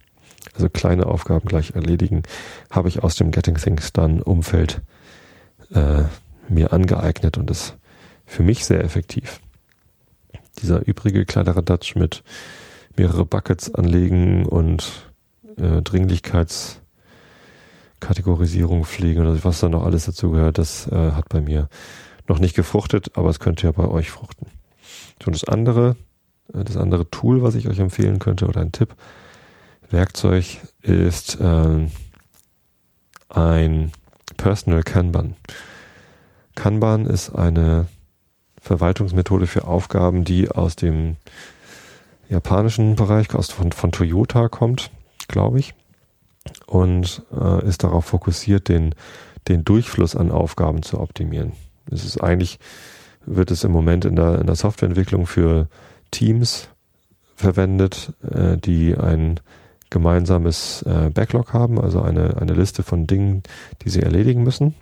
Also 0.54 0.68
kleine 0.68 1.06
Aufgaben 1.06 1.48
gleich 1.48 1.70
erledigen, 1.70 2.22
habe 2.70 2.88
ich 2.88 3.02
aus 3.02 3.16
dem 3.16 3.30
Getting 3.30 3.56
Things 3.56 3.92
Done 3.92 4.22
Umfeld 4.22 4.82
äh, 5.72 6.04
mir 6.48 6.72
angeeignet 6.72 7.38
und 7.38 7.50
ist 7.50 7.76
für 8.26 8.42
mich 8.42 8.64
sehr 8.64 8.82
effektiv. 8.82 9.40
Dieser 10.62 10.86
übrige 10.86 11.24
kleinere 11.24 11.62
Dutch 11.62 11.96
mit 11.96 12.22
mehrere 12.96 13.24
Buckets 13.24 13.74
anlegen 13.74 14.46
und 14.46 15.10
äh, 15.56 15.82
Dringlichkeits 15.82 16.80
Kategorisierung 18.00 18.84
pflegen 18.84 19.22
oder 19.22 19.42
was 19.44 19.60
da 19.60 19.68
noch 19.68 19.84
alles 19.84 20.04
dazu 20.04 20.30
gehört, 20.30 20.58
das 20.58 20.86
äh, 20.88 21.12
hat 21.12 21.28
bei 21.28 21.40
mir 21.40 21.68
noch 22.28 22.38
nicht 22.38 22.54
gefruchtet, 22.54 23.16
aber 23.16 23.30
es 23.30 23.40
könnte 23.40 23.66
ja 23.66 23.72
bei 23.72 23.88
euch 23.88 24.10
fruchten. 24.10 24.46
So, 25.22 25.30
das 25.30 25.44
andere, 25.44 25.96
äh, 26.52 26.64
das 26.64 26.76
andere 26.76 27.08
Tool, 27.10 27.42
was 27.42 27.54
ich 27.54 27.68
euch 27.68 27.78
empfehlen 27.78 28.18
könnte 28.18 28.46
oder 28.46 28.60
ein 28.60 28.72
Tipp, 28.72 28.94
Werkzeug 29.90 30.44
ist 30.82 31.40
äh, 31.40 31.88
ein 33.28 33.92
Personal 34.36 34.82
Kanban. 34.82 35.36
Kanban 36.54 37.06
ist 37.06 37.34
eine 37.34 37.86
Verwaltungsmethode 38.60 39.46
für 39.46 39.66
Aufgaben, 39.66 40.24
die 40.24 40.50
aus 40.50 40.76
dem 40.76 41.16
japanischen 42.28 42.96
Bereich, 42.96 43.34
aus, 43.34 43.50
von, 43.50 43.72
von 43.72 43.92
Toyota 43.92 44.48
kommt, 44.48 44.90
glaube 45.28 45.58
ich 45.58 45.74
und 46.66 47.22
äh, 47.32 47.66
ist 47.66 47.84
darauf 47.84 48.06
fokussiert, 48.06 48.68
den, 48.68 48.94
den 49.48 49.64
Durchfluss 49.64 50.16
an 50.16 50.30
Aufgaben 50.30 50.82
zu 50.82 51.00
optimieren. 51.00 51.52
Es 51.90 52.04
ist 52.04 52.18
eigentlich, 52.22 52.58
wird 53.24 53.50
es 53.50 53.64
im 53.64 53.72
Moment 53.72 54.04
in 54.04 54.16
der, 54.16 54.40
in 54.40 54.46
der 54.46 54.56
Softwareentwicklung 54.56 55.26
für 55.26 55.68
Teams 56.10 56.68
verwendet, 57.36 58.12
äh, 58.30 58.56
die 58.56 58.96
ein 58.96 59.40
gemeinsames 59.90 60.82
äh, 60.82 61.10
Backlog 61.10 61.52
haben, 61.52 61.80
also 61.80 62.02
eine, 62.02 62.36
eine 62.38 62.52
Liste 62.52 62.82
von 62.82 63.06
Dingen, 63.06 63.42
die 63.82 63.90
sie 63.90 64.02
erledigen 64.02 64.42
müssen. 64.42 64.74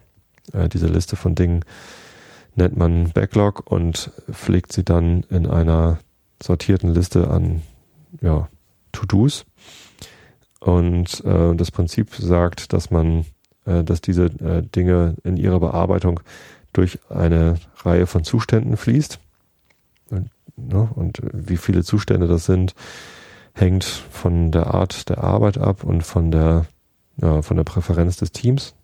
Äh, 0.53 0.69
diese 0.69 0.87
Liste 0.87 1.17
von 1.17 1.35
Dingen 1.35 1.65
nennt 2.55 2.77
man 2.77 3.11
Backlog 3.11 3.71
und 3.71 4.11
pflegt 4.31 4.73
sie 4.73 4.85
dann 4.85 5.23
in 5.31 5.47
einer 5.47 5.99
sortierten 6.43 6.93
Liste 6.93 7.29
an 7.31 7.63
ja, 8.21 8.49
To-Dos 8.93 9.47
und 10.63 11.25
äh, 11.25 11.57
das 11.57 11.73
Prinzip 11.73 12.15
sagt, 12.15 12.73
dass 12.73 12.91
man, 12.93 13.27
äh, 13.65 13.83
dass 13.83 14.01
diese 14.01 14.27
äh, 14.27 14.63
Dinge 14.63 15.17
in 15.25 15.37
ihrer 15.37 15.59
Bearbeitung 15.59 16.21
durch 16.73 17.01
eine 17.11 17.57
Reihe 17.79 18.07
von 18.07 18.23
Zuständen 18.23 18.77
fließt. 18.77 19.19
Und, 20.11 20.31
ne, 20.57 20.89
und 20.95 21.21
wie 21.33 21.57
viele 21.57 21.83
Zustände 21.83 22.29
das 22.29 22.47
sind, 22.47 22.77
hängt 23.55 23.83
von 23.83 24.53
der 24.53 24.73
Art 24.73 25.09
der 25.09 25.25
Arbeit 25.25 25.59
ab 25.59 25.83
und 25.83 26.03
von 26.03 26.31
der, 26.31 26.67
ja, 27.17 27.43
von 27.43 27.57
der 27.57 27.65
Präferenz 27.65 28.17
des 28.17 28.31
Teams. 28.31 28.75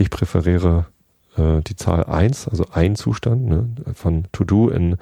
Ich 0.00 0.08
präferiere 0.08 0.86
äh, 1.36 1.60
die 1.60 1.76
Zahl 1.76 2.04
eins, 2.04 2.48
also 2.48 2.64
ein 2.72 2.96
Zustand, 2.96 3.46
ne, 3.46 3.68
von 3.92 4.24
To-Do 4.32 4.70
in, 4.70 4.96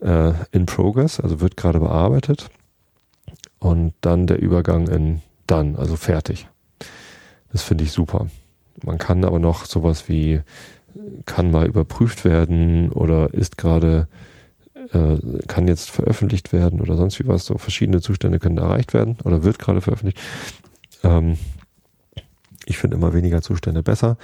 äh, 0.00 0.32
in 0.50 0.66
Progress, 0.66 1.20
also 1.20 1.40
wird 1.40 1.56
gerade 1.56 1.78
bearbeitet 1.78 2.50
und 3.60 3.94
dann 4.00 4.26
der 4.26 4.42
Übergang 4.42 4.88
in 4.88 5.22
dann, 5.46 5.76
also 5.76 5.94
fertig. 5.94 6.48
Das 7.52 7.62
finde 7.62 7.84
ich 7.84 7.92
super. 7.92 8.26
Man 8.84 8.98
kann 8.98 9.24
aber 9.24 9.38
noch 9.38 9.64
sowas 9.64 10.08
wie 10.08 10.40
kann 11.24 11.52
mal 11.52 11.68
überprüft 11.68 12.24
werden 12.24 12.90
oder 12.90 13.32
ist 13.32 13.58
gerade 13.58 14.08
äh, 14.92 15.18
kann 15.46 15.68
jetzt 15.68 15.88
veröffentlicht 15.88 16.52
werden 16.52 16.80
oder 16.80 16.96
sonst 16.96 17.20
wie 17.20 17.28
was. 17.28 17.44
So 17.44 17.58
verschiedene 17.58 18.00
Zustände 18.00 18.40
können 18.40 18.58
erreicht 18.58 18.92
werden 18.92 19.18
oder 19.22 19.44
wird 19.44 19.60
gerade 19.60 19.80
veröffentlicht. 19.80 20.20
Ähm, 21.04 21.38
ich 22.66 22.78
finde 22.78 22.96
immer 22.96 23.14
weniger 23.14 23.42
Zustände 23.42 23.82
besser. 23.82 24.16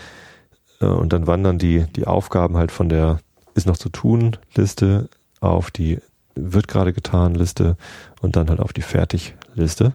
Äh, 0.80 0.86
und 0.86 1.12
dann 1.12 1.26
wandern 1.26 1.58
die, 1.58 1.86
die 1.96 2.06
Aufgaben 2.06 2.56
halt 2.56 2.72
von 2.72 2.88
der 2.88 3.20
ist 3.54 3.66
noch 3.66 3.78
zu 3.78 3.88
tun 3.88 4.36
Liste 4.54 5.08
auf 5.40 5.70
die 5.70 5.98
wird 6.34 6.68
gerade 6.68 6.92
getan 6.92 7.34
Liste 7.34 7.76
und 8.20 8.36
dann 8.36 8.50
halt 8.50 8.60
auf 8.60 8.72
die 8.72 8.82
Fertig-Liste. 8.82 9.94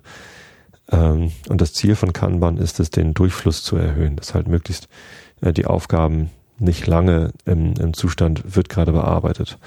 Ähm, 0.91 1.31
und 1.47 1.61
das 1.61 1.73
Ziel 1.73 1.95
von 1.95 2.13
Kanban 2.13 2.57
ist 2.57 2.79
es, 2.79 2.89
den 2.89 3.13
Durchfluss 3.13 3.63
zu 3.63 3.75
erhöhen, 3.77 4.15
dass 4.15 4.33
halt 4.33 4.47
möglichst 4.47 4.89
äh, 5.41 5.53
die 5.53 5.65
Aufgaben 5.65 6.31
nicht 6.57 6.87
lange 6.87 7.31
im, 7.45 7.73
im 7.73 7.93
Zustand 7.93 8.55
wird 8.55 8.69
gerade 8.69 8.91
bearbeitet 8.91 9.57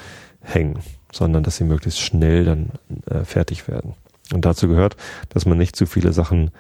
hängen, 0.41 0.81
sondern 1.13 1.43
dass 1.43 1.57
sie 1.57 1.65
möglichst 1.65 2.01
schnell 2.01 2.45
dann 2.45 2.71
äh, 3.09 3.25
fertig 3.25 3.69
werden. 3.69 3.95
Und 4.33 4.45
dazu 4.45 4.69
gehört, 4.69 4.97
dass 5.29 5.47
man 5.47 5.59
nicht 5.59 5.77
zu 5.77 5.87
viele 5.87 6.13
Sachen 6.13 6.51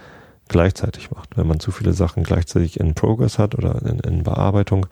gleichzeitig 0.48 1.10
macht. 1.10 1.36
Wenn 1.36 1.46
man 1.46 1.60
zu 1.60 1.70
viele 1.70 1.92
Sachen 1.92 2.22
gleichzeitig 2.22 2.78
in 2.78 2.94
Progress 2.94 3.38
hat 3.38 3.54
oder 3.54 3.82
in, 3.82 3.98
in 4.00 4.22
Bearbeitung, 4.22 4.86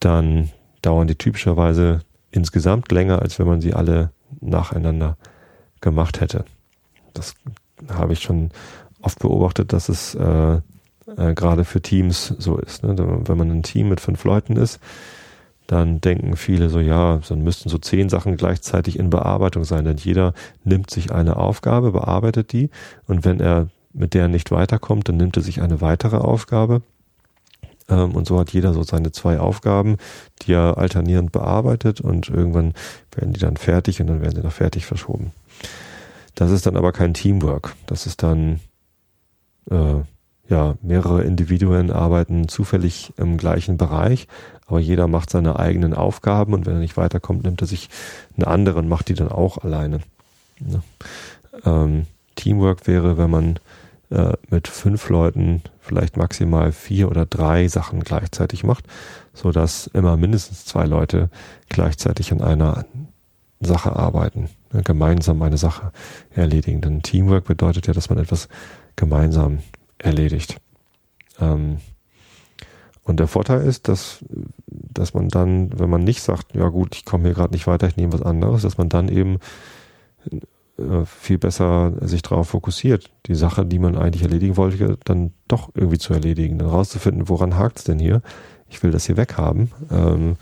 dann 0.00 0.50
dauern 0.82 1.06
die 1.06 1.16
typischerweise 1.16 2.00
insgesamt 2.30 2.90
länger, 2.92 3.22
als 3.22 3.38
wenn 3.38 3.46
man 3.46 3.60
sie 3.60 3.74
alle 3.74 4.10
nacheinander 4.40 5.16
gemacht 5.80 6.20
hätte. 6.20 6.44
Das 7.12 7.34
habe 7.88 8.12
ich 8.12 8.20
schon 8.20 8.50
oft 9.00 9.18
beobachtet, 9.20 9.72
dass 9.72 9.88
es 9.88 10.14
äh, 10.14 10.60
äh, 11.16 11.34
gerade 11.34 11.64
für 11.64 11.80
Teams 11.80 12.34
so 12.38 12.58
ist. 12.58 12.82
Ne? 12.82 12.96
Wenn 12.98 13.38
man 13.38 13.50
ein 13.50 13.62
Team 13.62 13.88
mit 13.88 14.00
fünf 14.00 14.24
Leuten 14.24 14.56
ist, 14.56 14.80
dann 15.66 16.00
denken 16.00 16.36
viele 16.36 16.68
so, 16.68 16.80
ja, 16.80 17.20
dann 17.28 17.42
müssten 17.42 17.68
so 17.68 17.78
zehn 17.78 18.08
Sachen 18.08 18.36
gleichzeitig 18.36 18.98
in 18.98 19.10
Bearbeitung 19.10 19.64
sein, 19.64 19.84
denn 19.84 19.96
jeder 19.96 20.34
nimmt 20.62 20.90
sich 20.90 21.12
eine 21.12 21.36
Aufgabe, 21.36 21.92
bearbeitet 21.92 22.52
die 22.52 22.70
und 23.06 23.24
wenn 23.24 23.40
er 23.40 23.68
mit 23.94 24.12
der 24.14 24.28
nicht 24.28 24.50
weiterkommt, 24.50 25.08
dann 25.08 25.16
nimmt 25.16 25.36
er 25.36 25.42
sich 25.42 25.62
eine 25.62 25.80
weitere 25.80 26.16
Aufgabe. 26.16 26.82
Ähm, 27.88 28.14
und 28.14 28.26
so 28.26 28.38
hat 28.38 28.52
jeder 28.52 28.74
so 28.74 28.82
seine 28.82 29.12
zwei 29.12 29.38
Aufgaben, 29.38 29.96
die 30.42 30.52
er 30.52 30.78
alternierend 30.78 31.32
bearbeitet 31.32 32.00
und 32.00 32.28
irgendwann 32.28 32.74
werden 33.14 33.32
die 33.32 33.40
dann 33.40 33.56
fertig 33.56 34.00
und 34.00 34.08
dann 34.08 34.20
werden 34.20 34.36
sie 34.36 34.42
noch 34.42 34.52
fertig 34.52 34.86
verschoben. 34.86 35.32
Das 36.34 36.50
ist 36.50 36.66
dann 36.66 36.76
aber 36.76 36.92
kein 36.92 37.14
Teamwork. 37.14 37.74
Das 37.86 38.06
ist 38.06 38.22
dann 38.22 38.60
äh, 39.70 40.00
ja 40.48 40.74
mehrere 40.82 41.22
Individuen 41.22 41.90
arbeiten 41.90 42.48
zufällig 42.48 43.12
im 43.16 43.36
gleichen 43.38 43.76
Bereich, 43.76 44.26
aber 44.66 44.80
jeder 44.80 45.06
macht 45.06 45.30
seine 45.30 45.58
eigenen 45.58 45.94
Aufgaben 45.94 46.54
und 46.54 46.66
wenn 46.66 46.74
er 46.74 46.80
nicht 46.80 46.96
weiterkommt, 46.96 47.44
nimmt 47.44 47.60
er 47.60 47.66
sich 47.66 47.88
einen 48.36 48.44
anderen, 48.44 48.88
macht 48.88 49.08
die 49.08 49.14
dann 49.14 49.30
auch 49.30 49.58
alleine. 49.58 50.00
Ja. 50.60 50.82
Ähm, 51.64 52.06
Teamwork 52.34 52.86
wäre, 52.86 53.16
wenn 53.16 53.30
man 53.30 53.58
äh, 54.14 54.34
mit 54.48 54.68
fünf 54.68 55.08
Leuten 55.08 55.62
vielleicht 55.80 56.16
maximal 56.16 56.70
vier 56.70 57.10
oder 57.10 57.26
drei 57.26 57.66
Sachen 57.66 58.00
gleichzeitig 58.00 58.62
macht, 58.62 58.86
so 59.32 59.50
dass 59.50 59.88
immer 59.88 60.16
mindestens 60.16 60.64
zwei 60.64 60.84
Leute 60.84 61.30
gleichzeitig 61.68 62.30
an 62.30 62.40
einer 62.40 62.84
Sache 63.60 63.96
arbeiten, 63.96 64.50
ne, 64.72 64.82
gemeinsam 64.82 65.42
eine 65.42 65.58
Sache 65.58 65.90
erledigen. 66.30 66.80
Denn 66.80 67.02
Teamwork 67.02 67.44
bedeutet 67.46 67.88
ja, 67.88 67.92
dass 67.92 68.08
man 68.08 68.18
etwas 68.18 68.48
gemeinsam 68.94 69.58
erledigt. 69.98 70.58
Ähm, 71.40 71.78
und 73.02 73.18
der 73.18 73.26
Vorteil 73.26 73.62
ist, 73.62 73.88
dass, 73.88 74.24
dass 74.68 75.12
man 75.12 75.28
dann, 75.28 75.76
wenn 75.78 75.90
man 75.90 76.04
nicht 76.04 76.22
sagt, 76.22 76.54
ja 76.54 76.68
gut, 76.68 76.94
ich 76.94 77.04
komme 77.04 77.24
hier 77.24 77.34
gerade 77.34 77.52
nicht 77.52 77.66
weiter, 77.66 77.88
ich 77.88 77.96
nehme 77.96 78.12
was 78.12 78.22
anderes, 78.22 78.62
dass 78.62 78.78
man 78.78 78.88
dann 78.88 79.08
eben 79.08 79.40
äh, 80.78 81.04
viel 81.04 81.38
besser 81.38 81.92
sich 82.00 82.22
darauf 82.22 82.48
fokussiert, 82.48 83.10
die 83.26 83.34
Sache, 83.34 83.64
die 83.64 83.78
man 83.78 83.96
eigentlich 83.96 84.22
erledigen 84.22 84.56
wollte, 84.56 84.98
dann 85.04 85.32
doch 85.48 85.70
irgendwie 85.74 85.98
zu 85.98 86.12
erledigen, 86.12 86.58
dann 86.58 86.68
rauszufinden, 86.68 87.28
woran 87.28 87.56
hakt 87.56 87.78
es 87.78 87.84
denn 87.84 87.98
hier? 87.98 88.22
Ich 88.68 88.82
will 88.82 88.90
das 88.90 89.06
hier 89.06 89.16
weghaben. 89.16 89.70
Ähm, 89.90 90.36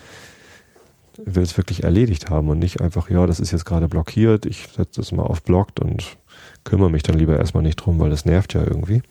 will 1.18 1.42
es 1.42 1.56
wirklich 1.56 1.84
erledigt 1.84 2.30
haben 2.30 2.48
und 2.48 2.58
nicht 2.58 2.80
einfach, 2.80 3.10
ja, 3.10 3.26
das 3.26 3.40
ist 3.40 3.50
jetzt 3.50 3.64
gerade 3.64 3.88
blockiert, 3.88 4.46
ich 4.46 4.68
setze 4.74 5.00
das 5.00 5.12
mal 5.12 5.24
auf 5.24 5.42
blockt 5.42 5.80
und 5.80 6.16
kümmere 6.64 6.90
mich 6.90 7.02
dann 7.02 7.18
lieber 7.18 7.38
erstmal 7.38 7.62
nicht 7.62 7.76
drum, 7.76 7.98
weil 7.98 8.10
das 8.10 8.24
nervt 8.24 8.54
ja 8.54 8.62
irgendwie. 8.62 9.02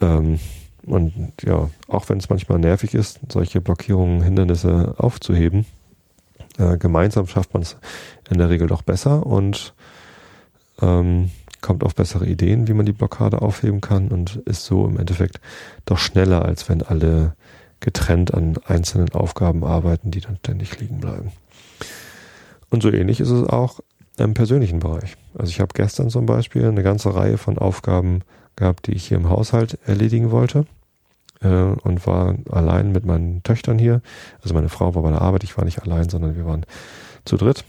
Ähm, 0.00 0.38
und 0.84 1.32
ja, 1.42 1.70
auch 1.88 2.08
wenn 2.08 2.18
es 2.18 2.28
manchmal 2.28 2.58
nervig 2.58 2.94
ist, 2.94 3.20
solche 3.30 3.60
Blockierungen, 3.60 4.22
Hindernisse 4.22 4.94
aufzuheben, 4.98 5.64
äh, 6.58 6.76
gemeinsam 6.76 7.26
schafft 7.26 7.54
man 7.54 7.62
es 7.62 7.76
in 8.30 8.38
der 8.38 8.50
Regel 8.50 8.68
doch 8.68 8.82
besser 8.82 9.26
und 9.26 9.74
ähm, 10.80 11.30
kommt 11.60 11.84
auf 11.84 11.94
bessere 11.94 12.26
Ideen, 12.26 12.68
wie 12.68 12.72
man 12.72 12.86
die 12.86 12.92
Blockade 12.92 13.40
aufheben 13.40 13.80
kann 13.80 14.08
und 14.08 14.36
ist 14.44 14.64
so 14.64 14.86
im 14.86 14.98
Endeffekt 14.98 15.40
doch 15.84 15.98
schneller, 15.98 16.44
als 16.44 16.68
wenn 16.68 16.82
alle 16.82 17.34
getrennt 17.80 18.34
an 18.34 18.58
einzelnen 18.64 19.10
Aufgaben 19.12 19.64
arbeiten, 19.64 20.10
die 20.10 20.20
dann 20.20 20.36
ständig 20.38 20.78
liegen 20.80 21.00
bleiben. 21.00 21.32
Und 22.70 22.82
so 22.82 22.90
ähnlich 22.90 23.20
ist 23.20 23.30
es 23.30 23.48
auch 23.48 23.80
im 24.18 24.34
persönlichen 24.34 24.80
Bereich. 24.80 25.16
Also 25.36 25.50
ich 25.50 25.60
habe 25.60 25.72
gestern 25.74 26.10
zum 26.10 26.26
Beispiel 26.26 26.66
eine 26.66 26.82
ganze 26.82 27.14
Reihe 27.14 27.38
von 27.38 27.58
Aufgaben 27.58 28.20
gehabt, 28.56 28.86
die 28.86 28.92
ich 28.92 29.06
hier 29.06 29.16
im 29.16 29.28
Haushalt 29.28 29.78
erledigen 29.86 30.30
wollte 30.30 30.66
äh, 31.42 31.48
und 31.48 32.06
war 32.06 32.36
allein 32.50 32.92
mit 32.92 33.04
meinen 33.04 33.42
Töchtern 33.42 33.78
hier. 33.78 34.02
Also 34.42 34.54
meine 34.54 34.68
Frau 34.68 34.94
war 34.94 35.02
bei 35.02 35.10
der 35.10 35.22
Arbeit, 35.22 35.44
ich 35.44 35.56
war 35.56 35.64
nicht 35.64 35.82
allein, 35.82 36.08
sondern 36.08 36.36
wir 36.36 36.46
waren 36.46 36.64
zu 37.24 37.36
dritt. 37.36 37.64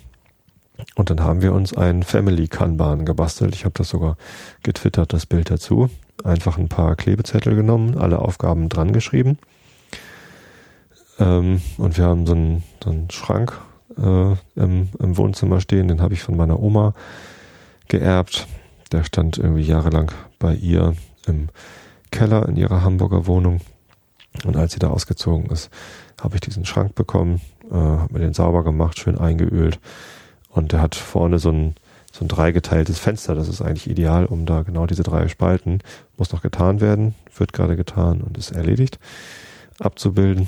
Und 0.95 1.09
dann 1.09 1.21
haben 1.21 1.41
wir 1.41 1.53
uns 1.53 1.75
ein 1.75 2.03
Family 2.03 2.47
Kanban 2.47 3.05
gebastelt. 3.05 3.55
Ich 3.55 3.63
habe 3.65 3.73
das 3.75 3.89
sogar 3.89 4.17
getwittert, 4.63 5.13
das 5.13 5.25
Bild 5.25 5.51
dazu. 5.51 5.89
Einfach 6.23 6.57
ein 6.57 6.69
paar 6.69 6.95
Klebezettel 6.95 7.55
genommen, 7.55 7.97
alle 7.97 8.19
Aufgaben 8.19 8.69
dran 8.69 8.91
geschrieben. 8.91 9.37
Ähm, 11.19 11.61
und 11.77 11.97
wir 11.97 12.05
haben 12.05 12.25
so 12.25 12.33
einen, 12.33 12.63
so 12.83 12.89
einen 12.89 13.09
Schrank 13.11 13.59
äh, 13.97 14.35
im, 14.55 14.89
im 14.99 15.17
Wohnzimmer 15.17 15.61
stehen, 15.61 15.87
den 15.87 16.01
habe 16.01 16.13
ich 16.13 16.23
von 16.23 16.35
meiner 16.35 16.59
Oma 16.59 16.93
geerbt. 17.87 18.47
Der 18.91 19.03
stand 19.03 19.37
irgendwie 19.37 19.63
jahrelang 19.63 20.11
bei 20.39 20.55
ihr 20.55 20.95
im 21.27 21.49
Keller 22.13 22.47
in 22.47 22.55
ihrer 22.55 22.83
Hamburger 22.83 23.27
Wohnung. 23.27 23.59
Und 24.45 24.55
als 24.55 24.73
sie 24.73 24.79
da 24.79 24.89
ausgezogen 24.89 25.47
ist, 25.47 25.69
habe 26.21 26.35
ich 26.35 26.41
diesen 26.41 26.65
Schrank 26.65 26.95
bekommen, 26.95 27.41
äh, 27.69 27.75
habe 27.75 28.13
mir 28.13 28.19
den 28.19 28.33
sauber 28.33 28.63
gemacht, 28.63 28.99
schön 28.99 29.17
eingeölt. 29.17 29.79
Und 30.49 30.71
der 30.71 30.81
hat 30.81 30.95
vorne 30.95 31.39
so 31.39 31.49
ein, 31.49 31.75
so 32.11 32.23
ein 32.23 32.27
dreigeteiltes 32.27 32.99
Fenster. 32.99 33.35
Das 33.35 33.47
ist 33.47 33.61
eigentlich 33.61 33.89
ideal, 33.89 34.25
um 34.25 34.45
da 34.45 34.61
genau 34.61 34.85
diese 34.85 35.03
drei 35.03 35.27
Spalten, 35.27 35.79
muss 36.17 36.31
noch 36.31 36.41
getan 36.41 36.79
werden, 36.81 37.15
wird 37.35 37.51
gerade 37.51 37.75
getan 37.75 38.21
und 38.21 38.37
ist 38.37 38.51
erledigt, 38.51 38.99
abzubilden. 39.79 40.47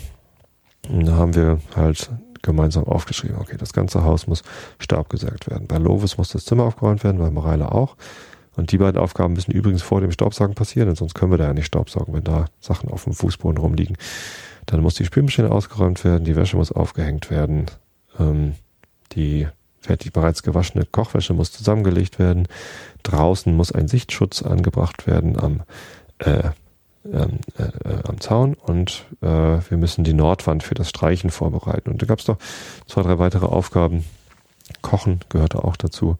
Und 0.87 1.07
da 1.07 1.13
haben 1.13 1.35
wir 1.35 1.59
halt 1.75 2.11
gemeinsam 2.43 2.83
aufgeschrieben, 2.83 3.37
okay, 3.39 3.57
das 3.57 3.73
ganze 3.73 4.03
Haus 4.03 4.27
muss 4.27 4.43
staubgesägt 4.77 5.49
werden. 5.49 5.67
Bei 5.67 5.77
Lovis 5.77 6.19
muss 6.19 6.29
das 6.29 6.45
Zimmer 6.45 6.65
aufgeräumt 6.65 7.03
werden, 7.03 7.17
bei 7.17 7.31
Mareile 7.31 7.71
auch. 7.71 7.95
Und 8.55 8.71
die 8.71 8.77
beiden 8.77 8.99
Aufgaben 8.99 9.33
müssen 9.33 9.51
übrigens 9.51 9.81
vor 9.81 10.01
dem 10.01 10.11
Staubsaugen 10.11 10.55
passieren, 10.55 10.87
denn 10.87 10.95
sonst 10.95 11.13
können 11.13 11.31
wir 11.31 11.37
da 11.37 11.45
ja 11.45 11.53
nicht 11.53 11.65
Staubsaugen, 11.65 12.13
wenn 12.13 12.23
da 12.23 12.45
Sachen 12.59 12.89
auf 12.89 13.03
dem 13.03 13.13
Fußboden 13.13 13.57
rumliegen. 13.57 13.97
Dann 14.65 14.81
muss 14.81 14.95
die 14.95 15.05
Spülmaschine 15.05 15.51
ausgeräumt 15.51 16.03
werden, 16.03 16.23
die 16.23 16.35
Wäsche 16.35 16.57
muss 16.57 16.71
aufgehängt 16.71 17.29
werden, 17.29 17.65
ähm, 18.19 18.55
die 19.11 19.47
fertig 19.81 20.13
bereits 20.13 20.41
gewaschene 20.41 20.85
Kochwäsche 20.85 21.33
muss 21.33 21.51
zusammengelegt 21.51 22.17
werden, 22.17 22.47
draußen 23.03 23.55
muss 23.55 23.71
ein 23.71 23.87
Sichtschutz 23.87 24.41
angebracht 24.41 25.05
werden 25.05 25.39
am, 25.39 25.61
äh, 26.17 26.49
ähm, 27.11 27.39
äh, 27.59 27.63
äh, 27.87 27.99
am 28.07 28.19
Zaun 28.19 28.55
und 28.55 29.05
äh, 29.21 29.27
wir 29.27 29.77
müssen 29.77 30.03
die 30.03 30.13
Nordwand 30.13 30.63
für 30.63 30.73
das 30.73 30.89
Streichen 30.89 31.29
vorbereiten. 31.29 31.91
Und 31.91 32.01
da 32.01 32.07
gab 32.07 32.19
es 32.19 32.27
noch 32.27 32.37
zwei, 32.87 33.03
drei 33.03 33.19
weitere 33.19 33.45
Aufgaben. 33.45 34.05
Kochen 34.81 35.19
gehörte 35.29 35.63
auch 35.63 35.75
dazu 35.75 36.17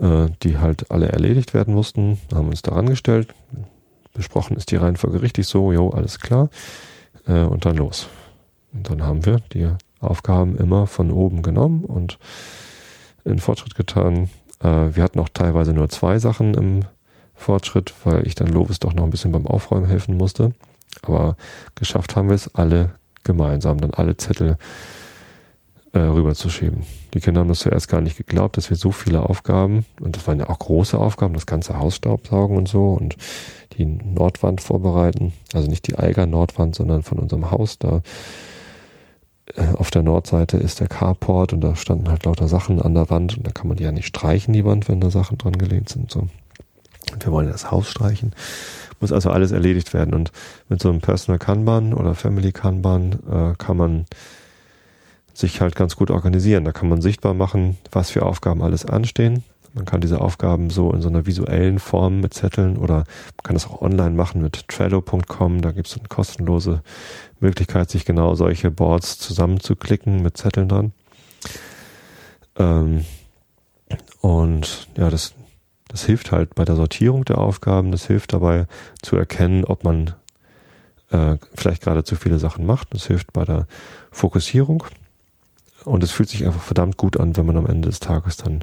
äh, 0.00 0.28
die 0.42 0.58
halt 0.58 0.90
alle 0.90 1.08
erledigt 1.08 1.54
werden 1.54 1.74
mussten, 1.74 2.18
haben 2.34 2.48
uns 2.48 2.62
daran 2.62 2.86
gestellt, 2.86 3.34
besprochen 4.14 4.56
ist 4.56 4.70
die 4.70 4.76
Reihenfolge 4.76 5.22
richtig 5.22 5.46
so, 5.46 5.72
jo, 5.72 5.90
alles 5.90 6.18
klar, 6.18 6.48
äh, 7.26 7.42
und 7.42 7.64
dann 7.64 7.76
los. 7.76 8.08
Und 8.72 8.88
dann 8.88 9.02
haben 9.02 9.26
wir 9.26 9.40
die 9.52 9.68
Aufgaben 10.00 10.56
immer 10.56 10.86
von 10.86 11.10
oben 11.10 11.42
genommen 11.42 11.84
und 11.84 12.18
in 13.24 13.38
Fortschritt 13.38 13.74
getan. 13.74 14.30
Äh, 14.60 14.94
wir 14.94 15.02
hatten 15.02 15.20
auch 15.20 15.28
teilweise 15.28 15.72
nur 15.72 15.88
zwei 15.88 16.18
Sachen 16.18 16.54
im 16.54 16.84
Fortschritt, 17.34 17.92
weil 18.04 18.26
ich 18.26 18.34
dann 18.34 18.48
Lovis 18.48 18.78
doch 18.78 18.94
noch 18.94 19.04
ein 19.04 19.10
bisschen 19.10 19.32
beim 19.32 19.46
Aufräumen 19.46 19.86
helfen 19.86 20.16
musste. 20.16 20.52
Aber 21.02 21.36
geschafft 21.74 22.16
haben 22.16 22.28
wir 22.28 22.34
es 22.34 22.54
alle 22.54 22.94
gemeinsam, 23.24 23.78
dann 23.78 23.92
alle 23.92 24.16
Zettel 24.16 24.56
äh, 25.92 25.98
rüberzuschieben. 25.98 26.84
Die 27.14 27.20
Kinder 27.20 27.40
haben 27.40 27.48
das 27.48 27.60
zuerst 27.60 27.88
gar 27.88 28.00
nicht 28.00 28.16
geglaubt, 28.16 28.56
dass 28.56 28.70
wir 28.70 28.76
so 28.76 28.92
viele 28.92 29.28
Aufgaben, 29.28 29.84
und 30.00 30.16
das 30.16 30.26
waren 30.26 30.38
ja 30.38 30.48
auch 30.48 30.58
große 30.58 30.98
Aufgaben, 30.98 31.34
das 31.34 31.46
ganze 31.46 31.78
Haus 31.78 31.96
staubsaugen 31.96 32.56
und 32.56 32.68
so 32.68 32.92
und 32.92 33.16
die 33.76 33.84
Nordwand 33.84 34.60
vorbereiten, 34.60 35.32
also 35.52 35.68
nicht 35.68 35.86
die 35.86 35.98
Eiger 35.98 36.26
Nordwand, 36.26 36.74
sondern 36.74 37.02
von 37.02 37.18
unserem 37.18 37.50
Haus 37.50 37.78
da. 37.78 38.02
Äh, 39.56 39.74
auf 39.74 39.90
der 39.90 40.02
Nordseite 40.02 40.58
ist 40.58 40.80
der 40.80 40.88
Carport 40.88 41.52
und 41.52 41.60
da 41.60 41.74
standen 41.74 42.08
halt 42.08 42.24
lauter 42.24 42.48
Sachen 42.48 42.80
an 42.80 42.94
der 42.94 43.10
Wand 43.10 43.36
und 43.36 43.46
da 43.46 43.50
kann 43.50 43.68
man 43.68 43.76
die 43.76 43.84
ja 43.84 43.92
nicht 43.92 44.06
streichen, 44.06 44.54
die 44.54 44.64
Wand, 44.64 44.88
wenn 44.88 45.00
da 45.00 45.10
Sachen 45.10 45.38
dran 45.38 45.58
gelehnt 45.58 45.88
sind. 45.88 46.10
So. 46.10 46.28
Und 47.12 47.24
wir 47.24 47.32
wollen 47.32 47.48
das 47.48 47.70
Haus 47.70 47.88
streichen. 47.88 48.32
Muss 49.00 49.12
also 49.12 49.30
alles 49.30 49.50
erledigt 49.50 49.94
werden. 49.94 50.14
Und 50.14 50.30
mit 50.68 50.80
so 50.80 50.90
einem 50.90 51.00
Personal 51.00 51.38
Kanban 51.38 51.94
oder 51.94 52.14
Family 52.14 52.52
Kanban 52.52 53.18
äh, 53.30 53.54
kann 53.56 53.76
man 53.76 54.04
sich 55.34 55.60
halt 55.60 55.76
ganz 55.76 55.96
gut 55.96 56.10
organisieren. 56.10 56.64
Da 56.64 56.72
kann 56.72 56.88
man 56.88 57.02
sichtbar 57.02 57.34
machen, 57.34 57.78
was 57.92 58.10
für 58.10 58.24
Aufgaben 58.24 58.62
alles 58.62 58.84
anstehen. 58.84 59.44
Man 59.72 59.84
kann 59.84 60.00
diese 60.00 60.20
Aufgaben 60.20 60.70
so 60.70 60.92
in 60.92 61.00
so 61.00 61.08
einer 61.08 61.26
visuellen 61.26 61.78
Form 61.78 62.20
mit 62.20 62.34
Zetteln 62.34 62.76
oder 62.76 62.96
man 62.96 63.42
kann 63.44 63.54
das 63.54 63.68
auch 63.68 63.80
online 63.80 64.16
machen 64.16 64.42
mit 64.42 64.66
Trello.com. 64.68 65.60
Da 65.62 65.70
gibt 65.70 65.86
es 65.86 65.96
eine 65.96 66.08
kostenlose 66.08 66.82
Möglichkeit, 67.38 67.88
sich 67.88 68.04
genau 68.04 68.34
solche 68.34 68.70
Boards 68.70 69.18
zusammenzuklicken 69.18 70.22
mit 70.22 70.36
Zetteln 70.36 70.68
dran. 70.68 70.92
Ähm, 72.56 73.04
und 74.20 74.88
ja, 74.96 75.08
das 75.08 75.34
Das 75.88 76.04
hilft 76.04 76.30
halt 76.30 76.54
bei 76.54 76.64
der 76.64 76.76
Sortierung 76.76 77.24
der 77.24 77.38
Aufgaben, 77.38 77.90
das 77.90 78.06
hilft 78.06 78.32
dabei 78.32 78.66
zu 79.02 79.16
erkennen, 79.16 79.64
ob 79.64 79.82
man 79.82 80.14
äh, 81.10 81.36
vielleicht 81.54 81.82
gerade 81.82 82.04
zu 82.04 82.14
viele 82.14 82.38
Sachen 82.38 82.64
macht. 82.64 82.94
Das 82.94 83.06
hilft 83.06 83.32
bei 83.32 83.44
der 83.44 83.66
Fokussierung. 84.12 84.84
Und 85.84 86.02
es 86.02 86.10
fühlt 86.10 86.28
sich 86.28 86.44
einfach 86.46 86.62
verdammt 86.62 86.96
gut 86.96 87.18
an, 87.18 87.36
wenn 87.36 87.46
man 87.46 87.56
am 87.56 87.66
Ende 87.66 87.88
des 87.88 88.00
Tages 88.00 88.36
dann 88.36 88.62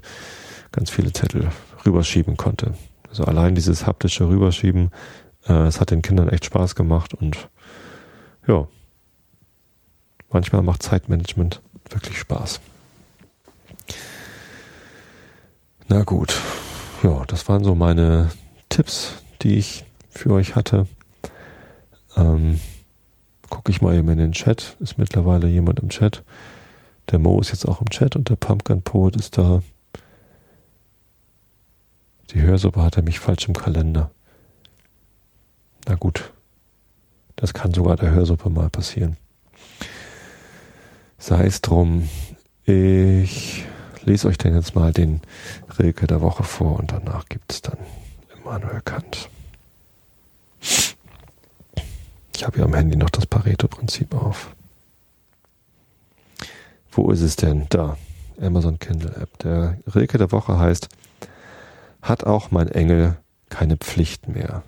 ganz 0.72 0.90
viele 0.90 1.14
Zettel 1.14 1.50
rüberschieben 1.86 2.38
konnte. 2.38 2.74
Also 3.10 3.24
allein 3.24 3.56
dieses 3.56 3.86
haptische 3.86 4.28
Rüberschieben, 4.28 4.92
äh, 5.48 5.68
es 5.68 5.80
hat 5.80 5.92
den 5.92 6.02
Kindern 6.02 6.30
echt 6.30 6.46
Spaß 6.46 6.76
gemacht 6.76 7.14
und 7.14 7.50
ja, 8.48 8.68
manchmal 10.30 10.62
macht 10.62 10.84
Zeitmanagement 10.84 11.62
wirklich 11.90 12.18
Spaß. 12.20 12.60
Na 15.88 16.04
gut, 16.04 16.36
ja, 17.02 17.24
das 17.28 17.48
waren 17.48 17.64
so 17.64 17.76
meine 17.76 18.30
Tipps, 18.70 19.14
die 19.42 19.58
ich 19.58 19.86
für 20.10 20.32
euch 20.32 20.56
hatte. 20.56 20.88
Ähm, 22.16 22.60
Gucke 23.50 23.72
ich 23.72 23.82
mal 23.82 23.96
eben 23.96 24.10
in 24.10 24.18
den 24.18 24.32
Chat. 24.34 24.76
Ist 24.80 24.98
mittlerweile 24.98 25.48
jemand 25.48 25.80
im 25.80 25.90
Chat. 25.90 26.24
Der 27.12 27.20
Mo 27.20 27.40
ist 27.40 27.52
jetzt 27.52 27.68
auch 27.68 27.80
im 27.82 27.90
Chat 27.90 28.16
und 28.16 28.30
der 28.30 28.36
Pumpkin 28.36 28.82
Poet 28.82 29.16
ist 29.16 29.38
da. 29.38 29.62
Die 32.32 32.42
Hörsuppe 32.42 32.82
hat 32.84 32.98
er 32.98 33.04
mich 33.04 33.20
falsch 33.20 33.48
im 33.48 33.54
Kalender. 33.54 34.12
Na 35.88 35.96
gut. 35.96 36.34
Das 37.38 37.54
kann 37.54 37.74
sogar 37.74 37.96
der 37.96 38.12
Hörsuppe 38.12 38.50
mal 38.50 38.70
passieren. 38.70 39.16
Sei 41.18 41.46
es 41.46 41.62
drum. 41.62 42.10
Ich 42.66 43.66
lese 44.04 44.28
euch 44.28 44.38
denn 44.38 44.56
jetzt 44.56 44.76
mal 44.76 44.92
den 44.92 45.22
Rilke 45.80 46.08
der 46.08 46.22
Woche 46.22 46.44
vor 46.44 46.78
und 46.80 46.92
danach 46.92 47.26
gibt 47.30 47.52
es 47.54 47.62
dann 47.62 47.78
Immanuel 48.36 48.82
Kant. 48.82 49.30
Ich 52.36 52.46
habe 52.46 52.58
hier 52.58 52.66
am 52.66 52.74
Handy 52.74 52.98
noch 52.98 53.10
das 53.10 53.26
Pareto-Prinzip 53.26 54.14
auf. 54.14 54.57
Wo 56.98 57.12
ist 57.12 57.22
es 57.22 57.36
denn? 57.36 57.68
Da. 57.70 57.96
Amazon 58.42 58.80
Kindle 58.80 59.16
App. 59.22 59.38
Der 59.38 59.78
Rilke 59.94 60.18
der 60.18 60.32
Woche 60.32 60.58
heißt, 60.58 60.90
hat 62.02 62.24
auch 62.24 62.50
mein 62.50 62.70
Engel 62.70 63.18
keine 63.50 63.78
Pflicht 63.78 64.28
mehr. 64.28 64.64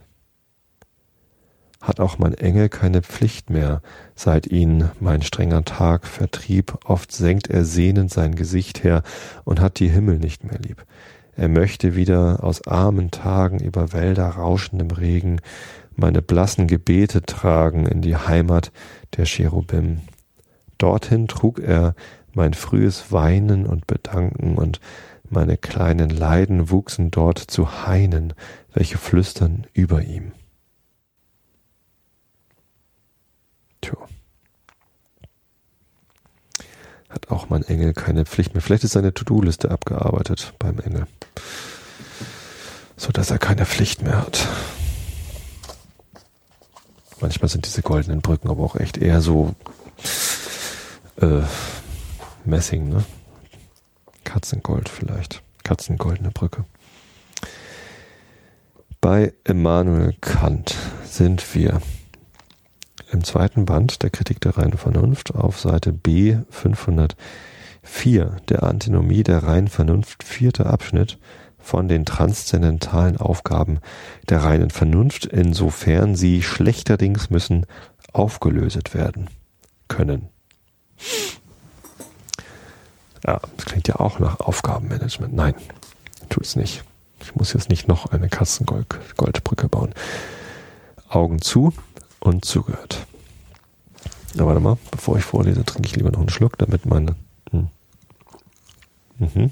Hat 1.81 1.99
auch 1.99 2.19
mein 2.19 2.35
Engel 2.35 2.69
keine 2.69 3.01
Pflicht 3.01 3.49
mehr, 3.49 3.81
seit 4.13 4.45
ihn 4.45 4.91
mein 4.99 5.23
strenger 5.23 5.65
Tag 5.65 6.05
vertrieb, 6.05 6.77
oft 6.85 7.11
senkt 7.11 7.49
er 7.49 7.65
sehnend 7.65 8.11
sein 8.11 8.35
Gesicht 8.35 8.83
her 8.83 9.01
und 9.43 9.59
hat 9.59 9.79
die 9.79 9.89
Himmel 9.89 10.19
nicht 10.19 10.43
mehr 10.43 10.59
lieb. 10.59 10.85
Er 11.35 11.47
möchte 11.47 11.95
wieder 11.95 12.43
aus 12.43 12.67
armen 12.67 13.09
Tagen 13.09 13.59
über 13.59 13.91
Wälder 13.91 14.27
rauschendem 14.27 14.91
Regen 14.91 15.41
meine 15.95 16.21
blassen 16.21 16.67
Gebete 16.67 17.23
tragen 17.23 17.87
in 17.87 18.03
die 18.03 18.15
Heimat 18.15 18.71
der 19.17 19.25
Cherubim. 19.25 20.01
Dorthin 20.79 21.27
trug 21.27 21.59
er 21.59 21.93
mein 22.35 22.53
frühes 22.53 23.11
Weinen 23.11 23.65
und 23.65 23.87
Bedanken 23.87 24.55
und 24.55 24.79
meine 25.29 25.57
kleinen 25.57 26.09
Leiden 26.09 26.69
wuchsen 26.69 27.11
dort 27.11 27.37
zu 27.37 27.85
Hainen, 27.85 28.33
welche 28.73 28.97
flüstern 28.97 29.67
über 29.73 30.01
ihm. 30.01 30.31
Tja. 33.81 33.95
Hat 37.09 37.29
auch 37.29 37.49
mein 37.49 37.63
Engel 37.63 37.93
keine 37.93 38.25
Pflicht 38.25 38.53
mehr. 38.53 38.61
Vielleicht 38.61 38.83
ist 38.83 38.93
seine 38.93 39.13
To-Do-Liste 39.13 39.71
abgearbeitet 39.71 40.53
beim 40.59 40.79
Engel. 40.79 41.07
So 42.97 43.11
dass 43.11 43.31
er 43.31 43.39
keine 43.39 43.65
Pflicht 43.65 44.01
mehr 44.01 44.17
hat. 44.17 44.47
Manchmal 47.21 47.49
sind 47.49 47.65
diese 47.65 47.81
goldenen 47.81 48.21
Brücken 48.21 48.49
aber 48.49 48.63
auch 48.63 48.75
echt 48.75 48.97
eher 48.97 49.21
so 49.21 49.53
äh, 51.21 51.41
Messing, 52.49 52.89
ne? 52.89 53.03
Katzengold 54.23 54.89
vielleicht. 54.89 55.43
Katzengoldene 55.63 56.31
Brücke. 56.31 56.65
Bei 59.01 59.33
Immanuel 59.43 60.15
Kant 60.19 60.75
sind 61.05 61.55
wir 61.55 61.81
im 63.11 63.23
zweiten 63.23 63.65
Band 63.65 64.03
der 64.03 64.09
Kritik 64.09 64.41
der 64.41 64.57
reinen 64.57 64.77
Vernunft 64.77 65.33
auf 65.33 65.59
Seite 65.59 65.93
B 65.93 66.37
504 66.49 68.37
der 68.49 68.63
Antinomie 68.63 69.23
der 69.23 69.43
reinen 69.43 69.67
Vernunft, 69.67 70.23
vierter 70.23 70.65
Abschnitt 70.65 71.17
von 71.59 71.87
den 71.87 72.05
transzendentalen 72.05 73.17
Aufgaben 73.17 73.79
der 74.27 74.43
reinen 74.43 74.69
Vernunft, 74.69 75.25
insofern 75.25 76.15
sie 76.15 76.41
schlechterdings 76.41 77.29
müssen 77.29 77.65
aufgelöst 78.11 78.93
werden 78.93 79.29
können. 79.87 80.29
Ja, 83.25 83.39
das 83.57 83.65
klingt 83.65 83.87
ja 83.87 83.97
auch 83.97 84.19
nach 84.19 84.39
Aufgabenmanagement. 84.39 85.33
Nein, 85.33 85.55
tut's 86.29 86.55
nicht. 86.55 86.83
Ich 87.21 87.35
muss 87.35 87.53
jetzt 87.53 87.69
nicht 87.69 87.87
noch 87.87 88.07
eine 88.07 88.29
Katzengoldbrücke 88.29 89.67
bauen. 89.67 89.93
Augen 91.09 91.41
zu 91.41 91.73
und 92.19 92.45
zugehört. 92.45 93.05
Na, 94.35 94.45
warte 94.45 94.59
mal, 94.59 94.77
bevor 94.91 95.17
ich 95.17 95.23
vorlese, 95.23 95.65
trinke 95.65 95.87
ich 95.87 95.95
lieber 95.95 96.11
noch 96.11 96.19
einen 96.19 96.29
Schluck, 96.29 96.57
damit 96.57 96.85
meine. 96.85 97.15
Hm. 97.51 97.69
Mhm 99.17 99.51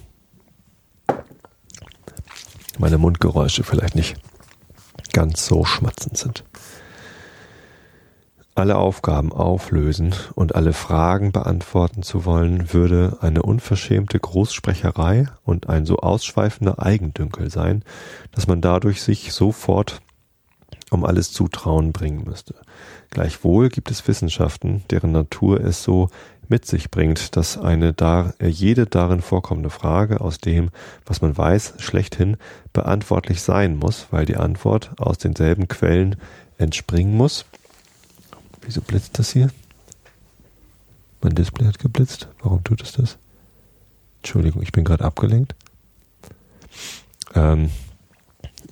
meine 2.79 2.97
Mundgeräusche 2.97 3.63
vielleicht 3.63 3.95
nicht 3.95 4.15
ganz 5.13 5.45
so 5.45 5.65
schmatzend 5.65 6.17
sind. 6.17 6.43
Alle 8.57 8.77
Aufgaben 8.79 9.31
auflösen 9.33 10.15
und 10.33 10.55
alle 10.55 10.73
Fragen 10.73 11.31
beantworten 11.31 12.01
zu 12.01 12.25
wollen, 12.25 12.73
würde 12.73 13.19
eine 13.21 13.43
unverschämte 13.43 14.19
Großsprecherei 14.19 15.27
und 15.43 15.69
ein 15.69 15.85
so 15.85 15.97
ausschweifender 15.97 16.81
Eigendünkel 16.83 17.51
sein, 17.51 17.83
dass 18.31 18.47
man 18.47 18.59
dadurch 18.59 19.03
sich 19.03 19.31
sofort 19.31 20.01
um 20.89 21.05
alles 21.05 21.31
Zutrauen 21.31 21.91
bringen 21.91 22.23
müsste. 22.23 22.55
Gleichwohl 23.11 23.69
gibt 23.69 23.91
es 23.91 24.07
Wissenschaften, 24.07 24.83
deren 24.89 25.11
Natur 25.11 25.61
es 25.61 25.83
so 25.83 26.09
mit 26.47 26.65
sich 26.65 26.89
bringt, 26.89 27.35
dass 27.35 27.59
eine 27.59 27.93
dar, 27.93 28.33
jede 28.41 28.87
darin 28.87 29.21
vorkommende 29.21 29.69
Frage 29.69 30.19
aus 30.19 30.39
dem, 30.39 30.71
was 31.05 31.21
man 31.21 31.37
weiß, 31.37 31.75
schlechthin 31.77 32.37
beantwortlich 32.73 33.43
sein 33.43 33.77
muss, 33.77 34.07
weil 34.09 34.25
die 34.25 34.37
Antwort 34.37 34.93
aus 34.97 35.19
denselben 35.19 35.67
Quellen 35.67 36.15
entspringen 36.57 37.15
muss. 37.15 37.45
Wieso 38.67 38.81
blitzt 38.81 39.17
das 39.17 39.31
hier? 39.31 39.49
Mein 41.21 41.33
Display 41.33 41.65
hat 41.65 41.79
geblitzt. 41.79 42.27
Warum 42.43 42.63
tut 42.63 42.81
es 42.83 42.91
das? 42.91 43.17
Entschuldigung, 44.17 44.61
ich 44.61 44.73
bin 44.73 44.83
gerade 44.83 45.05
abgelenkt. 45.05 45.55
Ähm, 47.33 47.71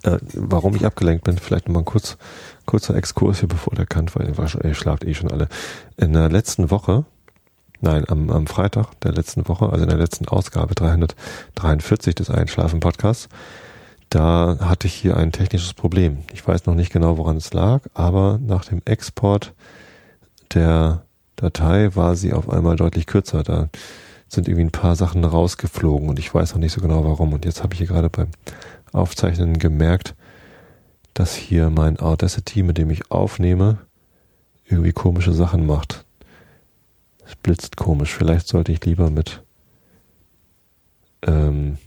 äh, 0.03 0.17
warum 0.33 0.75
ich 0.75 0.85
abgelenkt 0.85 1.23
bin, 1.23 1.37
vielleicht 1.37 1.67
nochmal 1.67 1.83
ein 1.83 1.85
kurz, 1.85 2.17
kurzer 2.65 2.95
Exkurs 2.95 3.39
hier, 3.39 3.47
bevor 3.47 3.73
der 3.73 3.85
Kant, 3.85 4.13
weil 4.17 4.27
ihr 4.63 4.73
schlaft 4.73 5.05
eh 5.05 5.13
schon 5.13 5.31
alle. 5.31 5.47
In 5.95 6.11
der 6.11 6.29
letzten 6.29 6.69
Woche 6.71 7.05
nein, 7.79 8.03
am, 8.09 8.29
am 8.29 8.47
Freitag 8.47 8.99
der 8.99 9.13
letzten 9.13 9.47
Woche, 9.47 9.69
also 9.69 9.83
in 9.83 9.89
der 9.89 9.97
letzten 9.97 10.27
Ausgabe 10.27 10.75
343 10.75 12.15
des 12.15 12.29
Einschlafen-Podcasts, 12.29 13.29
da 14.09 14.57
hatte 14.59 14.87
ich 14.87 14.93
hier 14.93 15.15
ein 15.15 15.31
technisches 15.31 15.73
Problem. 15.73 16.19
Ich 16.33 16.45
weiß 16.45 16.65
noch 16.65 16.75
nicht 16.75 16.91
genau, 16.91 17.17
woran 17.17 17.37
es 17.37 17.53
lag, 17.53 17.81
aber 17.93 18.39
nach 18.41 18.65
dem 18.65 18.81
Export 18.83 19.53
der 20.53 21.03
Datei 21.35 21.95
war 21.95 22.15
sie 22.15 22.33
auf 22.33 22.49
einmal 22.49 22.75
deutlich 22.75 23.07
kürzer. 23.07 23.43
Da 23.43 23.69
sind 24.27 24.47
irgendwie 24.47 24.65
ein 24.65 24.71
paar 24.71 24.95
Sachen 24.95 25.23
rausgeflogen 25.23 26.09
und 26.09 26.19
ich 26.19 26.33
weiß 26.33 26.53
noch 26.53 26.59
nicht 26.59 26.73
so 26.73 26.81
genau 26.81 27.03
warum. 27.03 27.33
Und 27.33 27.45
jetzt 27.45 27.63
habe 27.63 27.73
ich 27.73 27.79
hier 27.79 27.87
gerade 27.87 28.09
beim 28.09 28.29
Aufzeichnen 28.91 29.59
gemerkt, 29.59 30.15
dass 31.13 31.35
hier 31.35 31.69
mein 31.69 31.99
Audacity, 31.99 32.63
mit 32.63 32.77
dem 32.77 32.89
ich 32.89 33.11
aufnehme, 33.11 33.79
irgendwie 34.65 34.93
komische 34.93 35.33
Sachen 35.33 35.65
macht. 35.65 36.05
Es 37.25 37.35
blitzt 37.35 37.77
komisch. 37.77 38.13
Vielleicht 38.13 38.47
sollte 38.47 38.71
ich 38.71 38.83
lieber 38.85 39.09
mit 39.09 39.43
ähm, 41.25 41.77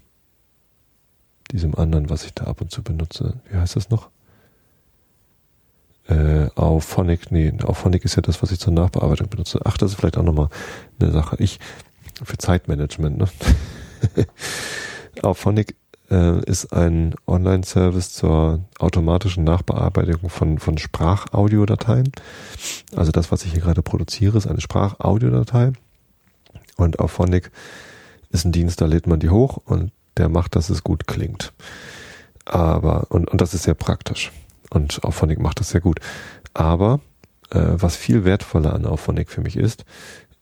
diesem 1.53 1.75
anderen, 1.75 2.11
was 2.11 2.25
ich 2.25 2.35
da 2.35 2.45
ab 2.45 2.61
und 2.61 2.71
zu 2.71 2.83
benutze. 2.83 3.41
Wie 3.51 3.57
heißt 3.57 3.77
das 3.77 3.91
noch? 3.91 4.11
Äh, 6.09 6.49
Auphonic, 6.55 7.31
nee, 7.31 7.53
Auphonic 7.63 8.05
ist 8.05 8.17
ja 8.17 8.23
das, 8.23 8.43
was 8.43 8.51
ich 8.51 8.59
zur 8.59 8.73
Nachbearbeitung 8.73 9.29
benutze. 9.29 9.61
Ach, 9.65 9.77
das 9.77 9.93
ist 9.93 9.99
vielleicht 9.99 10.17
auch 10.17 10.23
nochmal 10.23 10.49
eine 10.99 11.13
Sache. 11.13 11.37
Ich, 11.39 11.61
für 12.23 12.39
Zeitmanagement, 12.39 13.19
ne? 13.19 13.29
Auphonic 15.23 15.77
äh, 16.11 16.43
ist 16.45 16.73
ein 16.73 17.15
Online-Service 17.27 18.13
zur 18.13 18.65
automatischen 18.79 19.45
Nachbearbeitung 19.45 20.31
von, 20.31 20.59
von 20.59 20.79
Sprachaudiodateien. 20.79 22.11
Also 22.97 23.13
das, 23.13 23.31
was 23.31 23.45
ich 23.45 23.53
hier 23.53 23.61
gerade 23.61 23.83
produziere, 23.83 24.39
ist 24.39 24.47
eine 24.47 24.61
Sprachaudiodatei. 24.61 25.73
Und 26.77 27.01
auf 27.01 27.13
Phonic 27.13 27.51
ist 28.31 28.45
ein 28.45 28.53
Dienst, 28.53 28.81
da 28.81 28.87
lädt 28.87 29.07
man 29.07 29.21
die 29.21 29.31
hoch 29.31 29.59
und 29.65 29.93
der 30.17 30.29
macht, 30.29 30.57
dass 30.57 30.71
es 30.71 30.85
gut 30.85 31.07
klingt. 31.07 31.53
Aber, 32.45 33.07
und, 33.11 33.29
und 33.29 33.41
das 33.41 33.53
ist 33.53 33.65
sehr 33.65 33.75
praktisch. 33.75 34.33
Und 34.71 35.03
Auphonic 35.05 35.41
macht 35.41 35.61
das 35.61 35.71
sehr 35.71 35.81
gut. 35.81 36.01
Aber 36.55 37.01
äh, 37.51 37.61
was 37.75 37.97
viel 37.97 38.25
wertvoller 38.25 38.75
an 38.75 38.87
Auphonic 38.87 39.31
für 39.31 39.41
mich 39.41 39.57
ist, 39.57 39.85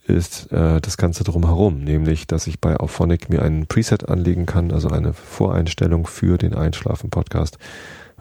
ist 0.07 0.53
äh, 0.53 0.81
das 0.81 0.97
Ganze 0.97 1.25
drumherum, 1.25 1.81
nämlich, 1.83 2.27
dass 2.27 2.47
ich 2.47 2.61
bei 2.61 2.77
Auphonic 2.77 3.29
mir 3.29 3.43
einen 3.43 3.67
Preset 3.67 4.09
anlegen 4.09 4.47
kann, 4.47 4.73
also 4.73 4.89
eine 4.89 5.13
Voreinstellung 5.13 6.07
für 6.07 6.39
den 6.39 6.55
Einschlafen-Podcast, 6.55 7.59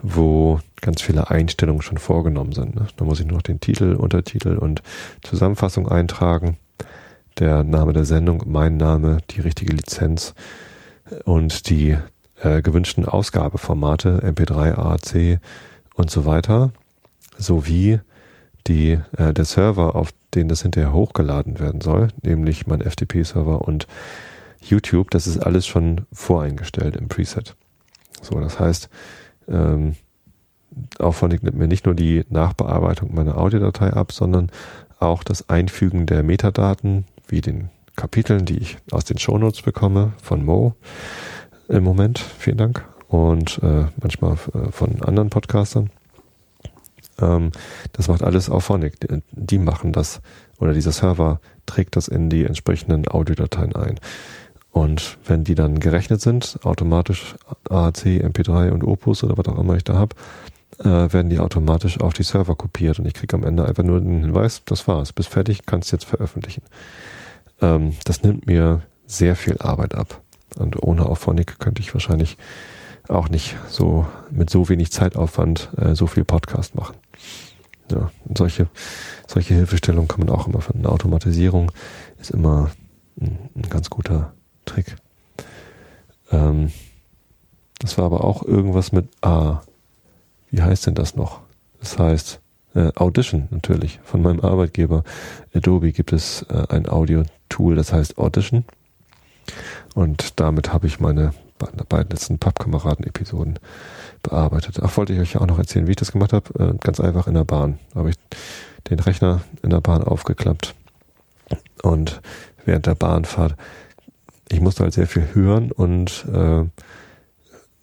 wo 0.02 0.60
ganz 0.82 1.02
viele 1.02 1.30
Einstellungen 1.30 1.82
schon 1.82 1.98
vorgenommen 1.98 2.54
sind. 2.54 2.76
Ne? 2.76 2.88
Da 2.98 3.06
muss 3.06 3.20
ich 3.20 3.26
nur 3.26 3.38
noch 3.38 3.44
den 3.44 3.60
Titel, 3.60 3.96
Untertitel 3.96 4.58
und 4.58 4.82
Zusammenfassung 5.22 5.88
eintragen, 5.88 6.58
der 7.40 7.64
Name 7.64 7.94
der 7.94 8.06
Sendung, 8.06 8.44
mein 8.46 8.78
Name, 8.78 9.20
die 9.32 9.42
richtige 9.42 9.74
Lizenz 9.74 10.34
und 11.26 11.70
die 11.70 11.98
äh, 12.42 12.62
gewünschten 12.62 13.06
Ausgabeformate, 13.06 14.22
MP3, 14.24 14.76
AAC 14.76 15.40
und 15.96 16.10
so 16.12 16.26
weiter, 16.26 16.72
sowie 17.38 18.00
die, 18.68 19.00
äh, 19.18 19.34
der 19.34 19.46
Server, 19.46 19.96
auf 19.96 20.12
den 20.34 20.48
das 20.48 20.62
hinterher 20.62 20.94
hochgeladen 20.94 21.60
werden 21.60 21.82
soll, 21.82 22.10
nämlich 22.22 22.68
mein 22.68 22.82
FTP-Server 22.82 23.62
und 23.62 23.88
YouTube, 24.62 25.12
das 25.12 25.28
ist 25.28 25.38
alles 25.40 25.68
schon 25.68 26.06
voreingestellt 26.12 26.96
im 26.96 27.08
Preset. 27.08 27.56
So, 28.22 28.40
das 28.40 28.60
heißt, 28.60 28.90
ähm, 29.48 29.96
Auphonic 31.00 31.44
nimmt 31.44 31.58
mir 31.58 31.68
nicht 31.68 31.86
nur 31.86 31.96
die 31.96 32.26
Nachbearbeitung 32.30 33.14
meiner 33.14 33.38
Audiodatei 33.38 33.94
ab, 33.94 34.12
sondern 34.12 34.52
auch 35.00 35.24
das 35.24 35.50
Einfügen 35.50 36.06
der 36.06 36.24
Metadaten, 36.24 37.06
wie 37.28 37.42
den 37.42 37.70
Kapiteln, 37.96 38.46
die 38.46 38.58
ich 38.58 38.78
aus 38.92 39.06
den 39.06 39.18
Shownotes 39.18 39.62
bekomme, 39.62 40.14
von 40.22 40.44
Mo 40.44 40.76
im 41.70 41.84
Moment, 41.84 42.20
vielen 42.20 42.58
Dank, 42.58 42.86
und 43.16 43.60
äh, 43.64 43.86
manchmal 44.02 44.34
äh, 44.34 44.72
von 44.72 45.02
anderen 45.02 45.30
Podcastern. 45.30 45.90
Ähm, 47.22 47.52
das 47.94 48.10
macht 48.10 48.24
alles 48.24 48.50
Auphonic. 48.50 49.00
Die, 49.00 49.22
die 49.32 49.58
machen 49.58 49.94
das, 49.94 50.22
oder 50.60 50.74
dieser 50.74 50.92
Server 50.92 51.40
trägt 51.66 51.96
das 51.96 52.10
in 52.10 52.30
die 52.30 52.44
entsprechenden 52.44 53.08
Audiodateien 53.08 53.74
ein. 53.74 54.00
Und 54.72 55.18
wenn 55.26 55.46
die 55.46 55.56
dann 55.56 55.80
gerechnet 55.80 56.20
sind, 56.20 56.60
automatisch 56.64 57.36
AAC, 57.70 58.06
MP3 58.06 58.72
und 58.72 58.84
Opus 58.84 59.24
oder 59.24 59.38
was 59.38 59.48
auch 59.48 59.58
immer 59.58 59.78
ich 59.78 59.86
da 59.86 59.94
habe, 59.94 60.16
äh, 60.80 61.14
werden 61.14 61.30
die 61.30 61.40
automatisch 61.40 62.02
auf 62.02 62.12
die 62.12 62.24
Server 62.24 62.56
kopiert 62.56 63.00
und 63.00 63.06
ich 63.06 63.14
kriege 63.14 63.34
am 63.38 63.46
Ende 63.46 63.66
einfach 63.66 63.84
nur 63.84 64.02
den 64.02 64.20
Hinweis, 64.20 64.62
das 64.66 64.90
war's, 64.90 65.14
bist 65.14 65.30
fertig, 65.30 65.66
kannst 65.66 65.94
jetzt 65.94 66.04
veröffentlichen. 66.04 66.64
Ähm, 67.62 67.94
das 68.04 68.24
nimmt 68.24 68.46
mir 68.46 68.82
sehr 69.06 69.38
viel 69.38 69.58
Arbeit 69.60 69.96
ab. 69.96 70.22
Und 70.58 70.84
ohne 70.84 71.06
Auphonic 71.06 71.60
könnte 71.60 71.82
ich 71.82 71.94
wahrscheinlich 71.94 72.38
auch 73.08 73.30
nicht 73.30 73.56
so 73.70 74.06
mit 74.32 74.50
so 74.50 74.70
wenig 74.70 74.92
Zeitaufwand 74.92 75.70
äh, 75.78 75.96
so 75.96 76.08
viel 76.08 76.24
Podcast 76.24 76.76
machen. 76.76 76.96
Ja, 77.92 78.10
solche, 78.34 78.68
solche 79.28 79.54
Hilfestellungen 79.54 80.08
kann 80.08 80.26
man 80.26 80.30
auch 80.30 80.48
immer 80.48 80.62
finden. 80.62 80.86
Automatisierung 80.86 81.72
ist 82.20 82.32
immer 82.32 82.72
ein, 83.22 83.38
ein 83.56 83.70
ganz 83.70 83.90
guter 83.90 84.34
Trick. 84.66 84.96
Ähm, 86.32 86.72
das 87.80 87.98
war 87.98 88.06
aber 88.06 88.24
auch 88.24 88.44
irgendwas 88.44 88.92
mit 88.92 89.08
A. 89.22 89.62
Wie 90.50 90.62
heißt 90.62 90.88
denn 90.88 90.96
das 90.96 91.16
noch? 91.16 91.42
Das 91.80 92.00
heißt 92.00 92.40
äh, 92.74 92.92
Audition 92.96 93.48
natürlich. 93.52 94.00
Von 94.04 94.22
meinem 94.22 94.40
Arbeitgeber 94.40 95.04
Adobe 95.54 95.92
gibt 95.92 96.14
es 96.14 96.44
äh, 96.44 96.66
ein 96.70 96.90
Audio-Tool, 96.90 97.76
das 97.76 97.94
heißt 97.94 98.18
Audition. 98.18 98.66
Und 99.94 100.40
damit 100.40 100.74
habe 100.74 100.88
ich 100.88 101.00
meine 101.00 101.34
beiden 101.58 102.10
letzten 102.10 102.38
Pappkameraden-Episoden 102.38 103.60
bearbeitet. 104.24 104.80
Ach, 104.82 104.98
wollte 104.98 105.14
ich 105.14 105.20
euch 105.20 105.38
auch 105.38 105.48
noch 105.48 105.58
erzählen, 105.58 105.88
wie 105.88 105.92
ich 105.92 105.98
das 105.98 106.12
gemacht 106.12 106.34
habe. 106.34 106.60
Äh, 106.60 106.78
ganz 106.80 107.00
einfach 107.00 107.28
in 107.28 107.34
der 107.34 107.46
Bahn. 107.46 107.80
Habe 107.94 108.10
ich 108.10 108.16
den 108.90 109.00
Rechner 109.00 109.42
in 109.64 109.70
der 109.70 109.82
Bahn 109.82 110.04
aufgeklappt 110.04 110.76
und 111.82 112.22
während 112.66 112.86
der 112.86 112.96
Bahnfahrt 112.96 113.56
ich 114.50 114.62
musste 114.62 114.84
halt 114.84 114.94
sehr 114.94 115.08
viel 115.08 115.28
hören 115.34 115.72
und 115.72 116.26
äh, 116.32 116.66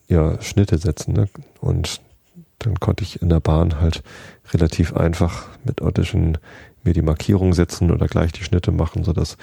ja, 0.08 0.40
Schnitte 0.42 0.78
setzen. 0.78 1.12
Ne? 1.14 1.28
Und 1.60 2.00
dann 2.58 2.78
konnte 2.78 3.02
ich 3.02 3.20
in 3.22 3.28
der 3.28 3.40
Bahn 3.40 3.80
halt 3.80 4.02
relativ 4.52 4.94
einfach 4.94 5.48
mit 5.64 5.82
Audition 5.82 6.38
mir 6.84 6.92
die 6.92 7.02
Markierung 7.02 7.52
setzen 7.52 7.90
oder 7.90 8.06
gleich 8.06 8.32
die 8.32 8.44
Schnitte 8.44 8.72
machen, 8.72 9.04
sodass 9.04 9.36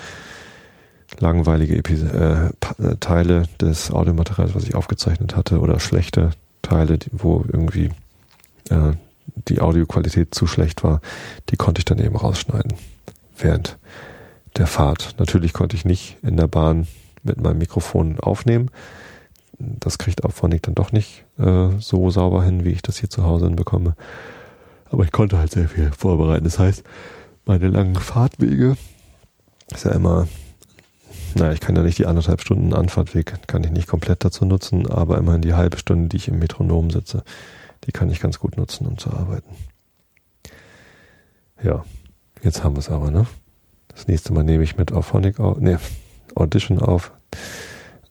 langweilige 1.20 1.76
Epis 1.76 2.04
äh, 2.04 2.48
äh, 2.48 2.96
Teile 3.00 3.44
des 3.60 3.92
Audiomaterials, 3.92 4.56
was 4.56 4.64
ich 4.64 4.76
aufgezeichnet 4.76 5.36
hatte, 5.36 5.60
oder 5.60 5.80
schlechte 5.80 6.32
Teile, 6.62 6.98
die, 6.98 7.10
wo 7.12 7.44
irgendwie 7.48 7.90
äh, 8.70 8.94
die 9.48 9.62
Audioqualität 9.62 10.34
zu 10.34 10.48
schlecht 10.48 10.84
war, 10.84 11.02
die 11.50 11.58
konnte 11.58 11.80
ich 11.80 11.86
dann 11.86 12.00
eben 12.00 12.16
rausschneiden 12.16 12.74
während 13.38 13.78
der 14.58 14.68
Fahrt. 14.68 15.16
Natürlich 15.18 15.54
konnte 15.54 15.76
ich 15.76 15.86
nicht 15.86 16.18
in 16.22 16.38
der 16.38 16.48
Bahn 16.48 16.88
mit 17.24 17.42
meinem 17.42 17.58
Mikrofon 17.58 18.20
aufnehmen. 18.20 18.70
Das 19.58 19.98
kriegt 19.98 20.24
Auphonic 20.24 20.64
dann 20.64 20.76
doch 20.76 20.92
nicht 20.92 21.26
äh, 21.38 21.70
so 21.80 22.10
sauber 22.10 22.44
hin, 22.44 22.64
wie 22.64 22.72
ich 22.72 22.82
das 22.82 22.98
hier 22.98 23.10
zu 23.10 23.24
Hause 23.24 23.46
hinbekomme. 23.46 23.96
Aber 24.90 25.04
ich 25.04 25.12
konnte 25.12 25.38
halt 25.38 25.52
sehr 25.52 25.68
viel 25.68 25.92
vorbereiten. 25.92 26.46
Das 26.46 26.60
heißt, 26.60 26.84
meine 27.46 27.68
langen 27.68 27.96
Fahrtwege 27.96 28.78
ist 29.72 29.86
ja 29.86 29.92
immer, 29.92 30.28
naja, 31.36 31.54
ich 31.54 31.60
kann 31.60 31.76
ja 31.76 31.84
nicht 31.84 31.98
die 31.98 32.06
anderthalb 32.06 32.42
Stunden 32.42 32.74
Anfahrtweg, 32.74 33.48
kann 33.48 33.64
ich 33.64 33.72
nicht 33.72 33.88
komplett 33.88 34.24
dazu 34.24 34.46
nutzen, 34.46 34.90
aber 34.90 35.18
immerhin 35.18 35.42
die 35.42 35.54
halbe 35.54 35.78
Stunde, 35.78 36.10
die 36.10 36.18
ich 36.18 36.28
im 36.28 36.40
Metronom 36.40 36.90
sitze, 36.90 37.24
die 37.86 37.92
kann 37.92 38.10
ich 38.10 38.20
ganz 38.20 38.40
gut 38.40 38.58
nutzen, 38.58 38.88
um 38.88 38.98
zu 38.98 39.12
arbeiten. 39.12 39.56
Ja, 41.62 41.84
jetzt 42.42 42.64
haben 42.64 42.76
wir 42.76 42.80
es 42.80 42.90
aber, 42.90 43.12
ne? 43.12 43.26
Das 43.90 44.08
nächste 44.08 44.34
Mal 44.34 44.44
nehme 44.44 44.64
ich 44.64 44.78
mit 44.78 44.92
Auphonic 44.94 45.40
auf, 45.40 45.60
ne, 45.60 45.80
Audition 46.36 46.80
auf 46.80 47.12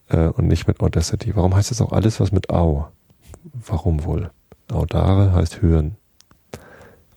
äh, 0.09 0.29
und 0.29 0.47
nicht 0.47 0.67
mit 0.69 0.81
Audacity. 0.81 1.35
Warum 1.35 1.55
heißt 1.55 1.71
das 1.71 1.81
auch 1.81 1.93
alles 1.93 2.21
was 2.21 2.31
mit 2.31 2.51
Au? 2.51 2.89
Warum 3.55 4.05
wohl? 4.05 4.31
Audare 4.71 5.33
heißt 5.33 5.63
hören 5.63 5.97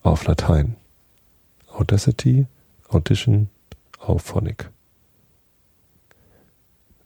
auf 0.03 0.25
Latein. 0.25 0.77
Audacity, 1.67 2.47
Audition, 2.89 3.49
Auphonic. 3.99 4.70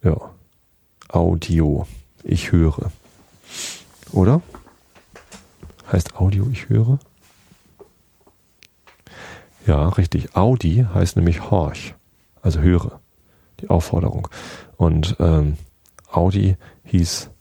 Ja. 0.05 0.15
Audio, 1.09 1.87
ich 2.23 2.51
höre. 2.51 2.91
Oder? 4.11 4.43
Heißt 5.91 6.17
Audio, 6.17 6.47
ich 6.51 6.69
höre? 6.69 6.99
Ja, 9.65 9.89
richtig. 9.89 10.35
Audi 10.35 10.85
heißt 10.93 11.15
nämlich 11.15 11.49
horch, 11.49 11.95
also 12.43 12.59
höre 12.59 12.99
die 13.61 13.71
Aufforderung. 13.71 14.27
Und 14.77 15.15
ähm, 15.19 15.57
Audi 16.11 16.55
hieß 16.83 17.31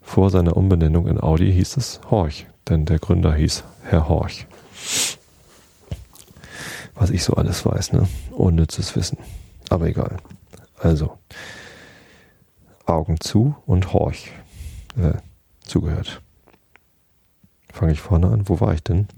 vor 0.00 0.30
seiner 0.30 0.56
Umbenennung 0.56 1.06
in 1.06 1.20
Audi 1.20 1.52
hieß 1.52 1.76
es 1.76 2.00
Horch, 2.10 2.48
denn 2.68 2.84
der 2.84 2.98
Gründer 2.98 3.32
hieß 3.32 3.62
Herr 3.84 4.08
Horch. 4.08 4.48
Was 6.96 7.10
ich 7.10 7.22
so 7.22 7.34
alles 7.34 7.64
weiß, 7.64 7.92
ne? 7.92 8.08
Unnützes 8.32 8.96
Wissen. 8.96 9.18
Aber 9.70 9.86
egal. 9.86 10.16
Also, 10.80 11.16
Augen 12.86 13.20
zu 13.20 13.56
und 13.66 13.92
Horch. 13.92 14.32
Äh, 14.96 15.14
zugehört. 15.60 16.20
Fange 17.72 17.92
ich 17.92 18.00
vorne 18.00 18.28
an. 18.28 18.48
Wo 18.48 18.60
war 18.60 18.74
ich 18.74 18.82
denn? 18.82 19.08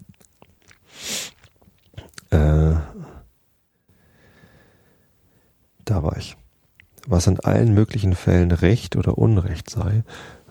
Äh, 2.31 2.77
da 5.85 6.03
war 6.03 6.17
ich. 6.17 6.37
Was 7.07 7.27
in 7.27 7.41
allen 7.41 7.75
möglichen 7.75 8.15
Fällen 8.15 8.51
Recht 8.51 8.97
oder 8.97 9.19
Unrecht 9.19 9.69
sei, 9.69 10.05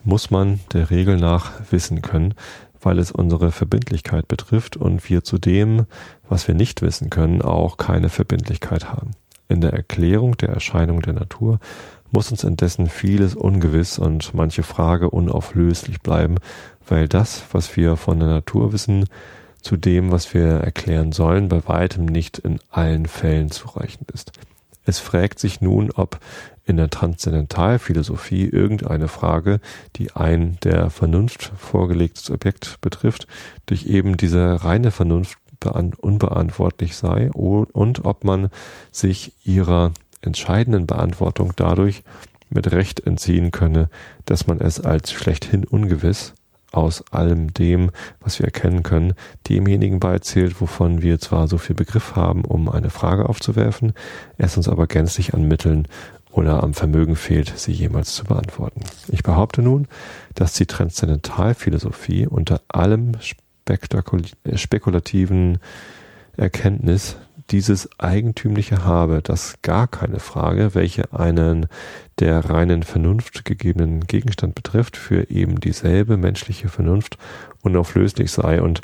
muss 0.04 0.30
man 0.30 0.60
der 0.74 0.90
Regel 0.90 1.18
nach 1.18 1.54
wissen 1.72 2.02
können, 2.02 2.36
weil 2.82 3.00
es 3.00 3.12
unsere 3.12 3.52
Verbindlichkeit 3.52 4.28
betrifft 4.28 4.78
und 4.78 5.10
wir 5.10 5.24
zu 5.24 5.38
dem, 5.38 5.86
was 6.28 6.48
wir 6.48 6.56
nicht 6.56 6.82
wissen 6.82 7.10
können, 7.10 7.42
auch 7.42 7.78
keine 7.78 8.10
Verbindlichkeit 8.10 8.92
haben. 8.92 9.12
In 9.48 9.62
der 9.62 9.74
Erklärung 9.74 10.38
der 10.38 10.50
Erscheinung 10.50 11.02
der 11.02 11.14
Natur 11.14 11.60
muss 12.14 12.32
uns 12.32 12.44
indessen 12.44 12.88
vieles 12.88 13.36
ungewiss 13.36 14.00
und 14.00 14.34
manche 14.34 14.64
Frage 14.64 15.10
unauflöslich 15.10 16.02
bleiben, 16.02 16.38
weil 16.88 17.08
das, 17.08 17.44
was 17.52 17.76
wir 17.76 17.98
von 17.98 18.20
der 18.20 18.30
Natur 18.30 18.72
wissen, 18.72 19.06
zu 19.62 19.78
dem, 19.78 20.12
was 20.12 20.34
wir 20.34 20.46
erklären 20.46 21.12
sollen, 21.12 21.50
bei 21.50 21.68
weitem 21.68 22.06
nicht 22.06 22.38
in 22.38 22.60
allen 22.70 23.08
Fällen 23.08 23.50
zureichend 23.50 24.12
ist. 24.12 24.32
Es 24.86 25.00
fragt 25.00 25.40
sich 25.40 25.62
nun, 25.62 25.92
ob 25.92 26.20
in 26.66 26.78
der 26.78 26.90
Transzendentalphilosophie 26.90 28.46
irgendeine 28.46 29.08
Frage, 29.08 29.60
die 29.96 30.12
ein 30.12 30.58
der 30.64 30.90
Vernunft 30.90 31.52
vorgelegtes 31.58 32.30
Objekt 32.30 32.78
betrifft, 32.82 33.28
durch 33.66 33.86
eben 33.86 34.18
diese 34.18 34.64
reine 34.64 34.92
Vernunft 34.92 35.38
unbeantwortlich 35.66 36.98
sei 36.98 37.32
und 37.32 38.04
ob 38.04 38.26
man 38.26 38.50
sich 38.92 39.32
ihrer 39.46 39.94
entscheidenden 40.24 40.88
Beantwortung 40.88 41.54
dadurch 41.56 42.04
mit 42.50 42.72
Recht 42.72 43.06
entziehen 43.06 43.52
könne, 43.52 43.90
dass 44.26 44.48
man 44.48 44.60
es 44.60 44.80
als 44.80 45.12
schlechthin 45.12 45.64
ungewiss 45.66 46.34
aus 46.72 47.04
allem 47.12 47.54
dem, 47.54 47.92
was 48.20 48.40
wir 48.40 48.46
erkennen 48.46 48.84
können, 48.84 49.14
demjenigen 49.48 50.00
beizählt, 50.00 50.60
wovon 50.60 51.02
wir 51.02 51.20
zwar 51.20 51.48
so 51.48 51.58
viel 51.58 51.76
Begriff 51.76 52.16
haben, 52.16 52.44
um 52.46 52.68
eine 52.68 52.90
Frage 52.90 53.30
aufzuwerfen, 53.30 53.94
es 54.38 54.58
uns 54.58 54.68
aber 54.68 54.88
gänzlich 54.88 55.34
an 55.34 55.48
Mitteln 55.48 55.88
oder 56.32 56.64
am 56.64 56.74
Vermögen 56.74 57.16
fehlt, 57.16 57.54
sie 57.56 57.72
jemals 57.72 58.16
zu 58.16 58.24
beantworten. 58.26 58.82
Ich 59.08 59.22
behaupte 59.22 59.62
nun, 59.62 59.88
dass 60.34 60.54
die 60.54 60.66
Transzendentalphilosophie 60.66 62.26
unter 62.26 62.62
allem 62.70 63.12
spekulativen 64.56 65.60
Erkenntnis 66.36 67.18
dieses 67.54 67.88
Eigentümliche 68.00 68.84
habe, 68.84 69.22
dass 69.22 69.62
gar 69.62 69.88
keine 69.88 70.20
Frage, 70.20 70.74
welche 70.74 71.14
einen 71.14 71.68
der 72.18 72.50
reinen 72.50 72.82
Vernunft 72.82 73.46
gegebenen 73.46 74.08
Gegenstand 74.08 74.56
betrifft, 74.56 74.98
für 74.98 75.30
eben 75.30 75.60
dieselbe 75.60 76.18
menschliche 76.18 76.68
Vernunft 76.68 77.20
unauflöslich 77.62 78.32
sei 78.32 78.60
und 78.60 78.82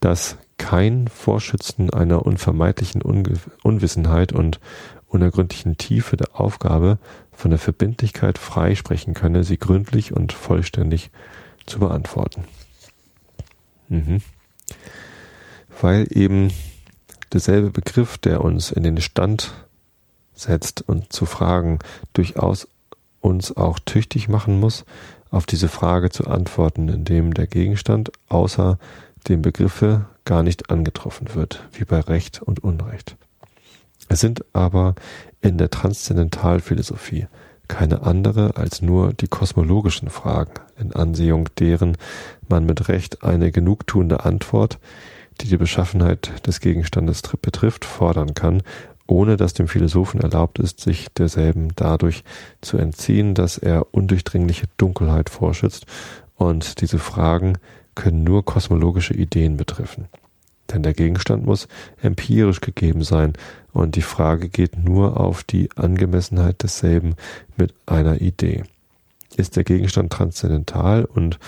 dass 0.00 0.38
kein 0.56 1.06
Vorschützen 1.06 1.90
einer 1.90 2.26
unvermeidlichen 2.26 3.00
Unge 3.00 3.34
Unwissenheit 3.62 4.32
und 4.32 4.58
unergründlichen 5.06 5.78
Tiefe 5.78 6.16
der 6.16 6.38
Aufgabe 6.38 6.98
von 7.32 7.52
der 7.52 7.60
Verbindlichkeit 7.60 8.38
freisprechen 8.38 9.14
könne, 9.14 9.44
sie 9.44 9.56
gründlich 9.56 10.12
und 10.12 10.32
vollständig 10.32 11.12
zu 11.64 11.78
beantworten. 11.78 12.42
Mhm. 13.88 14.20
Weil 15.80 16.08
eben 16.10 16.50
derselbe 17.32 17.70
Begriff, 17.70 18.18
der 18.18 18.42
uns 18.42 18.70
in 18.70 18.82
den 18.82 19.00
Stand 19.00 19.52
setzt 20.34 20.82
und 20.82 21.12
zu 21.12 21.26
fragen, 21.26 21.78
durchaus 22.12 22.68
uns 23.20 23.56
auch 23.56 23.78
tüchtig 23.78 24.28
machen 24.28 24.60
muss, 24.60 24.84
auf 25.30 25.46
diese 25.46 25.68
Frage 25.68 26.10
zu 26.10 26.26
antworten, 26.26 26.88
indem 26.88 27.34
der 27.34 27.46
Gegenstand 27.46 28.12
außer 28.28 28.78
dem 29.28 29.42
Begriffe 29.42 30.06
gar 30.24 30.42
nicht 30.42 30.70
angetroffen 30.70 31.34
wird, 31.34 31.64
wie 31.72 31.84
bei 31.84 32.00
Recht 32.00 32.40
und 32.40 32.62
Unrecht. 32.62 33.16
Es 34.08 34.20
sind 34.20 34.44
aber 34.54 34.94
in 35.40 35.58
der 35.58 35.70
Transzendentalphilosophie 35.70 37.26
keine 37.66 38.02
andere 38.02 38.56
als 38.56 38.80
nur 38.80 39.12
die 39.12 39.28
kosmologischen 39.28 40.08
Fragen, 40.08 40.54
in 40.78 40.94
Ansehung 40.94 41.48
deren 41.58 41.98
man 42.48 42.64
mit 42.64 42.88
Recht 42.88 43.22
eine 43.22 43.52
genugtuende 43.52 44.24
Antwort 44.24 44.78
die 45.40 45.48
die 45.48 45.56
Beschaffenheit 45.56 46.46
des 46.46 46.60
Gegenstandes 46.60 47.22
betrifft, 47.22 47.84
fordern 47.84 48.34
kann, 48.34 48.62
ohne 49.06 49.36
dass 49.36 49.54
dem 49.54 49.68
Philosophen 49.68 50.20
erlaubt 50.20 50.58
ist, 50.58 50.80
sich 50.80 51.08
derselben 51.14 51.70
dadurch 51.74 52.24
zu 52.60 52.76
entziehen, 52.76 53.34
dass 53.34 53.58
er 53.58 53.86
undurchdringliche 53.92 54.66
Dunkelheit 54.76 55.30
vorschützt, 55.30 55.86
und 56.36 56.80
diese 56.80 56.98
Fragen 56.98 57.58
können 57.94 58.22
nur 58.22 58.44
kosmologische 58.44 59.14
Ideen 59.14 59.56
betreffen. 59.56 60.06
Denn 60.72 60.82
der 60.82 60.92
Gegenstand 60.94 61.44
muss 61.44 61.66
empirisch 62.00 62.60
gegeben 62.60 63.02
sein, 63.02 63.32
und 63.72 63.96
die 63.96 64.02
Frage 64.02 64.48
geht 64.48 64.76
nur 64.76 65.18
auf 65.18 65.42
die 65.42 65.70
Angemessenheit 65.76 66.62
desselben 66.62 67.14
mit 67.56 67.74
einer 67.86 68.20
Idee. 68.20 68.64
Ist 69.36 69.56
der 69.56 69.64
Gegenstand 69.64 70.12
transzendental 70.12 71.04
und 71.04 71.38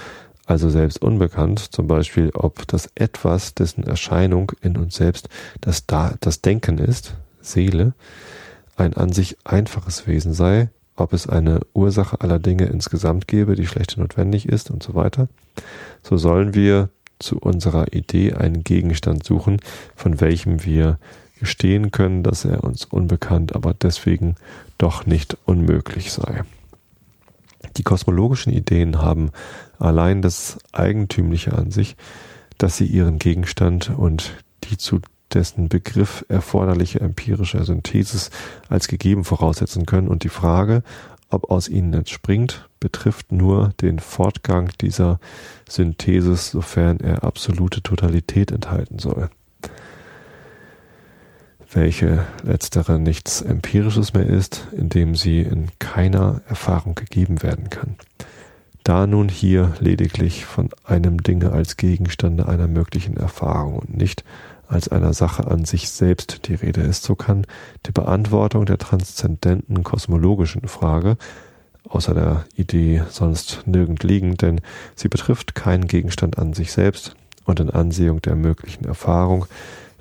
also 0.51 0.69
selbst 0.69 1.01
unbekannt, 1.01 1.61
zum 1.61 1.87
Beispiel 1.87 2.31
ob 2.35 2.67
das 2.67 2.91
Etwas, 2.97 3.55
dessen 3.55 3.85
Erscheinung 3.85 4.51
in 4.61 4.77
uns 4.77 4.97
selbst 4.97 5.29
das, 5.61 5.87
da 5.87 6.15
das 6.19 6.41
Denken 6.41 6.79
ist, 6.79 7.15
Seele, 7.41 7.95
ein 8.77 8.95
an 8.95 9.13
sich 9.13 9.37
einfaches 9.45 10.09
Wesen 10.09 10.33
sei, 10.33 10.71
ob 10.97 11.13
es 11.13 11.29
eine 11.29 11.61
Ursache 11.73 12.21
aller 12.21 12.41
Dinge 12.41 12.65
insgesamt 12.65 13.29
gebe, 13.29 13.55
die 13.55 13.67
schlecht 13.69 13.97
notwendig 13.97 14.49
ist 14.49 14.73
und 14.73 14.83
so 14.83 14.97
weiter, 14.97 15.29
so 16.03 16.17
sollen 16.17 16.53
wir 16.53 16.89
zu 17.21 17.39
unserer 17.39 17.93
Idee 17.93 18.33
einen 18.33 18.65
Gegenstand 18.65 19.25
suchen, 19.25 19.59
von 19.95 20.21
welchem 20.21 20.65
wir 20.65 20.99
gestehen 21.39 21.93
können, 21.93 22.25
dass 22.25 22.45
er 22.45 22.65
uns 22.65 22.87
unbekannt, 22.87 23.55
aber 23.55 23.73
deswegen 23.73 24.35
doch 24.79 25.07
nicht 25.07 25.37
unmöglich 25.45 26.11
sei. 26.13 26.43
Die 27.77 27.85
kosmologischen 27.85 28.53
Ideen 28.53 29.01
haben 29.01 29.31
allein 29.81 30.23
das 30.23 30.59
Eigentümliche 30.73 31.53
an 31.53 31.71
sich, 31.71 31.97
dass 32.59 32.77
sie 32.77 32.87
ihren 32.87 33.19
Gegenstand 33.19 33.91
und 33.97 34.33
die 34.65 34.77
zu 34.77 35.01
dessen 35.33 35.69
Begriff 35.69 36.25
erforderliche 36.29 37.01
empirische 37.01 37.65
Synthesis 37.65 38.31
als 38.69 38.89
gegeben 38.89 39.25
voraussetzen 39.25 39.87
können 39.87 40.09
und 40.09 40.25
die 40.25 40.29
Frage, 40.29 40.83
ob 41.29 41.51
aus 41.51 41.69
ihnen 41.69 41.95
entspringt, 41.95 42.69
betrifft 42.81 43.31
nur 43.31 43.73
den 43.81 44.01
Fortgang 44.01 44.71
dieser 44.81 45.21
Synthesis, 45.69 46.51
sofern 46.51 46.99
er 46.99 47.23
absolute 47.23 47.83
Totalität 47.83 48.51
enthalten 48.51 48.99
soll 48.99 49.31
welche 51.73 52.27
letztere 52.43 52.99
nichts 52.99 53.43
Empirisches 53.43 54.13
mehr 54.13 54.27
ist, 54.27 54.67
indem 54.73 55.15
sie 55.15 55.41
in 55.41 55.69
keiner 55.79 56.43
Erfahrung 56.49 56.95
gegeben 56.95 57.43
werden 57.43 57.71
kann. 57.71 57.97
Da 58.85 59.07
nun 59.07 59.29
hier 59.29 59.75
lediglich 59.79 60.47
von 60.47 60.71
einem 60.85 61.23
Dinge 61.23 61.53
als 61.53 61.77
Gegenstande 61.77 62.49
einer 62.49 62.69
möglichen 62.69 63.17
Erfahrung 63.17 63.79
und 63.79 63.97
nicht 63.97 64.25
als 64.69 64.89
einer 64.89 65.13
Sache 65.13 65.47
an 65.49 65.65
sich 65.65 65.91
selbst 65.91 66.49
die 66.49 66.55
Rede 66.55 66.81
ist, 66.81 67.03
so 67.03 67.15
kann 67.15 67.47
die 67.87 67.93
Beantwortung 67.93 68.67
der 68.67 68.79
transzendenten 68.79 69.83
kosmologischen 69.83 70.69
Frage 70.69 71.17
außer 71.89 72.15
der 72.15 72.45
Idee 72.55 73.03
sonst 73.11 73.65
nirgend 73.67 74.03
liegen, 74.05 74.37
denn 74.37 74.61
sie 74.95 75.09
betrifft 75.09 75.55
keinen 75.55 75.87
Gegenstand 75.87 76.39
an 76.39 76.53
sich 76.53 76.73
selbst 76.73 77.15
und 77.45 77.61
in 77.61 77.71
Ansehung 77.71 78.23
der 78.23 78.37
möglichen 78.37 78.85
Erfahrung 78.85 79.47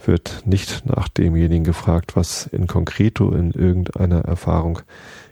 wird 0.05 0.43
nicht 0.45 0.85
nach 0.85 1.07
demjenigen 1.07 1.63
gefragt, 1.63 2.15
was 2.15 2.45
in 2.47 2.67
concreto 2.67 3.31
in 3.31 3.51
irgendeiner 3.51 4.21
Erfahrung 4.21 4.79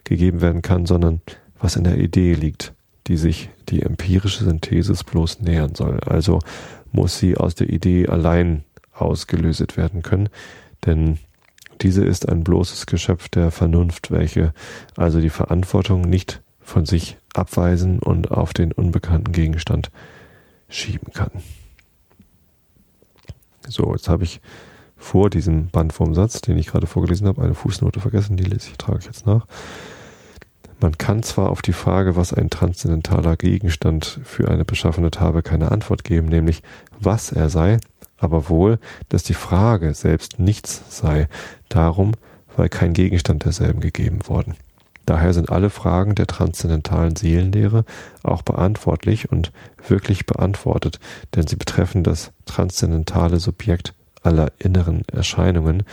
gegeben 0.04 0.42
werden 0.42 0.62
kann, 0.62 0.86
sondern 0.86 1.22
was 1.60 1.76
in 1.76 1.84
der 1.84 1.98
Idee 1.98 2.34
liegt, 2.34 2.74
die 3.08 3.18
sich 3.18 3.50
die 3.70 3.82
empirische 3.82 4.44
Synthesis 4.44 5.04
bloß 5.04 5.42
nähern 5.42 5.76
soll. 5.76 6.00
Also 6.06 6.40
muss 6.92 7.18
sie 7.18 7.38
aus 7.38 7.56
der 7.56 7.70
Idee 7.70 8.08
allein 8.08 8.64
ausgelöset 8.94 9.78
werden 9.78 10.02
können, 10.02 10.30
denn 10.86 11.20
diese 11.82 12.04
ist 12.04 12.28
ein 12.28 12.44
bloßes 12.44 12.86
Geschöpf 12.88 13.30
der 13.30 13.52
Vernunft, 13.52 14.10
welche 14.12 14.54
also 14.96 15.22
die 15.22 15.30
Verantwortung 15.30 16.02
nicht 16.02 16.42
von 16.60 16.86
sich 16.86 17.18
abweisen 17.34 18.00
und 18.00 18.32
auf 18.32 18.54
den 18.54 18.72
unbekannten 18.72 19.32
Gegenstand 19.32 19.92
schieben 20.70 21.14
kann. 21.14 21.32
So, 23.68 23.94
jetzt 23.94 24.10
habe 24.10 24.24
ich 24.24 24.42
vor 24.96 25.30
diesem 25.30 25.68
Bandwurmsatz, 25.68 26.42
den 26.42 26.58
ich 26.58 26.68
gerade 26.68 26.88
vorgelesen 26.88 27.28
habe, 27.28 27.44
eine 27.44 27.54
Fußnote 27.54 28.00
vergessen, 28.00 28.38
die 28.38 28.44
lese 28.44 28.70
ich, 28.72 28.78
trage 28.78 29.00
ich 29.00 29.06
jetzt 29.06 29.26
nach. 29.26 29.46
Man 30.80 30.98
kann 30.98 31.24
zwar 31.24 31.50
auf 31.50 31.62
die 31.62 31.74
Frage, 31.74 32.16
was 32.16 32.34
ein 32.34 32.52
transzendentaler 32.52 33.36
Gegenstand 33.36 34.20
für 34.24 34.50
eine 34.50 34.64
Beschaffenheit 34.64 35.20
habe, 35.20 35.42
keine 35.42 35.72
Antwort 35.72 36.04
geben, 36.04 36.28
nämlich 36.28 36.62
was 37.00 37.32
er 37.32 37.50
sei, 37.50 37.80
aber 38.18 38.48
wohl, 38.50 38.80
dass 39.10 39.24
die 39.24 39.34
Frage 39.34 39.94
selbst 39.96 40.38
nichts 40.40 40.84
sei, 40.90 41.28
darum, 41.70 42.14
weil 42.56 42.70
kein 42.70 42.94
Gegenstand 42.94 43.46
derselben 43.46 43.80
gegeben 43.80 44.28
worden. 44.28 44.56
Daher 45.08 45.34
sind 45.34 45.50
alle 45.50 45.70
Fragen 45.70 46.16
der 46.16 46.28
transzendentalen 46.28 47.16
Seelenlehre 47.16 47.86
auch 48.24 48.42
beantwortlich 48.42 49.32
und 49.32 49.54
wirklich 49.88 50.26
beantwortet, 50.26 51.00
denn 51.34 51.48
sie 51.48 51.56
betreffen 51.56 52.04
das 52.04 52.32
transzendentale 52.46 53.40
Subjekt 53.40 53.94
aller 54.22 54.52
inneren 54.60 55.04
Erscheinungen, 55.12 55.84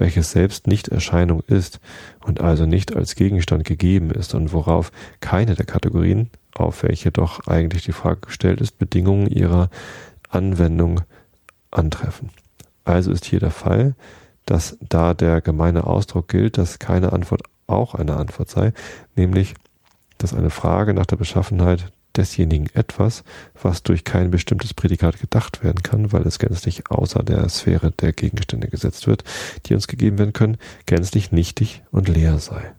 welches 0.00 0.32
selbst 0.32 0.66
nicht 0.66 0.88
Erscheinung 0.88 1.42
ist 1.46 1.78
und 2.24 2.40
also 2.40 2.66
nicht 2.66 2.96
als 2.96 3.14
Gegenstand 3.14 3.64
gegeben 3.64 4.10
ist 4.10 4.34
und 4.34 4.52
worauf 4.52 4.90
keine 5.20 5.54
der 5.54 5.66
Kategorien, 5.66 6.30
auf 6.54 6.82
welche 6.82 7.12
doch 7.12 7.46
eigentlich 7.46 7.84
die 7.84 7.92
Frage 7.92 8.22
gestellt 8.22 8.60
ist, 8.60 8.78
Bedingungen 8.78 9.26
ihrer 9.26 9.68
Anwendung 10.30 11.02
antreffen. 11.70 12.30
Also 12.84 13.12
ist 13.12 13.26
hier 13.26 13.40
der 13.40 13.50
Fall, 13.50 13.94
dass 14.46 14.78
da 14.80 15.14
der 15.14 15.42
gemeine 15.42 15.84
Ausdruck 15.84 16.28
gilt, 16.28 16.56
dass 16.56 16.78
keine 16.78 17.12
Antwort 17.12 17.42
auch 17.66 17.94
eine 17.94 18.16
Antwort 18.16 18.48
sei, 18.48 18.72
nämlich, 19.14 19.54
dass 20.18 20.34
eine 20.34 20.50
Frage 20.50 20.94
nach 20.94 21.06
der 21.06 21.16
Beschaffenheit 21.16 21.92
desjenigen 22.16 22.68
etwas, 22.74 23.24
was 23.60 23.82
durch 23.82 24.04
kein 24.04 24.30
bestimmtes 24.30 24.74
Prädikat 24.74 25.20
gedacht 25.20 25.62
werden 25.62 25.82
kann, 25.82 26.12
weil 26.12 26.22
es 26.22 26.38
gänzlich 26.38 26.90
außer 26.90 27.22
der 27.22 27.48
Sphäre 27.48 27.90
der 27.92 28.12
Gegenstände 28.12 28.68
gesetzt 28.68 29.06
wird, 29.06 29.24
die 29.66 29.74
uns 29.74 29.86
gegeben 29.86 30.18
werden 30.18 30.32
können, 30.32 30.58
gänzlich 30.86 31.32
nichtig 31.32 31.82
und 31.90 32.08
leer 32.08 32.38
sei. 32.38 32.74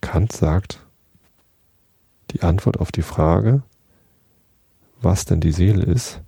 Kant 0.00 0.32
sagt, 0.32 0.80
die 2.30 2.42
Antwort 2.42 2.78
auf 2.78 2.92
die 2.92 3.02
Frage, 3.02 3.62
was 5.00 5.24
denn 5.24 5.40
die 5.40 5.52
Seele 5.52 5.84
ist, 5.84 6.20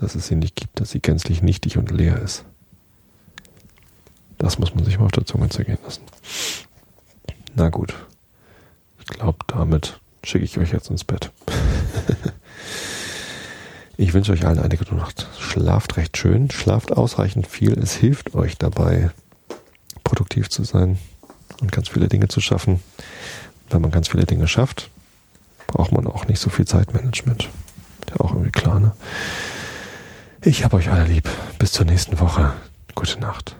dass 0.00 0.14
es 0.14 0.28
sie 0.28 0.36
nicht 0.36 0.56
gibt, 0.56 0.80
dass 0.80 0.90
sie 0.90 1.00
gänzlich 1.00 1.42
nichtig 1.42 1.76
und 1.76 1.90
leer 1.90 2.20
ist. 2.20 2.44
Das 4.36 4.58
muss 4.58 4.74
man 4.74 4.84
sich 4.84 4.98
mal 4.98 5.06
auf 5.06 5.12
der 5.12 5.26
Zunge 5.26 5.48
zergehen 5.48 5.78
lassen. 5.82 6.02
Na 7.58 7.70
gut. 7.70 7.92
glaube, 9.04 9.38
damit 9.48 9.98
schicke 10.22 10.44
ich 10.44 10.58
euch 10.58 10.70
jetzt 10.70 10.90
ins 10.90 11.02
Bett. 11.02 11.32
ich 13.96 14.14
wünsche 14.14 14.30
euch 14.30 14.46
allen 14.46 14.60
eine 14.60 14.76
gute 14.76 14.94
Nacht. 14.94 15.26
Schlaft 15.40 15.96
recht 15.96 16.16
schön, 16.16 16.52
schlaft 16.52 16.92
ausreichend 16.92 17.48
viel. 17.48 17.76
Es 17.76 17.94
hilft 17.94 18.36
euch 18.36 18.58
dabei, 18.58 19.10
produktiv 20.04 20.48
zu 20.50 20.62
sein 20.62 20.98
und 21.60 21.72
ganz 21.72 21.88
viele 21.88 22.06
Dinge 22.06 22.28
zu 22.28 22.40
schaffen. 22.40 22.80
Wenn 23.70 23.82
man 23.82 23.90
ganz 23.90 24.06
viele 24.06 24.24
Dinge 24.24 24.46
schafft, 24.46 24.88
braucht 25.66 25.90
man 25.90 26.06
auch 26.06 26.28
nicht 26.28 26.38
so 26.38 26.50
viel 26.50 26.64
Zeitmanagement. 26.64 27.48
Ja, 28.08 28.20
auch 28.20 28.34
irgendwie 28.34 28.52
klar, 28.52 28.78
ne? 28.78 28.92
Ich 30.42 30.62
habe 30.62 30.76
euch 30.76 30.92
alle 30.92 31.06
lieb. 31.06 31.28
Bis 31.58 31.72
zur 31.72 31.86
nächsten 31.86 32.20
Woche. 32.20 32.52
Gute 32.94 33.18
Nacht. 33.18 33.56